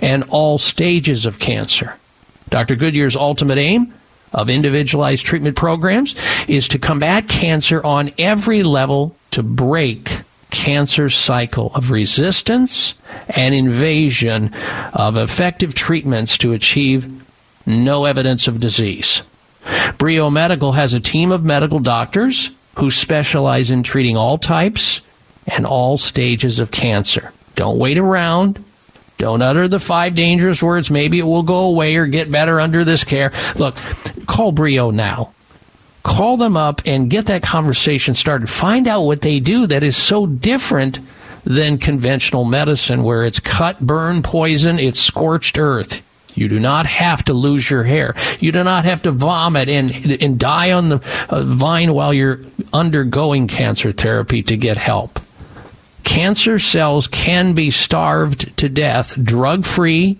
and 0.00 0.24
all 0.28 0.58
stages 0.58 1.26
of 1.26 1.38
cancer. 1.38 1.94
Dr. 2.50 2.76
Goodyear's 2.76 3.16
ultimate 3.16 3.58
aim 3.58 3.92
of 4.32 4.50
individualized 4.50 5.24
treatment 5.24 5.56
programs 5.56 6.14
is 6.46 6.68
to 6.68 6.78
combat 6.78 7.28
cancer 7.28 7.84
on 7.84 8.10
every 8.18 8.62
level 8.62 9.14
to 9.30 9.42
break 9.42 10.22
cancer 10.50 11.08
cycle 11.08 11.70
of 11.74 11.90
resistance 11.90 12.94
and 13.28 13.54
invasion 13.54 14.52
of 14.92 15.16
effective 15.16 15.74
treatments 15.74 16.38
to 16.38 16.52
achieve 16.52 17.06
no 17.66 18.04
evidence 18.04 18.48
of 18.48 18.60
disease. 18.60 19.22
Brio 19.98 20.30
Medical 20.30 20.72
has 20.72 20.94
a 20.94 21.00
team 21.00 21.30
of 21.30 21.44
medical 21.44 21.78
doctors 21.78 22.50
who 22.76 22.90
specialize 22.90 23.70
in 23.70 23.82
treating 23.82 24.16
all 24.16 24.38
types 24.38 25.00
and 25.46 25.66
all 25.66 25.98
stages 25.98 26.60
of 26.60 26.70
cancer. 26.70 27.32
Don't 27.56 27.78
wait 27.78 27.98
around. 27.98 28.64
Don't 29.18 29.42
utter 29.42 29.68
the 29.68 29.80
five 29.80 30.14
dangerous 30.14 30.62
words. 30.62 30.90
Maybe 30.90 31.18
it 31.18 31.24
will 31.24 31.42
go 31.42 31.66
away 31.66 31.96
or 31.96 32.06
get 32.06 32.30
better 32.30 32.60
under 32.60 32.84
this 32.84 33.04
care. 33.04 33.32
Look, 33.56 33.76
call 34.26 34.52
Brio 34.52 34.90
now 34.90 35.32
call 36.08 36.38
them 36.38 36.56
up 36.56 36.80
and 36.86 37.10
get 37.10 37.26
that 37.26 37.42
conversation 37.42 38.14
started. 38.14 38.48
Find 38.48 38.88
out 38.88 39.02
what 39.02 39.20
they 39.20 39.40
do 39.40 39.66
that 39.66 39.82
is 39.82 39.96
so 39.96 40.26
different 40.26 41.00
than 41.44 41.78
conventional 41.78 42.44
medicine, 42.44 43.02
where 43.02 43.24
it's 43.24 43.40
cut, 43.40 43.80
burn, 43.80 44.22
poison, 44.22 44.78
it's 44.78 45.00
scorched 45.00 45.58
earth. 45.58 46.02
You 46.34 46.48
do 46.48 46.60
not 46.60 46.86
have 46.86 47.24
to 47.24 47.32
lose 47.32 47.68
your 47.68 47.84
hair. 47.84 48.14
You 48.40 48.52
do 48.52 48.62
not 48.64 48.84
have 48.84 49.02
to 49.02 49.10
vomit 49.10 49.68
and, 49.68 49.92
and 50.22 50.38
die 50.38 50.72
on 50.72 50.88
the 50.88 51.02
uh, 51.28 51.42
vine 51.42 51.92
while 51.92 52.14
you're 52.14 52.40
undergoing 52.72 53.48
cancer 53.48 53.92
therapy 53.92 54.42
to 54.44 54.56
get 54.56 54.76
help. 54.76 55.20
Cancer 56.08 56.58
cells 56.58 57.06
can 57.06 57.52
be 57.52 57.70
starved 57.70 58.56
to 58.56 58.70
death 58.70 59.22
drug 59.22 59.66
free 59.66 60.16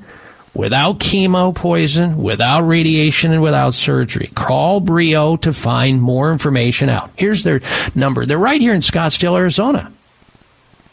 without 0.53 0.99
chemo 0.99 1.55
poison, 1.55 2.19
without 2.23 2.61
radiation, 2.61 3.33
and 3.33 3.41
without 3.41 3.73
surgery. 3.73 4.29
Call 4.35 4.81
Brio 4.81 5.39
to 5.39 5.51
find 5.51 6.03
more 6.03 6.31
information 6.31 6.91
out. 6.91 7.11
Here's 7.17 7.43
their 7.43 7.63
number. 7.95 8.27
They're 8.27 8.37
right 8.37 8.61
here 8.61 8.75
in 8.75 8.83
Scottsdale, 8.83 9.39
Arizona. 9.39 9.91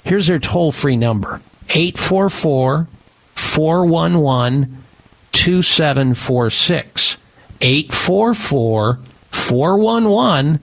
Here's 0.06 0.28
their 0.28 0.40
toll 0.40 0.72
free 0.72 0.96
number 0.96 1.42
844 1.68 2.88
411 3.36 4.82
2746. 5.34 7.18
844 7.60 9.00
411 9.30 10.60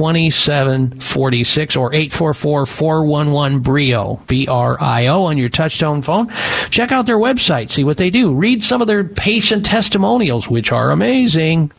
2746 0.00 1.76
or 1.76 1.90
844-411-BRIO, 1.90 4.26
B-R-I-O 4.26 5.24
on 5.24 5.36
your 5.36 5.50
touchtone 5.50 6.02
phone. 6.02 6.32
Check 6.70 6.90
out 6.90 7.04
their 7.04 7.18
website, 7.18 7.68
see 7.68 7.84
what 7.84 7.98
they 7.98 8.08
do. 8.08 8.32
Read 8.32 8.64
some 8.64 8.80
of 8.80 8.86
their 8.86 9.04
patient 9.04 9.66
testimonials, 9.66 10.48
which 10.48 10.72
are 10.72 10.90
amazing 10.90 11.70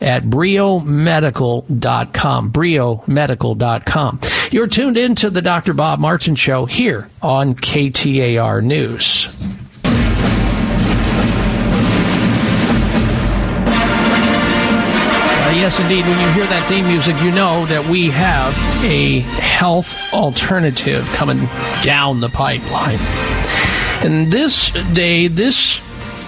at 0.00 0.24
briomedical.com, 0.24 2.52
briomedical.com. 2.52 4.20
You're 4.50 4.66
tuned 4.66 4.98
in 4.98 5.14
to 5.14 5.30
the 5.30 5.42
Dr. 5.42 5.74
Bob 5.74 6.00
Martin 6.00 6.34
Show 6.34 6.66
here 6.66 7.08
on 7.22 7.54
KTAR 7.54 8.64
News. 8.64 9.28
Yes, 15.56 15.80
indeed. 15.80 16.04
When 16.04 16.20
you 16.20 16.32
hear 16.32 16.46
that 16.46 16.66
theme 16.68 16.84
music, 16.84 17.20
you 17.22 17.30
know 17.30 17.64
that 17.66 17.86
we 17.88 18.10
have 18.10 18.52
a 18.84 19.20
health 19.40 20.12
alternative 20.12 21.04
coming 21.14 21.48
down 21.82 22.20
the 22.20 22.28
pipeline. 22.28 22.98
And 24.04 24.30
this 24.30 24.70
day, 24.92 25.28
this 25.28 25.78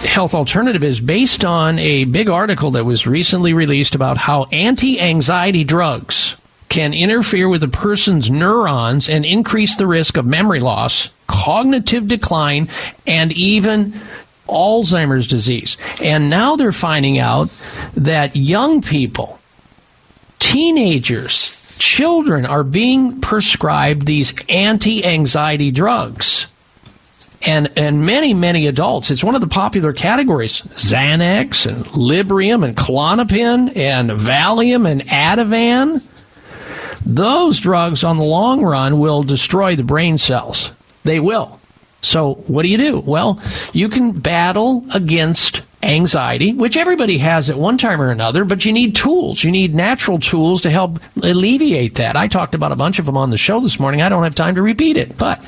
health 0.01 0.35
alternative 0.35 0.83
is 0.83 1.01
based 1.01 1.45
on 1.45 1.79
a 1.79 2.05
big 2.05 2.29
article 2.29 2.71
that 2.73 2.85
was 2.85 3.07
recently 3.07 3.53
released 3.53 3.95
about 3.95 4.17
how 4.17 4.45
anti 4.45 4.99
anxiety 4.99 5.65
drugs 5.65 6.37
can 6.69 6.95
interfere 6.95 7.49
with 7.49 7.63
a 7.63 7.69
person's 7.69 8.31
neurons 8.31 9.09
and 9.09 9.25
increase 9.25 9.77
the 9.77 9.87
risk 9.87 10.17
of 10.17 10.27
memory 10.27 10.61
loss, 10.61 11.11
cognitive 11.27 12.09
decline, 12.09 12.69
and 13.07 13.33
even 13.33 14.01
Alzheimer's 14.49 15.27
disease. 15.27 15.77
And 16.03 16.31
now 16.31 16.57
they're 16.57 16.73
finding 16.73 17.19
out 17.19 17.51
that 17.95 18.37
young 18.37 18.83
people, 18.83 19.39
teenagers, 20.39 21.55
children 21.79 22.45
are 22.45 22.65
being 22.65 23.21
prescribed 23.21 24.07
these 24.07 24.35
anti 24.49 25.05
anxiety 25.05 25.71
drugs. 25.71 26.47
And, 27.41 27.71
and 27.77 28.05
many, 28.05 28.35
many 28.35 28.67
adults. 28.67 29.13
It's 29.13 29.23
one 29.23 29.37
of 29.37 29.41
the 29.41 29.47
popular 29.47 29.93
categories. 29.93 30.61
Xanax 30.61 31.67
and 31.67 31.85
Librium 31.87 32.65
and 32.65 32.77
Klonopin 32.77 33.77
and 33.77 34.11
Valium 34.11 34.91
and 34.91 35.03
Ativan. 35.03 36.05
Those 37.07 37.61
drugs 37.61 38.03
on 38.03 38.19
the 38.19 38.25
long 38.25 38.63
run 38.63 38.99
will 38.99 39.23
destroy 39.23 39.77
the 39.77 39.85
brain 39.85 40.19
cells. 40.19 40.73
They 41.05 41.21
will. 41.21 41.58
So, 42.01 42.35
what 42.47 42.63
do 42.63 42.69
you 42.69 42.79
do? 42.79 43.01
Well, 43.01 43.41
you 43.73 43.89
can 43.89 44.13
battle 44.13 44.85
against 44.95 45.63
anxiety, 45.83 46.53
which 46.53 46.77
everybody 46.77 47.19
has 47.19 47.51
at 47.51 47.59
one 47.59 47.79
time 47.79 48.01
or 48.01 48.11
another, 48.11 48.45
but 48.45 48.65
you 48.65 48.73
need 48.73 48.97
tools. 48.97 49.43
You 49.43 49.51
need 49.51 49.75
natural 49.75 50.19
tools 50.19 50.61
to 50.63 50.71
help 50.71 51.01
alleviate 51.23 51.97
that. 51.97 52.17
I 52.17 52.29
talked 52.29 52.55
about 52.55 52.73
a 52.73 52.77
bunch 52.77 52.99
of 52.99 53.07
them 53.07 53.17
on 53.17 53.31
the 53.31 53.37
show 53.37 53.61
this 53.61 53.79
morning. 53.79 54.03
I 54.03 54.09
don't 54.09 54.25
have 54.25 54.35
time 54.35 54.57
to 54.57 54.63
repeat 54.63 54.97
it, 54.97 55.17
but 55.17 55.41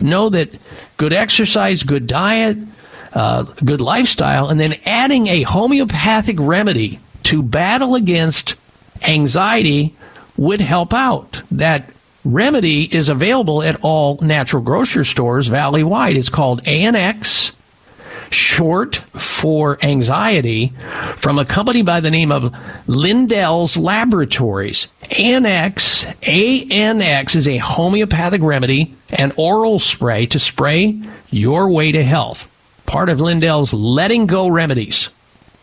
know 0.00 0.28
that 0.30 0.50
good 0.96 1.12
exercise, 1.12 1.82
good 1.82 2.06
diet, 2.06 2.58
uh, 3.12 3.42
good 3.42 3.80
lifestyle, 3.80 4.48
and 4.48 4.58
then 4.60 4.74
adding 4.84 5.28
a 5.28 5.42
homeopathic 5.42 6.36
remedy 6.38 7.00
to 7.24 7.42
battle 7.42 7.94
against 7.94 8.54
anxiety 9.02 9.94
would 10.36 10.60
help 10.60 10.94
out. 10.94 11.42
That 11.50 11.90
remedy 12.26 12.82
is 12.84 13.08
available 13.08 13.62
at 13.62 13.80
all 13.82 14.18
natural 14.20 14.62
grocery 14.62 15.04
stores 15.04 15.48
valley 15.48 15.84
wide. 15.84 16.16
It's 16.16 16.28
called 16.28 16.62
ANX, 16.64 17.52
short 18.30 18.96
for 18.96 19.78
anxiety, 19.84 20.72
from 21.16 21.38
a 21.38 21.44
company 21.44 21.82
by 21.82 22.00
the 22.00 22.10
name 22.10 22.32
of 22.32 22.54
Liddell's 22.86 23.76
Laboratories. 23.76 24.88
ANX, 25.04 26.04
ANX 26.22 27.36
is 27.36 27.48
a 27.48 27.58
homeopathic 27.58 28.42
remedy, 28.42 28.94
an 29.10 29.32
oral 29.36 29.78
spray 29.78 30.26
to 30.26 30.38
spray 30.38 31.00
your 31.30 31.70
way 31.70 31.92
to 31.92 32.02
health. 32.02 32.50
Part 32.86 33.08
of 33.08 33.20
Liddell's 33.20 33.72
letting 33.72 34.26
go 34.26 34.48
remedies. 34.48 35.08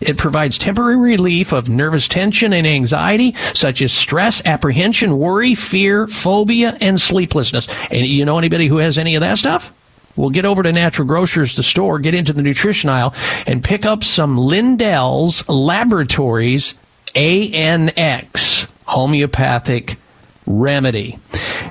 It 0.05 0.17
provides 0.17 0.57
temporary 0.57 0.97
relief 0.97 1.53
of 1.53 1.69
nervous 1.69 2.07
tension 2.07 2.53
and 2.53 2.67
anxiety, 2.67 3.35
such 3.53 3.81
as 3.81 3.91
stress, 3.91 4.41
apprehension, 4.45 5.17
worry, 5.17 5.55
fear, 5.55 6.07
phobia, 6.07 6.77
and 6.81 6.99
sleeplessness. 6.99 7.67
And 7.89 8.05
you 8.05 8.25
know 8.25 8.37
anybody 8.37 8.67
who 8.67 8.77
has 8.77 8.97
any 8.97 9.15
of 9.15 9.21
that 9.21 9.37
stuff? 9.37 9.73
Well, 10.15 10.29
get 10.29 10.45
over 10.45 10.61
to 10.61 10.71
Natural 10.71 11.07
Grocers, 11.07 11.55
the 11.55 11.63
store, 11.63 11.97
get 11.99 12.13
into 12.13 12.33
the 12.33 12.43
nutrition 12.43 12.89
aisle, 12.89 13.15
and 13.47 13.63
pick 13.63 13.85
up 13.85 14.03
some 14.03 14.37
Liddell's 14.37 15.47
Laboratories 15.49 16.75
ANX 17.15 18.67
homeopathic 18.85 19.97
remedy. 20.45 21.17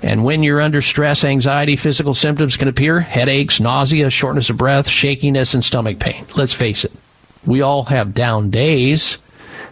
And 0.02 0.24
when 0.24 0.42
you're 0.42 0.60
under 0.60 0.82
stress, 0.82 1.24
anxiety, 1.24 1.76
physical 1.76 2.14
symptoms 2.14 2.56
can 2.56 2.68
appear 2.68 2.98
headaches, 3.00 3.60
nausea, 3.60 4.10
shortness 4.10 4.50
of 4.50 4.56
breath, 4.56 4.88
shakiness, 4.88 5.54
and 5.54 5.64
stomach 5.64 6.00
pain. 6.00 6.26
Let's 6.34 6.52
face 6.52 6.84
it, 6.84 6.92
we 7.46 7.60
all 7.62 7.84
have 7.84 8.14
down 8.14 8.50
days. 8.50 9.18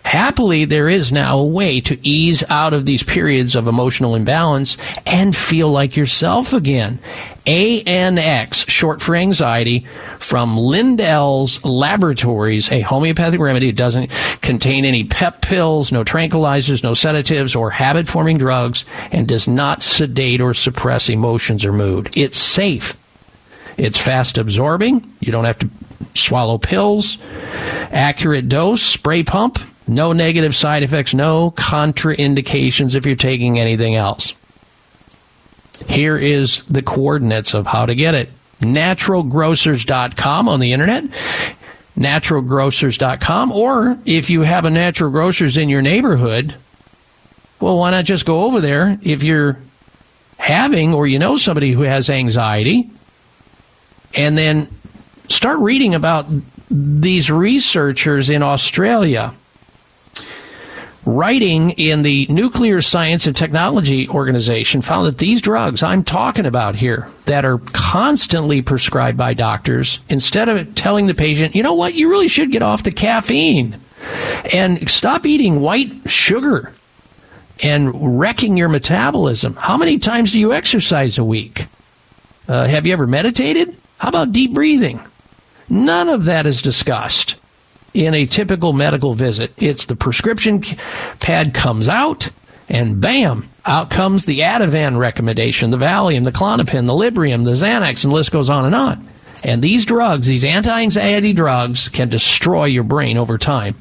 Happily, 0.02 0.64
there 0.64 0.88
is 0.88 1.12
now 1.12 1.38
a 1.38 1.46
way 1.46 1.80
to 1.82 2.08
ease 2.08 2.42
out 2.48 2.72
of 2.72 2.86
these 2.86 3.02
periods 3.02 3.54
of 3.54 3.68
emotional 3.68 4.14
imbalance 4.14 4.76
and 5.06 5.36
feel 5.36 5.68
like 5.68 5.96
yourself 5.96 6.52
again. 6.52 6.98
ANX, 7.46 8.68
short 8.68 9.02
for 9.02 9.14
anxiety, 9.14 9.86
from 10.18 10.56
Liddell's 10.56 11.62
Laboratories, 11.64 12.70
a 12.70 12.80
homeopathic 12.80 13.40
remedy. 13.40 13.68
It 13.68 13.76
doesn't 13.76 14.10
contain 14.40 14.84
any 14.84 15.04
pep 15.04 15.42
pills, 15.42 15.92
no 15.92 16.02
tranquilizers, 16.02 16.82
no 16.82 16.94
sedatives, 16.94 17.54
or 17.54 17.70
habit 17.70 18.08
forming 18.08 18.38
drugs, 18.38 18.84
and 19.12 19.28
does 19.28 19.46
not 19.46 19.82
sedate 19.82 20.40
or 20.40 20.54
suppress 20.54 21.08
emotions 21.08 21.64
or 21.64 21.72
mood. 21.72 22.16
It's 22.16 22.38
safe. 22.38 22.96
It's 23.76 23.98
fast 23.98 24.38
absorbing. 24.38 25.14
You 25.20 25.32
don't 25.32 25.44
have 25.44 25.58
to 25.60 25.70
swallow 26.14 26.58
pills. 26.58 27.18
Accurate 27.90 28.48
dose, 28.48 28.82
spray 28.82 29.22
pump. 29.22 29.58
No 29.86 30.12
negative 30.12 30.54
side 30.54 30.84
effects, 30.84 31.14
no 31.14 31.50
contraindications 31.50 32.94
if 32.94 33.06
you're 33.06 33.16
taking 33.16 33.58
anything 33.58 33.96
else. 33.96 34.34
Here 35.88 36.16
is 36.16 36.62
the 36.70 36.82
coordinates 36.82 37.54
of 37.54 37.66
how 37.66 37.86
to 37.86 37.94
get 37.94 38.14
it. 38.14 38.30
Naturalgrocers.com 38.60 40.48
on 40.48 40.60
the 40.60 40.72
internet. 40.72 41.04
Naturalgrocers.com. 41.96 43.52
Or 43.52 43.98
if 44.04 44.30
you 44.30 44.42
have 44.42 44.64
a 44.64 44.70
natural 44.70 45.10
grocers 45.10 45.56
in 45.56 45.68
your 45.68 45.82
neighborhood, 45.82 46.54
well, 47.58 47.78
why 47.78 47.90
not 47.90 48.04
just 48.04 48.26
go 48.26 48.44
over 48.44 48.60
there 48.60 48.98
if 49.02 49.22
you're 49.22 49.58
having 50.38 50.94
or 50.94 51.06
you 51.06 51.18
know 51.18 51.36
somebody 51.36 51.72
who 51.72 51.82
has 51.82 52.08
anxiety 52.08 52.90
and 54.14 54.36
then 54.36 54.68
start 55.30 55.58
reading 55.60 55.94
about 55.94 56.26
these 56.70 57.30
researchers 57.30 58.30
in 58.30 58.42
Australia 58.42 59.34
writing 61.06 61.70
in 61.72 62.02
the 62.02 62.26
Nuclear 62.28 62.80
Science 62.80 63.26
and 63.26 63.36
Technology 63.36 64.08
Organization 64.08 64.82
found 64.82 65.06
that 65.06 65.18
these 65.18 65.40
drugs 65.40 65.82
I'm 65.82 66.04
talking 66.04 66.46
about 66.46 66.74
here 66.74 67.08
that 67.24 67.44
are 67.44 67.58
constantly 67.72 68.60
prescribed 68.60 69.16
by 69.16 69.34
doctors, 69.34 69.98
instead 70.08 70.48
of 70.48 70.74
telling 70.74 71.06
the 71.06 71.14
patient, 71.14 71.54
you 71.54 71.62
know 71.62 71.74
what, 71.74 71.94
you 71.94 72.10
really 72.10 72.28
should 72.28 72.52
get 72.52 72.62
off 72.62 72.82
the 72.82 72.92
caffeine 72.92 73.80
and 74.52 74.88
stop 74.90 75.26
eating 75.26 75.60
white 75.60 76.10
sugar 76.10 76.74
and 77.62 78.18
wrecking 78.18 78.56
your 78.56 78.68
metabolism. 78.68 79.56
How 79.56 79.76
many 79.76 79.98
times 79.98 80.32
do 80.32 80.38
you 80.38 80.52
exercise 80.52 81.18
a 81.18 81.24
week? 81.24 81.66
Uh, 82.48 82.66
have 82.66 82.86
you 82.86 82.92
ever 82.92 83.06
meditated? 83.06 83.76
How 83.98 84.08
about 84.08 84.32
deep 84.32 84.52
breathing? 84.52 85.00
None 85.70 86.08
of 86.08 86.24
that 86.24 86.46
is 86.46 86.62
discussed 86.62 87.36
in 87.94 88.14
a 88.14 88.26
typical 88.26 88.72
medical 88.72 89.14
visit. 89.14 89.52
It's 89.56 89.86
the 89.86 89.96
prescription 89.96 90.62
pad 91.20 91.54
comes 91.54 91.88
out, 91.88 92.28
and 92.68 93.00
bam, 93.00 93.48
out 93.64 93.90
comes 93.90 94.24
the 94.24 94.38
Ativan 94.38 94.98
recommendation, 94.98 95.70
the 95.70 95.76
Valium, 95.76 96.24
the 96.24 96.32
Klonopin, 96.32 96.86
the 96.86 96.92
Librium, 96.92 97.44
the 97.44 97.52
Xanax, 97.52 98.04
and 98.04 98.12
the 98.12 98.16
list 98.16 98.32
goes 98.32 98.50
on 98.50 98.64
and 98.64 98.74
on. 98.74 99.08
And 99.42 99.62
these 99.62 99.86
drugs, 99.86 100.26
these 100.26 100.44
anti-anxiety 100.44 101.32
drugs, 101.32 101.88
can 101.88 102.08
destroy 102.08 102.66
your 102.66 102.84
brain 102.84 103.16
over 103.16 103.38
time 103.38 103.74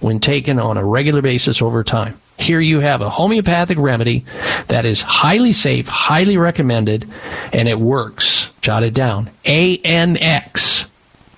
when 0.00 0.20
taken 0.20 0.58
on 0.58 0.76
a 0.76 0.84
regular 0.84 1.20
basis 1.20 1.60
over 1.60 1.82
time. 1.82 2.20
Here 2.38 2.60
you 2.60 2.80
have 2.80 3.02
a 3.02 3.10
homeopathic 3.10 3.76
remedy 3.76 4.24
that 4.68 4.86
is 4.86 5.02
highly 5.02 5.52
safe, 5.52 5.88
highly 5.88 6.38
recommended, 6.38 7.10
and 7.52 7.68
it 7.68 7.78
works. 7.78 8.48
Jot 8.62 8.82
it 8.82 8.94
down. 8.94 9.30
ANX, 9.44 10.86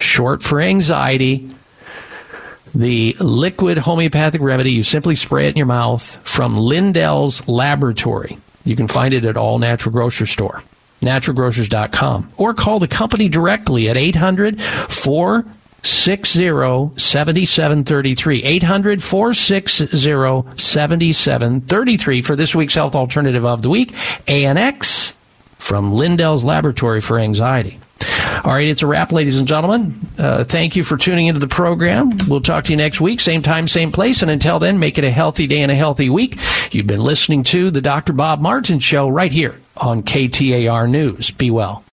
short 0.03 0.43
for 0.43 0.61
anxiety, 0.61 1.51
the 2.75 3.17
liquid 3.21 3.79
homeopathic 3.79 4.41
remedy. 4.41 4.73
You 4.73 4.83
simply 4.83 5.15
spray 5.15 5.47
it 5.47 5.51
in 5.51 5.57
your 5.57 5.67
mouth 5.67 6.17
from 6.29 6.57
Liddell's 6.57 7.47
Laboratory. 7.49 8.39
You 8.65 8.77
can 8.77 8.89
find 8.89 9.15
it 9.15 9.25
at 9.25 9.37
all 9.37 9.59
natural 9.59 9.93
grocery 9.93 10.27
store, 10.27 10.63
naturalgrocers.com, 11.01 12.33
or 12.37 12.55
call 12.55 12.79
the 12.79 12.89
company 12.89 13.29
directly 13.29 13.89
at 13.89 13.97
800 13.97 14.63
460 14.63 16.93
7733. 16.97 18.45
800 18.45 19.03
460 19.03 20.57
7733 20.57 22.23
for 22.23 22.37
this 22.37 22.55
week's 22.55 22.75
health 22.75 22.95
alternative 22.95 23.45
of 23.45 23.63
the 23.63 23.71
week, 23.71 23.93
ANX 24.27 25.13
from 25.59 25.93
Liddell's 25.93 26.45
Laboratory 26.45 27.01
for 27.01 27.19
Anxiety. 27.19 27.79
All 28.45 28.53
right, 28.53 28.67
it's 28.67 28.83
a 28.83 28.87
wrap, 28.87 29.13
ladies 29.13 29.39
and 29.39 29.47
gentlemen. 29.47 29.99
Uh, 30.19 30.45
thank 30.45 30.77
you 30.77 30.83
for 30.83 30.97
tuning 30.97 31.27
into 31.27 31.41
the 31.41 31.49
program. 31.49 32.11
We'll 32.29 32.41
talk 32.41 32.65
to 32.65 32.71
you 32.73 32.77
next 32.77 33.01
week, 33.01 33.21
same 33.21 33.43
time, 33.43 33.69
same 33.69 33.93
place. 33.93 34.23
And 34.23 34.31
until 34.31 34.59
then, 34.59 34.79
make 34.79 34.99
it 34.99 35.05
a 35.05 35.11
healthy 35.11 35.47
day 35.47 35.63
and 35.63 35.71
a 35.71 35.77
healthy 35.77 36.11
week. 36.11 36.39
You've 36.73 36.87
been 36.87 37.01
listening 37.01 37.45
to 37.45 37.71
the 37.71 37.81
Dr. 37.81 38.13
Bob 38.13 38.41
Martin 38.41 38.81
Show 38.81 39.09
right 39.09 39.33
here 39.33 39.61
on 39.77 40.03
KTAR 40.03 40.89
News. 40.89 41.31
Be 41.31 41.51
well. 41.51 41.85